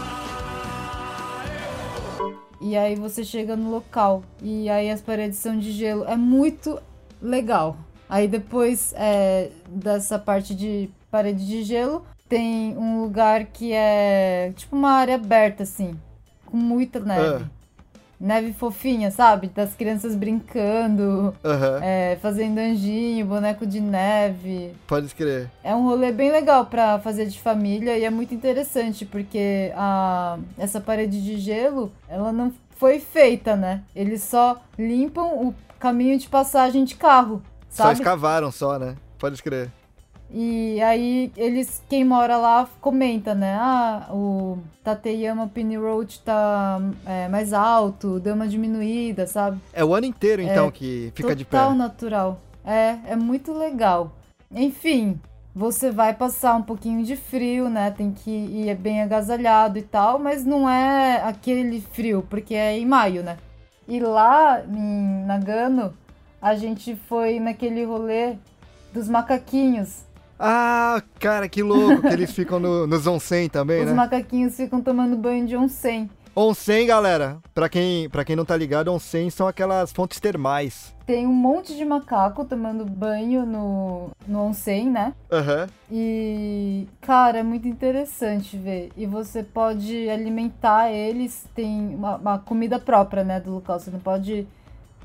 E 2.62 2.76
aí 2.76 2.96
você 2.96 3.24
chega 3.24 3.56
no 3.56 3.72
local. 3.72 4.22
E 4.42 4.70
aí 4.70 4.90
as 4.92 5.02
paredes 5.02 5.40
são 5.40 5.58
de 5.58 5.72
gelo. 5.72 6.04
É 6.06 6.16
muito 6.16 6.80
legal. 7.22 7.78
Aí 8.08 8.28
depois 8.28 8.94
é, 8.98 9.50
dessa 9.68 10.20
parte 10.20 10.54
de 10.54 10.90
parede 11.10 11.46
de 11.46 11.64
gelo, 11.64 12.04
tem 12.30 12.78
um 12.78 13.02
lugar 13.02 13.46
que 13.46 13.74
é 13.74 14.54
tipo 14.56 14.76
uma 14.76 14.92
área 14.92 15.16
aberta, 15.16 15.64
assim. 15.64 16.00
Com 16.46 16.56
muita 16.58 17.00
neve. 17.00 17.44
Ah. 17.46 17.60
Neve 18.22 18.52
fofinha, 18.52 19.12
sabe? 19.12 19.48
Das 19.48 19.74
crianças 19.76 20.14
brincando, 20.14 21.34
Aham. 21.44 21.80
é, 21.82 22.18
fazendo 22.22 22.58
anjinho, 22.58 23.26
boneco 23.26 23.66
de 23.66 23.80
neve. 23.80 24.74
Pode 24.86 25.06
escrever. 25.06 25.50
É 25.64 25.74
um 25.74 25.84
rolê 25.86 26.12
bem 26.12 26.30
legal 26.30 26.66
pra 26.66 27.00
fazer 27.00 27.28
de 27.28 27.40
família 27.40 27.98
e 27.98 28.04
é 28.04 28.10
muito 28.10 28.34
interessante 28.36 29.06
porque 29.06 29.72
a, 29.74 30.38
essa 30.58 30.82
parede 30.82 31.24
de 31.24 31.38
gelo, 31.38 31.94
ela 32.10 32.34
não 32.34 32.54
foi 32.76 33.00
feita, 33.00 33.56
né? 33.56 33.84
Eles 33.96 34.22
só 34.22 34.58
limpam 34.78 35.24
o 35.48 35.56
caminho 35.80 36.18
de 36.20 36.28
passagem 36.28 36.84
de 36.84 36.96
carro, 36.96 37.42
Só 37.70 37.84
sabe? 37.84 38.00
escavaram 38.00 38.52
só, 38.52 38.78
né? 38.78 38.98
Pode 39.18 39.36
escrever. 39.36 39.72
E 40.32 40.80
aí 40.82 41.32
eles, 41.36 41.82
quem 41.90 42.04
mora 42.04 42.38
lá 42.38 42.70
comenta, 42.80 43.34
né? 43.34 43.56
Ah, 43.60 44.08
o 44.12 44.60
Tateyama 44.84 45.48
Pin 45.48 45.76
Road 45.78 46.20
tá 46.20 46.80
é, 47.06 47.28
mais 47.28 47.52
alto, 47.52 48.20
deu 48.20 48.36
uma 48.36 48.48
diminuída, 48.48 49.26
sabe? 49.26 49.60
É 49.74 49.84
o 49.84 49.94
ano 49.94 50.06
inteiro, 50.06 50.42
então, 50.42 50.70
que 50.70 51.12
fica 51.16 51.36
de 51.36 51.44
pé. 51.46 51.58
Total 51.58 51.74
natural. 51.74 52.42
É, 52.64 52.98
é 53.08 53.16
muito 53.16 53.52
legal. 53.52 54.12
Enfim, 54.52 55.20
você 55.56 55.90
vai 55.90 56.14
passar 56.14 56.56
um 56.56 56.62
pouquinho 56.62 57.04
de 57.04 57.16
frio, 57.16 57.70
né? 57.70 57.90
Tem 57.90 58.12
que 58.12 58.30
ir 58.30 58.76
bem 58.76 59.02
agasalhado 59.02 59.80
e 59.80 59.82
tal, 59.82 60.20
mas 60.20 60.46
não 60.46 60.70
é 60.70 61.24
aquele 61.24 61.82
frio, 61.82 62.26
porque 62.30 62.54
é 62.54 62.78
em 62.78 62.86
maio, 62.86 63.24
né? 63.24 63.38
E 63.88 64.00
lá 64.00 64.62
em 64.64 65.26
Nagano, 65.26 65.94
a 66.40 66.54
gente 66.56 66.96
foi 66.96 67.40
naquele 67.40 67.84
rolê 67.84 68.36
dos 68.94 69.10
macaquinhos. 69.10 70.04
Ah, 70.40 71.04
cara, 71.20 71.50
que 71.50 71.62
louco 71.62 72.02
que 72.02 72.08
eles 72.14 72.32
ficam 72.32 72.60
no, 72.60 72.88
nos 72.88 73.06
onsen 73.06 73.50
também, 73.50 73.82
Os 73.82 73.88
né? 73.88 73.94
macaquinhos 73.94 74.56
ficam 74.56 74.82
tomando 74.82 75.18
banho 75.18 75.46
de 75.46 75.58
onsen. 75.58 76.10
Onsen, 76.36 76.86
galera, 76.88 77.40
pra 77.54 77.68
quem, 77.68 78.08
pra 78.10 78.24
quem 78.24 78.36
não 78.36 78.46
tá 78.46 78.56
ligado, 78.56 78.94
onsen 78.94 79.30
são 79.30 79.48
aquelas 79.48 79.92
fontes 79.92 80.20
termais. 80.22 80.96
Tem 81.06 81.28
um 81.28 81.34
monte 81.34 81.76
de 81.76 81.84
macaco 81.84 82.46
tomando 82.46 82.86
banho 82.86 83.46
no, 83.46 84.12
no 84.26 84.40
onsen, 84.44 84.90
né? 84.90 85.14
Aham. 85.30 85.68
E, 85.92 86.88
cara, 87.02 87.40
é 87.40 87.44
muito 87.44 87.68
interessante 87.68 88.56
ver. 88.56 88.92
E 88.96 89.06
você 89.06 89.44
pode 89.44 90.08
alimentar 90.10 90.90
eles, 90.92 91.46
tem 91.54 91.94
uma, 91.96 92.16
uma 92.16 92.40
comida 92.40 92.80
própria, 92.80 93.24
né, 93.26 93.40
do 93.42 93.52
local. 93.56 93.78
Você 93.80 93.92
não 93.92 94.00
pode 94.00 94.48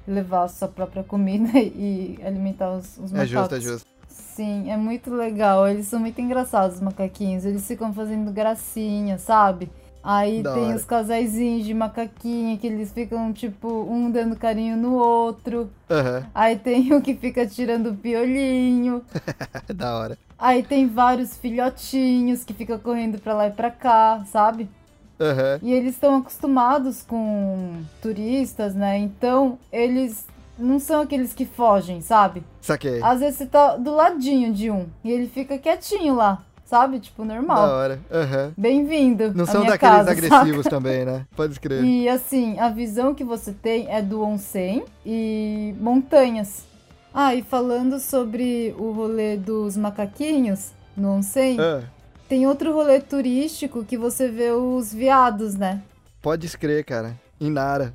levar 0.07 0.45
a 0.45 0.49
sua 0.49 0.69
própria 0.69 1.03
comida 1.03 1.51
e 1.59 2.19
alimentar 2.25 2.71
os, 2.73 2.99
os 2.99 3.13
É 3.13 3.17
macacos. 3.27 3.31
justo, 3.31 3.55
é 3.57 3.61
justo. 3.61 3.94
Sim, 4.15 4.71
é 4.71 4.77
muito 4.77 5.13
legal. 5.15 5.69
Eles 5.69 5.87
são 5.87 5.99
muito 6.01 6.21
engraçados, 6.21 6.77
os 6.77 6.83
macaquinhos. 6.83 7.45
Eles 7.45 7.67
ficam 7.67 7.93
fazendo 7.93 8.31
gracinha, 8.33 9.19
sabe? 9.19 9.69
Aí 10.03 10.43
Da 10.43 10.53
tem 10.55 10.65
hora. 10.67 10.77
os 10.77 10.85
casaizinhos 10.85 11.65
de 11.65 11.73
macaquinha 11.73 12.57
que 12.59 12.67
eles 12.67 12.93
ficam, 12.93 13.33
tipo, 13.33 13.69
um 13.91 14.11
dando 14.11 14.37
carinho 14.37 14.77
no 14.77 14.95
outro. 14.95 15.71
Aham. 15.91 16.27
Aí 16.35 16.57
tem 16.57 16.93
o 16.95 17.01
que 17.01 17.15
fica 17.15 17.47
tirando 17.47 17.95
piolinho. 17.95 19.03
Da 19.75 19.97
hora. 19.97 20.19
Aí 20.39 20.63
tem 20.63 20.87
vários 20.87 21.37
filhotinhos 21.37 22.45
que 22.45 22.53
ficam 22.53 22.79
correndo 22.79 23.19
pra 23.19 23.35
lá 23.35 23.47
e 23.49 23.51
pra 23.51 23.71
cá, 23.71 24.25
sabe? 24.31 24.69
Aham. 25.19 25.59
E 25.63 25.73
eles 25.73 25.95
estão 25.95 26.17
acostumados 26.17 27.03
com 27.03 27.83
turistas, 28.03 28.75
né? 28.75 28.99
Então 28.99 29.59
eles 29.73 30.27
não 30.59 30.79
são 30.79 31.03
aqueles 31.03 31.33
que 31.33 31.45
fogem, 31.45 32.01
sabe? 32.01 32.43
Saquei. 32.61 33.03
Às 33.03 33.21
vezes 33.21 33.37
você 33.39 33.47
tá 33.47 33.77
do 33.77 33.95
ladinho 33.95 34.53
de 34.53 34.71
um 34.71 34.87
e 35.03 35.11
ele 35.11 35.27
fica 35.29 35.59
quietinho 35.59 36.15
lá, 36.15 36.43
sabe? 36.65 37.01
Tipo, 37.01 37.25
Da 37.25 37.35
normal. 37.35 37.69
hora. 37.69 38.01
Aham. 38.13 38.53
Bem-vindo. 38.57 39.33
Não 39.35 39.47
são 39.47 39.65
daqueles 39.65 39.79
casa, 39.97 40.11
agressivos 40.11 40.65
saca? 40.65 40.77
também, 40.77 41.05
né? 41.05 41.27
Pode 41.37 41.53
escrever. 41.53 41.85
E 41.85 42.09
assim, 42.09 42.59
a 42.59 42.69
visão 42.69 43.15
que 43.15 43.25
você 43.25 43.53
tem 43.53 43.91
é 43.93 44.01
do 44.01 44.23
onsen 44.23 44.85
e 45.05 45.75
montanhas. 45.81 46.65
Ah, 47.13 47.35
e 47.35 47.43
falando 47.43 48.01
sobre 48.01 48.75
o 48.79 48.91
rolê 48.91 49.37
dos 49.37 49.77
macaquinhos 49.77 50.73
no 50.97 51.11
onsen, 51.11 51.59
Ah, 51.61 51.83
tem 52.29 52.47
outro 52.47 52.73
rolê 52.73 53.01
turístico 53.01 53.85
que 53.85 53.97
você 53.97 54.29
vê 54.29 54.51
os 54.51 54.93
viados, 54.93 55.55
né? 55.55 55.83
pode 56.23 56.47
escrever, 56.47 56.83
cara. 56.85 57.15
Em 57.41 57.51
Nara. 57.51 57.93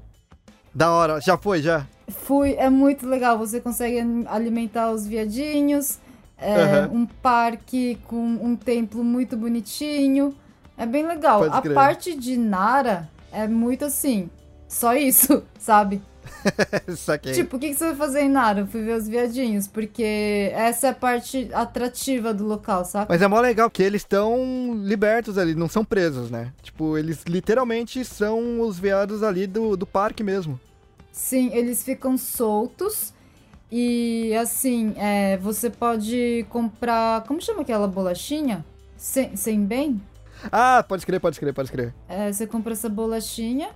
Da 0.73 0.91
hora, 0.91 1.19
já 1.19 1.37
foi, 1.37 1.61
já? 1.61 1.85
Fui, 2.09 2.53
é 2.53 2.69
muito 2.69 3.07
legal. 3.07 3.37
Você 3.37 3.59
consegue 3.59 3.99
alimentar 4.27 4.91
os 4.91 5.05
viadinhos. 5.05 5.97
É 6.37 6.55
Aham. 6.85 6.89
um 6.93 7.05
parque 7.05 7.97
com 8.07 8.21
um 8.23 8.55
templo 8.55 9.03
muito 9.03 9.35
bonitinho. 9.35 10.33
É 10.77 10.85
bem 10.85 11.05
legal. 11.05 11.39
Pode 11.41 11.57
A 11.57 11.61
crer. 11.61 11.73
parte 11.73 12.15
de 12.15 12.37
Nara 12.37 13.09
é 13.31 13.47
muito 13.47 13.83
assim. 13.85 14.29
Só 14.67 14.93
isso, 14.95 15.43
sabe? 15.59 16.01
Saquei. 16.95 17.33
Tipo, 17.33 17.57
o 17.57 17.59
que, 17.59 17.69
que 17.69 17.75
você 17.75 17.85
vai 17.87 17.95
fazer 17.95 18.21
em 18.21 18.29
Nara? 18.29 18.61
Eu 18.61 18.67
fui 18.67 18.81
ver 18.81 18.97
os 18.97 19.07
viadinhos, 19.07 19.67
porque 19.67 20.51
essa 20.53 20.87
é 20.87 20.89
a 20.89 20.93
parte 20.93 21.49
atrativa 21.53 22.33
do 22.33 22.45
local, 22.45 22.85
saca? 22.85 23.07
Mas 23.09 23.21
é 23.21 23.27
mó 23.27 23.39
legal 23.39 23.69
que 23.69 23.83
eles 23.83 24.01
estão 24.01 24.73
libertos 24.83 25.37
ali, 25.37 25.55
não 25.55 25.69
são 25.69 25.83
presos, 25.83 26.29
né? 26.29 26.51
Tipo, 26.61 26.97
eles 26.97 27.23
literalmente 27.27 28.03
são 28.05 28.61
os 28.61 28.79
veados 28.79 29.23
ali 29.23 29.45
do, 29.47 29.75
do 29.75 29.85
parque 29.85 30.23
mesmo. 30.23 30.59
Sim, 31.11 31.51
eles 31.53 31.83
ficam 31.83 32.17
soltos. 32.17 33.13
E 33.71 34.33
assim, 34.35 34.93
é, 34.97 35.37
você 35.37 35.69
pode 35.69 36.45
comprar. 36.49 37.23
Como 37.25 37.41
chama 37.41 37.61
aquela 37.61 37.87
bolachinha? 37.87 38.65
Sem, 38.97 39.35
sem 39.35 39.63
bem? 39.63 40.01
Ah, 40.51 40.83
pode 40.87 41.01
escrever, 41.01 41.19
pode 41.19 41.35
escrever, 41.35 41.53
pode 41.53 41.67
escrever. 41.67 41.93
É, 42.07 42.31
você 42.31 42.47
compra 42.47 42.73
essa 42.73 42.87
bolachinha 42.87 43.69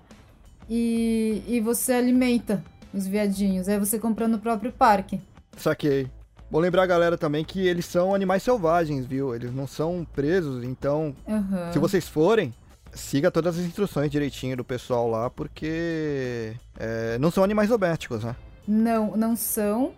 e, 0.69 1.43
e 1.47 1.59
você 1.59 1.93
alimenta 1.93 2.63
os 2.93 3.07
viadinhos. 3.07 3.67
Aí 3.67 3.79
você 3.79 3.97
compra 3.99 4.27
no 4.27 4.39
próprio 4.39 4.71
parque. 4.71 5.19
Saquei. 5.57 6.09
Bom 6.49 6.59
lembrar 6.59 6.83
a 6.83 6.87
galera 6.87 7.17
também 7.17 7.43
que 7.43 7.65
eles 7.65 7.85
são 7.85 8.13
animais 8.13 8.43
selvagens, 8.43 9.05
viu? 9.05 9.33
Eles 9.33 9.51
não 9.51 9.65
são 9.65 10.05
presos, 10.13 10.63
então 10.63 11.15
Aham. 11.27 11.71
se 11.71 11.79
vocês 11.79 12.07
forem, 12.07 12.53
siga 12.93 13.31
todas 13.31 13.57
as 13.57 13.65
instruções 13.65 14.11
direitinho 14.11 14.57
do 14.57 14.63
pessoal 14.63 15.09
lá, 15.09 15.29
porque 15.31 16.53
é, 16.77 17.17
não 17.17 17.31
são 17.31 17.43
animais 17.43 17.69
domésticos, 17.69 18.23
né? 18.23 18.35
Não, 18.67 19.17
não 19.17 19.35
são. 19.35 19.93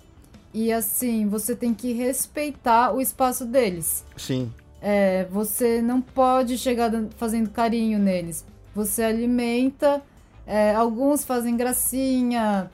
E 0.53 0.72
assim, 0.72 1.28
você 1.28 1.53
tem 1.53 1.74
que 1.74 1.91
respeitar 1.91 2.93
o 2.93 3.01
espaço 3.01 3.45
deles. 3.45 4.05
Sim. 4.16 4.49
É, 4.82 5.26
você 5.26 5.82
não 5.82 5.99
pode 5.99 6.57
chegar 6.57 6.89
fazendo 7.18 7.49
carinho 7.49 7.99
neles. 7.99 8.45
Você 8.74 9.03
alimenta. 9.03 10.01
É, 10.45 10.73
alguns 10.75 11.23
fazem 11.25 11.55
gracinha, 11.57 12.69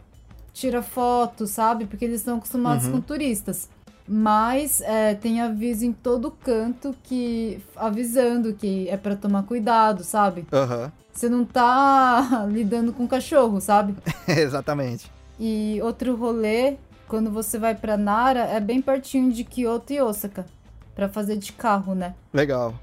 tira 0.54 0.82
foto, 0.82 1.48
sabe? 1.48 1.86
Porque 1.86 2.06
eles 2.06 2.18
estão 2.22 2.38
acostumados 2.38 2.86
Uhum. 2.86 2.94
com 2.94 3.02
turistas. 3.02 3.70
Mas 4.08 4.82
é, 4.82 5.16
tem 5.16 5.40
aviso 5.42 5.86
em 5.86 5.94
todo 5.94 6.32
canto 6.32 6.94
que 7.04 7.62
avisando 7.76 8.54
que 8.54 8.90
é 8.90 8.98
pra 8.98 9.16
tomar 9.16 9.44
cuidado, 9.44 10.04
sabe? 10.04 10.46
Aham. 10.52 10.92
Você 11.14 11.30
não 11.30 11.46
tá 11.46 12.46
lidando 12.52 12.92
com 12.92 13.08
cachorro, 13.08 13.62
sabe? 13.62 13.96
Exatamente. 14.28 15.10
E 15.40 15.80
outro 15.82 16.16
rolê, 16.16 16.76
quando 17.08 17.32
você 17.32 17.58
vai 17.58 17.74
pra 17.76 17.96
Nara, 17.96 18.42
é 18.42 18.60
bem 18.60 18.82
pertinho 18.82 19.32
de 19.32 19.44
Kyoto 19.44 19.94
e 19.94 20.02
Osaka, 20.02 20.46
Pra 20.94 21.08
fazer 21.08 21.38
de 21.38 21.54
carro, 21.54 21.96
né? 21.96 22.14
Legal. 22.34 22.74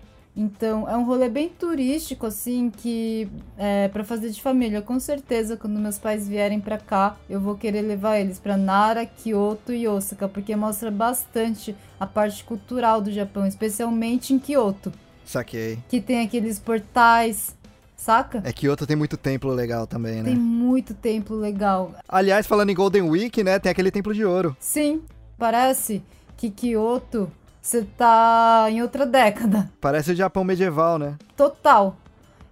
Então, 0.41 0.89
é 0.89 0.97
um 0.97 1.03
rolê 1.05 1.29
bem 1.29 1.49
turístico, 1.49 2.25
assim, 2.25 2.71
que 2.71 3.29
é 3.57 3.89
para 3.89 4.05
fazer 4.05 4.31
de 4.31 4.41
família. 4.41 4.81
Com 4.81 5.01
certeza, 5.01 5.57
quando 5.57 5.81
meus 5.81 5.99
pais 5.99 6.29
vierem 6.29 6.61
pra 6.61 6.79
cá, 6.79 7.17
eu 7.29 7.41
vou 7.41 7.57
querer 7.57 7.83
levar 7.83 8.21
eles 8.21 8.39
pra 8.39 8.57
Nara, 8.57 9.05
Kyoto 9.05 9.73
e 9.73 9.89
Osaka, 9.89 10.29
porque 10.29 10.55
mostra 10.55 10.93
bastante 10.93 11.75
a 11.99 12.07
parte 12.07 12.45
cultural 12.45 13.01
do 13.01 13.11
Japão, 13.11 13.45
especialmente 13.49 14.33
em 14.33 14.39
Kyoto, 14.39 14.93
Saquei. 15.25 15.81
que 15.89 16.01
tem 16.01 16.21
aqueles 16.21 16.61
portais, 16.61 17.57
saca? 17.97 18.41
É 18.45 18.53
que 18.53 18.69
outro 18.69 18.87
tem 18.87 18.95
muito 18.95 19.17
templo 19.17 19.51
legal 19.53 19.89
também, 19.89 20.23
né? 20.23 20.31
Tem 20.31 20.39
muito 20.39 20.95
templo 20.95 21.37
legal. 21.37 21.97
Aliás, 22.09 22.47
falando 22.47 22.71
em 22.71 22.75
Golden 22.77 23.03
Week, 23.03 23.43
né? 23.43 23.59
Tem 23.59 23.73
aquele 23.73 23.91
templo 23.91 24.15
de 24.15 24.25
ouro. 24.25 24.57
Sim, 24.61 25.03
parece 25.37 26.01
que 26.37 26.49
Kyoto 26.49 27.29
você 27.61 27.83
tá 27.97 28.67
em 28.71 28.81
outra 28.83 29.05
década. 29.07 29.71
Parece 29.81 30.13
o 30.13 30.15
Japão 30.17 30.45
medieval, 30.45 30.99
né? 30.99 31.17
Total. 31.37 31.97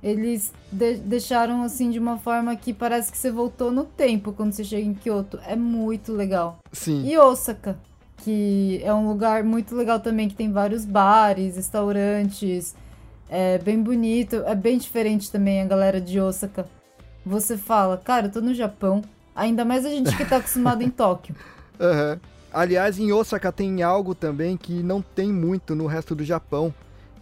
Eles 0.03 0.53
de- 0.71 0.97
deixaram 0.99 1.63
assim 1.63 1.91
de 1.91 1.99
uma 1.99 2.19
forma 2.19 2.55
que 2.55 2.73
parece 2.73 3.11
que 3.11 3.19
você 3.19 3.31
voltou 3.31 3.71
no 3.73 3.85
tempo 3.85 4.33
quando 4.33 4.53
você 4.53 4.63
chega 4.63 4.87
em 4.87 4.95
Kyoto. 4.95 5.41
É 5.47 5.57
muito 5.57 6.13
legal. 6.13 6.59
Sim. 6.73 7.03
E 7.07 7.17
Osaka, 7.19 7.77
que 8.19 8.81
é 8.85 8.93
um 8.95 9.09
lugar 9.09 9.43
muito 9.43 9.75
legal 9.75 9.99
também, 9.99 10.29
que 10.29 10.35
tem 10.35 10.53
vários 10.53 10.85
bares, 10.85 11.57
restaurantes. 11.57 12.75
É 13.29 13.59
bem 13.59 13.83
bonito. 13.83 14.37
É 14.47 14.55
bem 14.55 14.79
diferente 14.79 15.31
também 15.33 15.61
a 15.63 15.65
galera 15.65 16.01
de 16.01 16.21
Osaka. 16.21 16.67
Você 17.25 17.57
fala, 17.57 17.97
cara, 17.97 18.27
eu 18.27 18.31
tô 18.33 18.41
no 18.41 18.55
Japão. 18.55 19.03
Ainda 19.35 19.65
mais 19.65 19.85
a 19.85 19.89
gente 19.91 20.17
que 20.17 20.25
tá 20.25 20.37
acostumado 20.39 20.83
em 20.83 20.91
Tóquio. 20.91 21.35
Aham. 21.81 22.21
Aliás, 22.57 22.99
em 22.99 23.13
Osaka 23.13 23.53
tem 23.53 23.83
algo 23.83 24.15
também 24.15 24.57
que 24.57 24.83
não 24.83 25.03
tem 25.03 25.31
muito 25.31 25.75
no 25.75 25.85
resto 25.85 26.15
do 26.15 26.25
Japão, 26.25 26.73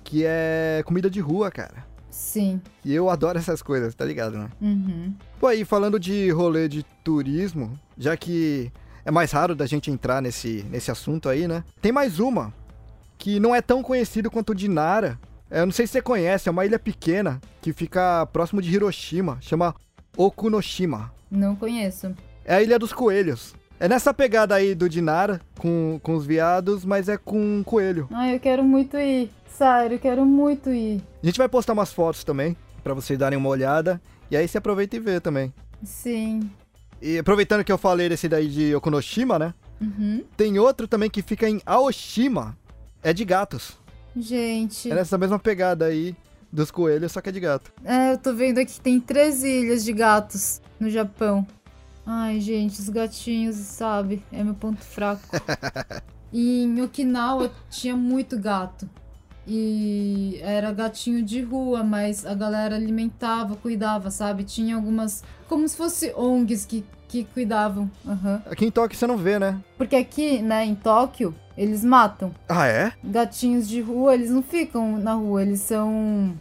que 0.05 0.23
é 0.25 0.81
comida 0.87 1.11
de 1.11 1.19
rua, 1.19 1.51
cara. 1.51 1.85
Sim. 2.09 2.61
E 2.85 2.95
eu 2.95 3.11
adoro 3.11 3.37
essas 3.37 3.61
coisas, 3.61 3.97
tá 3.97 4.05
ligado, 4.05 4.39
né? 4.39 4.49
Uhum. 4.61 5.13
Pô, 5.41 5.49
aí 5.49 5.65
falando 5.65 5.99
de 5.99 6.31
rolê 6.31 6.69
de 6.69 6.85
turismo, 7.03 7.77
já 7.99 8.17
que 8.17 8.71
é 9.05 9.11
mais 9.11 9.33
raro 9.33 9.57
da 9.57 9.67
gente 9.67 9.91
entrar 9.91 10.23
nesse, 10.23 10.65
nesse 10.71 10.93
assunto 10.93 11.29
aí, 11.29 11.49
né? 11.49 11.65
Tem 11.83 11.91
mais 11.91 12.21
uma, 12.21 12.55
que 13.19 13.41
não 13.41 13.53
é 13.53 13.61
tão 13.61 13.83
conhecido 13.83 14.31
quanto 14.31 14.51
o 14.51 14.55
de 14.55 14.69
Nara. 14.69 15.19
É, 15.51 15.63
Eu 15.63 15.67
não 15.67 15.73
sei 15.73 15.85
se 15.85 15.95
você 15.95 16.01
conhece, 16.01 16.49
é 16.49 16.53
uma 16.53 16.65
ilha 16.65 16.79
pequena 16.79 17.41
que 17.61 17.73
fica 17.73 18.25
próximo 18.27 18.63
de 18.63 18.73
Hiroshima, 18.73 19.39
chama 19.41 19.75
Okunoshima. 20.17 21.13
Não 21.29 21.57
conheço. 21.57 22.15
É 22.45 22.55
a 22.55 22.63
Ilha 22.63 22.79
dos 22.79 22.93
Coelhos. 22.93 23.53
É 23.81 23.89
nessa 23.89 24.15
pegada 24.15 24.55
aí 24.55 24.75
do 24.75 24.89
Dinara, 24.89 25.41
com, 25.59 25.99
com 26.03 26.15
os 26.15 26.25
viados, 26.25 26.85
mas 26.85 27.09
é 27.09 27.17
com 27.17 27.59
um 27.59 27.63
coelho. 27.63 28.09
Ai, 28.13 28.37
eu 28.37 28.41
quero 28.41 28.63
muito 28.63 28.97
ir. 28.97 29.31
Sério, 29.49 29.97
eu 29.97 29.99
quero 29.99 30.25
muito 30.25 30.71
ir. 30.71 31.03
A 31.23 31.27
gente 31.27 31.39
vai 31.39 31.49
postar 31.49 31.73
umas 31.73 31.93
fotos 31.93 32.25
também, 32.25 32.57
pra 32.83 32.95
vocês 32.95 33.19
darem 33.19 33.39
uma 33.39 33.49
olhada. 33.49 34.01
E 34.31 34.37
aí 34.37 34.47
você 34.49 34.59
aproveita 34.59 34.97
e 34.97 35.01
vê 35.01 35.21
também. 35.21 35.53
Sim. 35.83 36.49
E 37.03 37.19
aproveitando 37.19 37.65
que 37.65 37.71
eu 37.73 37.79
falei 37.79 38.09
desse 38.09 38.29
daí 38.29 38.49
de 38.49 38.75
Okunoshima, 38.75 39.39
né? 39.39 39.55
Uhum. 39.81 40.25
Tem 40.37 40.59
outro 40.59 40.89
também 40.89 41.11
que 41.11 41.21
fica 41.21 41.49
em 41.49 41.61
Aoshima. 41.67 42.57
É 43.03 43.13
de 43.13 43.25
gatos. 43.25 43.77
Gente, 44.17 44.91
É 44.91 44.95
nessa 44.95 45.19
mesma 45.19 45.39
pegada 45.39 45.87
aí 45.87 46.15
dos 46.51 46.71
coelhos, 46.71 47.11
só 47.13 47.21
que 47.21 47.29
é 47.29 47.33
de 47.33 47.41
gato. 47.41 47.73
é, 47.85 48.13
eu 48.13 48.19
tô 48.19 48.33
vendo 48.33 48.59
aqui 48.59 48.73
que 48.75 48.81
tem 48.81 49.01
13 49.01 49.49
ilhas 49.49 49.85
de 49.85 49.93
gatos 49.93 50.63
no 50.79 50.89
Japão. 50.89 51.45
Ai, 52.07 52.41
gente, 52.41 52.81
os 52.81 52.89
gatinhos, 52.89 53.57
sabe? 53.57 54.23
É 54.31 54.43
meu 54.45 54.55
ponto 54.55 54.83
fraco. 54.83 55.23
e 56.33 56.65
em 56.65 56.83
Okinawa 56.83 57.51
tinha 57.71 57.97
muito 57.97 58.39
gato. 58.39 58.89
E 59.47 60.39
era 60.43 60.73
gatinho 60.73 61.23
de 61.23 61.43
rua, 61.43 61.83
mas 61.83 62.25
a 62.25 62.35
galera 62.35 62.77
alimentava, 62.77 63.57
cuidava, 63.57 64.11
sabe? 64.11 64.45
Tinha 64.45 64.77
algumas. 64.77 65.23
Como 65.49 65.69
se 65.69 65.77
fosse 65.77 66.15
ONGs 66.15 66.65
que, 66.65 66.85
que 67.09 67.25
cuidavam. 67.25 67.91
Aham. 68.07 68.43
Aqui 68.51 68.65
em 68.65 68.71
Tóquio 68.71 68.99
você 68.99 69.07
não 69.07 69.19
vê, 69.19 69.39
né? 69.39 69.61
Porque 69.77 69.97
aqui, 69.97 70.41
né, 70.41 70.65
em 70.65 70.75
Tóquio, 70.75 71.35
eles 71.57 71.85
matam. 71.85 72.35
Ah, 72.49 72.67
é? 72.67 72.93
gatinhos 73.05 73.69
de 73.69 73.81
rua, 73.81 74.15
eles 74.15 74.31
não 74.31 74.43
ficam 74.43 74.99
na 74.99 75.13
rua, 75.13 75.43
eles 75.43 75.61
são 75.61 76.35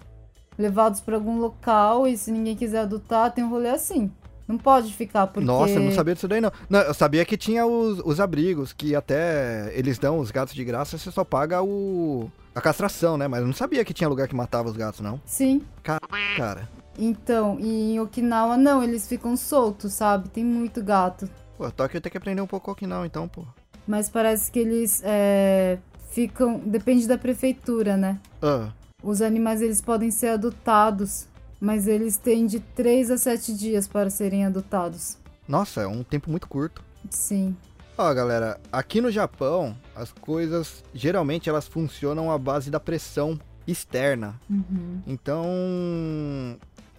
levados 0.57 1.01
para 1.01 1.15
algum 1.15 1.37
local 1.39 2.07
e 2.07 2.17
se 2.17 2.31
ninguém 2.31 2.55
quiser 2.55 2.81
adotar, 2.81 3.31
tem 3.31 3.43
um 3.43 3.49
rolê 3.49 3.69
assim. 3.69 4.11
Não 4.47 4.57
pode 4.57 4.93
ficar, 4.93 5.27
porque. 5.27 5.45
Nossa, 5.45 5.73
eu 5.73 5.81
não 5.81 5.91
sabia 5.91 6.13
disso 6.13 6.27
daí 6.27 6.41
não. 6.41 6.51
não 6.69 6.79
eu 6.81 6.93
sabia 6.93 7.23
que 7.23 7.37
tinha 7.37 7.65
os, 7.65 7.99
os 8.03 8.19
abrigos, 8.19 8.73
que 8.73 8.93
até 8.95 9.71
eles 9.73 9.97
dão 9.97 10.19
os 10.19 10.31
gatos 10.31 10.53
de 10.53 10.63
graça, 10.63 10.97
você 10.97 11.11
só 11.11 11.23
paga 11.23 11.61
o 11.61 12.29
a 12.53 12.61
castração, 12.61 13.17
né? 13.17 13.27
Mas 13.27 13.41
eu 13.41 13.47
não 13.47 13.53
sabia 13.53 13.83
que 13.83 13.93
tinha 13.93 14.07
lugar 14.07 14.27
que 14.27 14.35
matava 14.35 14.69
os 14.69 14.75
gatos, 14.77 14.99
não. 14.99 15.19
Sim. 15.25 15.61
Cara, 15.81 16.69
Então, 16.97 17.57
e 17.59 17.93
em 17.93 17.99
Okinawa 17.99 18.57
não, 18.57 18.83
eles 18.83 19.07
ficam 19.07 19.35
soltos, 19.35 19.93
sabe? 19.93 20.29
Tem 20.29 20.43
muito 20.43 20.83
gato. 20.83 21.27
pô, 21.57 21.69
Tóquio 21.71 22.01
tem 22.01 22.11
que 22.11 22.17
aprender 22.17 22.41
um 22.41 22.47
pouco 22.47 22.75
não, 22.85 23.05
então, 23.05 23.27
pô. 23.27 23.43
Mas 23.87 24.09
parece 24.09 24.51
que 24.51 24.59
eles 24.59 25.01
é, 25.03 25.77
ficam. 26.11 26.59
Depende 26.59 27.07
da 27.07 27.17
prefeitura, 27.17 27.97
né? 27.97 28.19
Ah, 28.41 28.69
Os 29.01 29.21
animais 29.21 29.61
eles 29.61 29.81
podem 29.81 30.11
ser 30.11 30.27
adotados, 30.29 31.27
mas 31.63 31.87
eles 31.87 32.17
têm 32.17 32.45
de 32.45 32.59
3 32.59 33.09
a 33.09 33.17
7 33.17 33.53
dias 33.53 33.87
para 33.87 34.09
serem 34.09 34.45
adotados. 34.45 35.17
nossa, 35.47 35.81
é 35.81 35.87
um 35.87 36.03
tempo 36.03 36.29
muito 36.29 36.45
curto. 36.45 36.83
Sim. 37.09 37.55
Ó, 37.97 38.13
galera, 38.13 38.59
aqui 38.69 38.99
no 38.99 39.09
Japão, 39.09 39.73
as 39.95 40.11
coisas 40.11 40.83
geralmente 40.93 41.49
elas 41.49 41.65
funcionam 41.65 42.29
à 42.29 42.37
base 42.37 42.69
da 42.69 42.81
pressão 42.81 43.39
externa. 43.65 44.37
Uhum. 44.49 45.01
Então, 45.07 45.47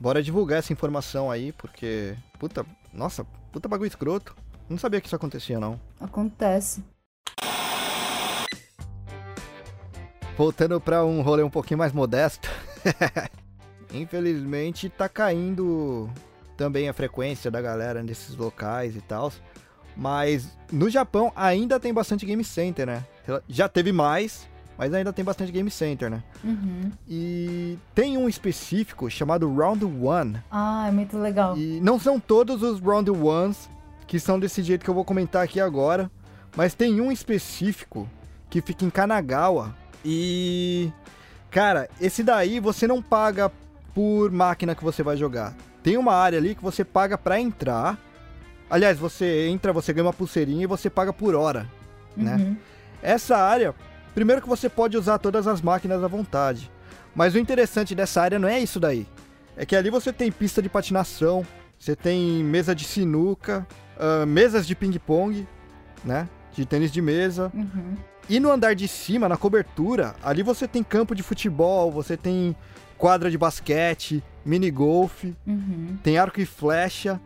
bora 0.00 0.22
divulgar 0.22 0.60
essa 0.60 0.72
informação 0.72 1.30
aí, 1.30 1.52
porque 1.52 2.16
puta, 2.38 2.64
nossa, 2.90 3.22
puta 3.52 3.68
bagulho 3.68 3.88
escroto. 3.88 4.34
Não 4.66 4.78
sabia 4.78 4.98
que 4.98 5.08
isso 5.08 5.16
acontecia 5.16 5.60
não. 5.60 5.78
Acontece. 6.00 6.82
Voltando 10.38 10.80
pra 10.80 11.04
um 11.04 11.20
rolê 11.20 11.42
um 11.42 11.50
pouquinho 11.50 11.76
mais 11.76 11.92
modesto. 11.92 12.48
Infelizmente 13.93 14.89
tá 14.89 15.09
caindo 15.09 16.09
também 16.57 16.89
a 16.89 16.93
frequência 16.93 17.51
da 17.51 17.61
galera 17.61 18.03
nesses 18.03 18.37
locais 18.37 18.97
e 18.97 19.01
tal. 19.01 19.32
Mas 19.97 20.57
no 20.72 20.91
Japão 20.91 21.32
ainda 21.37 21.78
tem 21.78 21.93
bastante 21.93 22.26
game 22.26 22.45
center, 22.45 22.87
né? 22.87 23.05
Já 23.49 23.68
teve 23.68 23.93
mais, 23.93 24.49
mas 24.76 24.93
ainda 24.93 25.12
tem 25.12 25.24
bastante 25.24 25.53
game 25.53 25.70
center, 25.70 26.11
né? 26.11 26.22
Uhum. 26.43 26.91
E 27.09 27.78
tem 27.95 28.18
um 28.18 28.28
específico 28.28 29.09
chamado 29.09 29.53
Round 29.53 29.85
One. 29.85 30.43
Ah, 30.51 30.87
é 30.89 30.91
muito 30.91 31.16
legal. 31.16 31.57
E 31.57 31.80
não 31.80 31.99
são 31.99 32.18
todos 32.18 32.62
os 32.62 32.80
Round 32.80 33.11
Ones 33.11 33.68
que 34.07 34.18
são 34.18 34.39
desse 34.39 34.62
jeito 34.62 34.85
que 34.85 34.91
eu 34.91 34.95
vou 34.95 35.05
comentar 35.05 35.43
aqui 35.43 35.61
agora, 35.61 36.11
mas 36.57 36.74
tem 36.74 37.01
um 37.01 37.11
específico 37.11 38.09
que 38.51 38.61
fica 38.61 38.85
em 38.85 38.91
Kanagawa. 38.91 39.74
E 40.05 40.93
cara, 41.51 41.89
esse 42.01 42.22
daí 42.22 42.59
você 42.59 42.87
não 42.87 43.01
paga 43.01 43.51
por 43.95 44.30
máquina 44.30 44.74
que 44.74 44.82
você 44.82 45.03
vai 45.03 45.16
jogar. 45.16 45.55
Tem 45.82 45.97
uma 45.97 46.14
área 46.14 46.38
ali 46.38 46.55
que 46.55 46.62
você 46.62 46.84
paga 46.84 47.16
para 47.16 47.40
entrar. 47.40 47.99
Aliás, 48.68 48.99
você 48.99 49.47
entra, 49.49 49.72
você 49.72 49.92
ganha 49.92 50.07
uma 50.07 50.12
pulseirinha 50.12 50.64
e 50.64 50.66
você 50.66 50.90
paga 50.90 51.12
por 51.12 51.34
hora, 51.34 51.68
né? 52.16 52.36
Uhum. 52.36 52.57
Essa 53.03 53.36
área, 53.36 53.74
primeiro 54.14 54.42
que 54.42 54.49
você 54.49 54.68
pode 54.68 54.97
usar 54.97 55.18
todas 55.18 55.47
as 55.47 55.61
máquinas 55.61 56.03
à 56.03 56.09
vontade. 56.09 56.70
Mas 57.14 57.34
o 57.34 57.38
interessante 57.38 57.95
dessa 57.95 58.22
área 58.22 58.38
não 58.38 58.49
é 58.49 58.59
isso 58.59 58.80
daí. 58.80 59.07
É 59.57 59.64
que 59.64 59.76
ali 59.76 59.90
você 59.90 60.12
tem 60.12 60.32
pista 60.32 60.61
de 60.61 60.68
patinação, 60.68 61.47
você 61.78 61.95
tem 61.95 62.42
mesa 62.42 62.74
de 62.74 62.84
sinuca, 62.84 63.66
uh, 63.97 64.26
mesas 64.26 64.66
de 64.66 64.74
ping-pong, 64.74 65.47
né? 66.05 66.28
De 66.53 66.64
tênis 66.66 66.90
de 66.90 67.01
mesa. 67.01 67.53
Uhum. 67.55 67.95
E 68.28 68.40
no 68.40 68.51
andar 68.51 68.74
de 68.74 68.88
cima, 68.88 69.28
na 69.28 69.36
cobertura, 69.36 70.16
ali 70.22 70.42
você 70.42 70.66
tem 70.66 70.82
campo 70.82 71.14
de 71.14 71.22
futebol, 71.22 71.92
você 71.92 72.16
tem 72.16 72.57
quadra 73.05 73.30
de 73.30 73.36
basquete, 73.36 74.22
mini 74.46 74.70
golf, 74.70 75.24
Uhum. 75.46 75.98
tem 76.02 76.16
arco 76.16 76.40
e 76.40 76.46
flecha, 76.46 77.20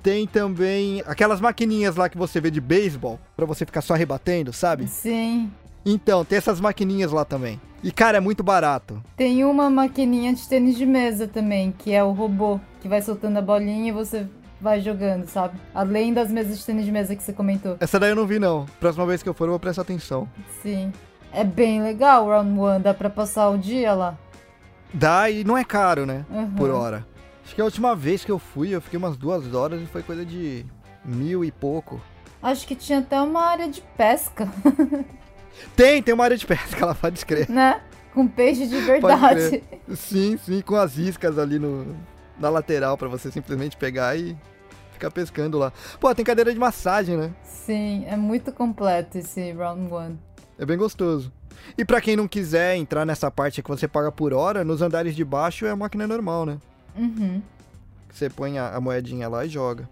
tem 0.00 0.28
também 0.28 1.02
aquelas 1.08 1.40
maquininhas 1.40 1.96
lá 1.96 2.08
que 2.08 2.16
você 2.16 2.40
vê 2.40 2.52
de 2.52 2.60
beisebol, 2.60 3.18
pra 3.36 3.44
você 3.44 3.66
ficar 3.66 3.80
só 3.80 3.94
rebatendo, 3.94 4.52
sabe? 4.52 4.86
Sim. 4.86 5.50
Então, 5.84 6.24
tem 6.24 6.38
essas 6.38 6.60
maquininhas 6.60 7.10
lá 7.10 7.24
também. 7.24 7.60
E 7.82 7.90
cara, 7.90 8.18
é 8.18 8.20
muito 8.20 8.44
barato. 8.44 9.02
Tem 9.16 9.44
uma 9.44 9.68
maquininha 9.68 10.32
de 10.32 10.48
tênis 10.48 10.76
de 10.76 10.86
mesa 10.86 11.26
também, 11.26 11.74
que 11.76 11.92
é 11.92 12.04
o 12.04 12.12
robô, 12.12 12.60
que 12.80 12.86
vai 12.86 13.02
soltando 13.02 13.38
a 13.38 13.42
bolinha 13.42 13.88
e 13.88 13.92
você 13.92 14.24
vai 14.60 14.80
jogando, 14.80 15.26
sabe? 15.26 15.58
Além 15.74 16.14
das 16.14 16.30
mesas 16.30 16.60
de 16.60 16.64
tênis 16.64 16.84
de 16.84 16.92
mesa 16.92 17.16
que 17.16 17.24
você 17.24 17.32
comentou. 17.32 17.76
Essa 17.80 17.98
daí 17.98 18.10
eu 18.10 18.16
não 18.16 18.24
vi 18.24 18.38
não. 18.38 18.66
Próxima 18.78 19.04
vez 19.04 19.20
que 19.20 19.28
eu 19.28 19.34
for 19.34 19.46
eu 19.46 19.50
vou 19.50 19.58
prestar 19.58 19.82
atenção. 19.82 20.28
Sim. 20.62 20.92
É 21.32 21.42
bem 21.42 21.82
legal 21.82 22.24
o 22.26 22.28
Round 22.28 22.56
One, 22.56 22.82
dá 22.84 22.94
pra 22.94 23.10
passar 23.10 23.48
o 23.50 23.58
dia 23.58 23.92
lá. 23.94 24.16
Dá 24.92 25.30
e 25.30 25.44
não 25.44 25.56
é 25.56 25.64
caro, 25.64 26.06
né? 26.06 26.24
Uhum. 26.30 26.54
Por 26.54 26.70
hora. 26.70 27.06
Acho 27.44 27.54
que 27.54 27.60
a 27.60 27.64
última 27.64 27.94
vez 27.94 28.24
que 28.24 28.30
eu 28.32 28.38
fui, 28.38 28.74
eu 28.74 28.80
fiquei 28.80 28.98
umas 28.98 29.16
duas 29.16 29.54
horas 29.54 29.80
e 29.82 29.86
foi 29.86 30.02
coisa 30.02 30.24
de 30.24 30.64
mil 31.04 31.44
e 31.44 31.50
pouco. 31.50 32.00
Acho 32.42 32.66
que 32.66 32.74
tinha 32.74 32.98
até 33.00 33.20
uma 33.20 33.42
área 33.42 33.68
de 33.68 33.80
pesca, 33.96 34.48
Tem, 35.74 36.02
tem 36.02 36.14
uma 36.14 36.24
área 36.24 36.36
de 36.36 36.46
pesca 36.46 36.86
lá, 36.86 36.94
pode 36.94 37.18
escrever. 37.18 37.50
né? 37.50 37.80
Com 38.14 38.26
peixe 38.28 38.66
de 38.66 38.78
verdade. 38.80 39.62
Sim, 39.94 40.36
sim, 40.36 40.60
com 40.60 40.76
as 40.76 40.96
iscas 40.96 41.38
ali 41.38 41.58
no, 41.58 41.96
na 42.38 42.48
lateral 42.48 42.96
pra 42.96 43.08
você 43.08 43.30
simplesmente 43.30 43.76
pegar 43.76 44.16
e 44.16 44.36
ficar 44.92 45.10
pescando 45.10 45.58
lá. 45.58 45.72
Pô, 46.00 46.12
tem 46.14 46.24
cadeira 46.24 46.52
de 46.52 46.58
massagem, 46.58 47.16
né? 47.16 47.30
Sim, 47.42 48.04
é 48.06 48.16
muito 48.16 48.52
completo 48.52 49.18
esse 49.18 49.52
Round 49.52 49.92
One. 49.92 50.18
É 50.58 50.64
bem 50.66 50.76
gostoso. 50.76 51.32
E 51.76 51.84
pra 51.84 52.00
quem 52.00 52.16
não 52.16 52.26
quiser 52.28 52.76
entrar 52.76 53.04
nessa 53.04 53.30
parte 53.30 53.62
que 53.62 53.68
você 53.68 53.86
paga 53.86 54.10
por 54.10 54.32
hora, 54.32 54.64
nos 54.64 54.82
andares 54.82 55.14
de 55.14 55.24
baixo 55.24 55.66
é 55.66 55.70
a 55.70 55.76
máquina 55.76 56.06
normal, 56.06 56.46
né? 56.46 56.58
Uhum. 56.96 57.42
Você 58.10 58.28
põe 58.28 58.58
a, 58.58 58.74
a 58.74 58.80
moedinha 58.80 59.28
lá 59.28 59.44
e 59.44 59.48
joga. 59.48 59.88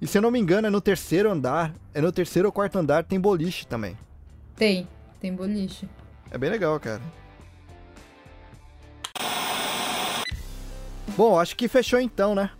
E 0.00 0.06
se 0.06 0.18
eu 0.18 0.22
não 0.22 0.30
me 0.30 0.38
engano, 0.38 0.66
é 0.66 0.70
no 0.70 0.80
terceiro 0.80 1.30
andar, 1.30 1.72
é 1.94 2.00
no 2.00 2.12
terceiro 2.12 2.48
ou 2.48 2.52
quarto 2.52 2.78
andar 2.78 3.04
tem 3.04 3.18
boliche 3.18 3.66
também. 3.66 3.96
Tem, 4.54 4.86
tem 5.20 5.34
boliche. 5.34 5.88
É 6.30 6.36
bem 6.36 6.50
legal, 6.50 6.78
cara. 6.78 7.00
Bom, 11.16 11.40
acho 11.40 11.56
que 11.56 11.66
fechou 11.66 11.98
então, 11.98 12.34
né? 12.34 12.50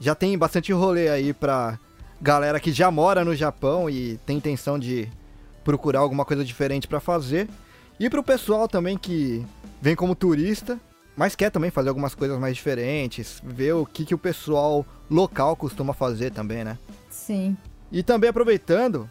Já 0.00 0.14
tem 0.14 0.36
bastante 0.38 0.72
rolê 0.72 1.08
aí 1.08 1.32
pra 1.34 1.78
galera 2.20 2.58
que 2.58 2.72
já 2.72 2.90
mora 2.90 3.24
no 3.24 3.34
Japão 3.34 3.90
e 3.90 4.18
tem 4.24 4.38
intenção 4.38 4.78
de 4.78 5.08
procurar 5.62 6.00
alguma 6.00 6.24
coisa 6.24 6.44
diferente 6.44 6.88
pra 6.88 7.00
fazer. 7.00 7.48
E 7.98 8.10
pro 8.10 8.22
pessoal 8.22 8.68
também 8.68 8.98
que 8.98 9.44
vem 9.80 9.96
como 9.96 10.14
turista, 10.14 10.78
mas 11.16 11.34
quer 11.34 11.50
também 11.50 11.70
fazer 11.70 11.88
algumas 11.88 12.14
coisas 12.14 12.38
mais 12.38 12.54
diferentes, 12.54 13.40
ver 13.42 13.72
o 13.72 13.86
que, 13.86 14.04
que 14.04 14.14
o 14.14 14.18
pessoal 14.18 14.84
local 15.10 15.56
costuma 15.56 15.94
fazer 15.94 16.30
também, 16.30 16.62
né? 16.62 16.78
Sim. 17.08 17.56
E 17.90 18.02
também 18.02 18.28
aproveitando, 18.28 19.08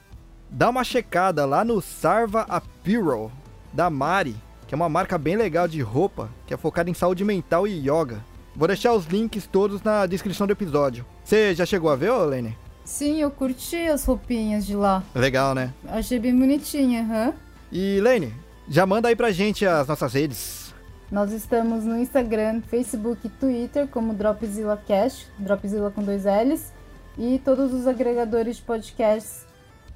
dá 0.50 0.70
uma 0.70 0.84
checada 0.84 1.46
lá 1.46 1.66
no 1.66 1.82
Sarva 1.82 2.42
Apparel 2.42 3.32
da 3.74 3.90
Mari, 3.90 4.36
que 4.68 4.76
é 4.76 4.78
uma 4.78 4.90
marca 4.90 5.18
bem 5.18 5.36
legal 5.36 5.68
de 5.68 5.82
roupa, 5.82 6.30
que 6.46 6.54
é 6.54 6.58
focada 6.58 6.90
em 6.90 6.94
saúde 6.94 7.24
mental 7.24 7.68
e 7.68 7.80
yoga. 7.80 8.24
Vou 8.56 8.68
deixar 8.68 8.94
os 8.94 9.06
links 9.08 9.48
todos 9.48 9.82
na 9.82 10.06
descrição 10.06 10.46
do 10.46 10.54
episódio. 10.54 11.06
Você 11.24 11.56
já 11.56 11.66
chegou 11.66 11.90
a 11.90 11.96
ver, 11.96 12.12
Lene? 12.12 12.56
Sim, 12.86 13.20
eu 13.20 13.32
curti 13.32 13.88
as 13.88 14.06
roupinhas 14.06 14.66
de 14.66 14.76
lá. 14.76 15.04
Legal, 15.16 15.56
né? 15.56 15.74
Achei 15.88 16.20
bem 16.20 16.38
bonitinha, 16.38 17.02
aham. 17.02 17.34
E 17.72 18.00
Lene, 18.00 18.32
já 18.68 18.86
manda 18.86 19.08
aí 19.08 19.16
pra 19.16 19.32
gente 19.32 19.66
as 19.66 19.88
nossas 19.88 20.14
redes. 20.14 20.74
Nós 21.12 21.32
estamos 21.32 21.84
no 21.84 21.98
Instagram, 21.98 22.62
Facebook 22.62 23.28
e 23.28 23.30
Twitter 23.30 23.88
como 23.88 24.14
Dropzilla 24.14 24.76
Cast, 24.88 25.28
Dropzilla 25.38 25.92
com 25.92 26.04
dois 26.04 26.24
L's, 26.26 26.74
e 27.18 27.40
todos 27.40 27.74
os 27.74 27.88
agregadores 27.88 28.58
de 28.58 28.64
podcasts 28.64 29.46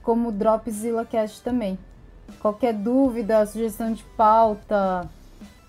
como 0.04 0.32
Dropzilla 0.32 1.06
Cast 1.06 1.42
também. 1.42 1.78
Qualquer 2.40 2.74
dúvida, 2.74 3.46
sugestão 3.46 3.92
de 3.92 4.04
pauta, 4.16 5.10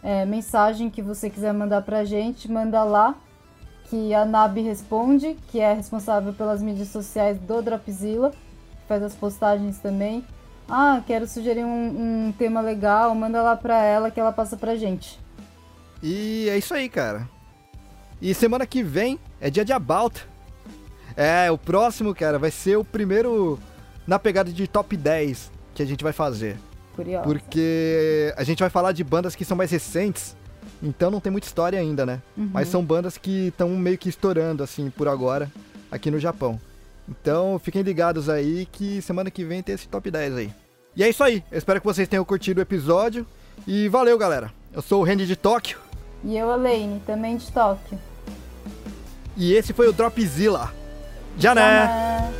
é, 0.03 0.26
mensagem 0.26 0.90
que 0.90 1.01
você 1.01 1.30
quiser 1.30 1.53
mandar 1.53 1.82
pra 1.82 2.05
gente, 2.05 2.51
manda 2.51 2.84
lá, 2.84 3.14
que 3.84 4.14
a 4.14 4.24
Nabi 4.24 4.61
responde, 4.61 5.36
que 5.48 5.59
é 5.59 5.72
responsável 5.72 6.32
pelas 6.32 6.62
mídias 6.62 6.88
sociais 6.88 7.38
do 7.38 7.62
Dropzilla, 7.62 8.32
faz 8.86 9.03
as 9.03 9.14
postagens 9.14 9.78
também. 9.78 10.24
Ah, 10.71 11.03
quero 11.07 11.27
sugerir 11.27 11.64
um, 11.64 12.29
um 12.29 12.33
tema 12.33 12.61
legal, 12.61 13.14
manda 13.14 13.43
lá 13.43 13.57
pra 13.57 13.83
ela 13.83 14.11
que 14.11 14.21
ela 14.21 14.33
passa 14.33 14.57
pra 14.57 14.77
gente. 14.77 15.18
E 16.03 16.49
é 16.49 16.57
isso 16.57 16.73
aí, 16.73 16.89
cara. 16.89 17.29
E 18.23 18.33
semana 18.35 18.66
que 18.66 18.83
vem 18.83 19.18
é 19.41 19.51
dia 19.51 19.64
de 19.64 19.73
About. 19.73 20.27
É, 21.16 21.51
o 21.51 21.59
próximo, 21.59 22.14
cara, 22.14 22.39
vai 22.39 22.51
ser 22.51 22.77
o 22.77 22.85
primeiro 22.85 23.59
na 24.07 24.18
pegada 24.18 24.53
de 24.53 24.66
top 24.66 24.97
10 24.97 25.51
que 25.75 25.83
a 25.83 25.87
gente 25.87 26.05
vai 26.05 26.12
fazer. 26.12 26.57
Curiosa. 26.95 27.25
Porque 27.25 28.33
a 28.37 28.45
gente 28.45 28.61
vai 28.61 28.71
falar 28.71 28.93
de 28.93 29.03
bandas 29.03 29.35
que 29.35 29.45
são 29.45 29.57
mais 29.57 29.71
recentes, 29.71 30.37
então 30.83 31.11
não 31.11 31.21
tem 31.21 31.33
muita 31.33 31.47
história 31.47 31.79
ainda, 31.79 32.07
né? 32.07 32.21
Uhum. 32.37 32.51
Mas 32.53 32.68
são 32.68 32.85
bandas 32.85 33.18
que 33.18 33.49
estão 33.49 33.68
meio 33.71 33.99
que 33.99 34.09
estourando, 34.09 34.62
assim, 34.62 34.91
por 34.91 35.09
agora, 35.09 35.51
aqui 35.91 36.11
no 36.11 36.18
Japão. 36.18 36.61
Então 37.09 37.59
fiquem 37.59 37.83
ligados 37.83 38.29
aí 38.29 38.66
que 38.71 39.03
semana 39.03 39.31
que 39.31 39.45
vem 39.45 39.62
tem 39.62 39.75
esse 39.75 39.89
top 39.89 40.11
10 40.11 40.37
aí. 40.37 40.53
E 40.97 41.03
é 41.05 41.09
isso 41.09 41.22
aí, 41.22 41.43
eu 41.51 41.59
espero 41.59 41.80
que 41.80 41.86
vocês 41.86 42.09
tenham 42.09 42.24
curtido 42.24 42.59
o 42.59 42.62
episódio. 42.62 43.26
E 43.66 43.88
valeu, 43.88 44.16
galera. 44.18 44.53
Eu 44.72 44.82
sou 44.82 45.01
o 45.03 45.05
Randy 45.05 45.26
de 45.26 45.36
Tóquio 45.36 45.78
E 46.24 46.36
eu, 46.36 46.51
Elaine, 46.53 47.01
também 47.07 47.36
de 47.36 47.51
Tóquio. 47.53 47.99
e 49.36 49.53
esse 49.55 49.72
foi 49.72 49.88
o 49.88 49.93
Dropzilla. 49.93 50.72
Já 51.38 51.55
né? 51.55 51.62
Tchau, 51.62 52.30
né? 52.32 52.34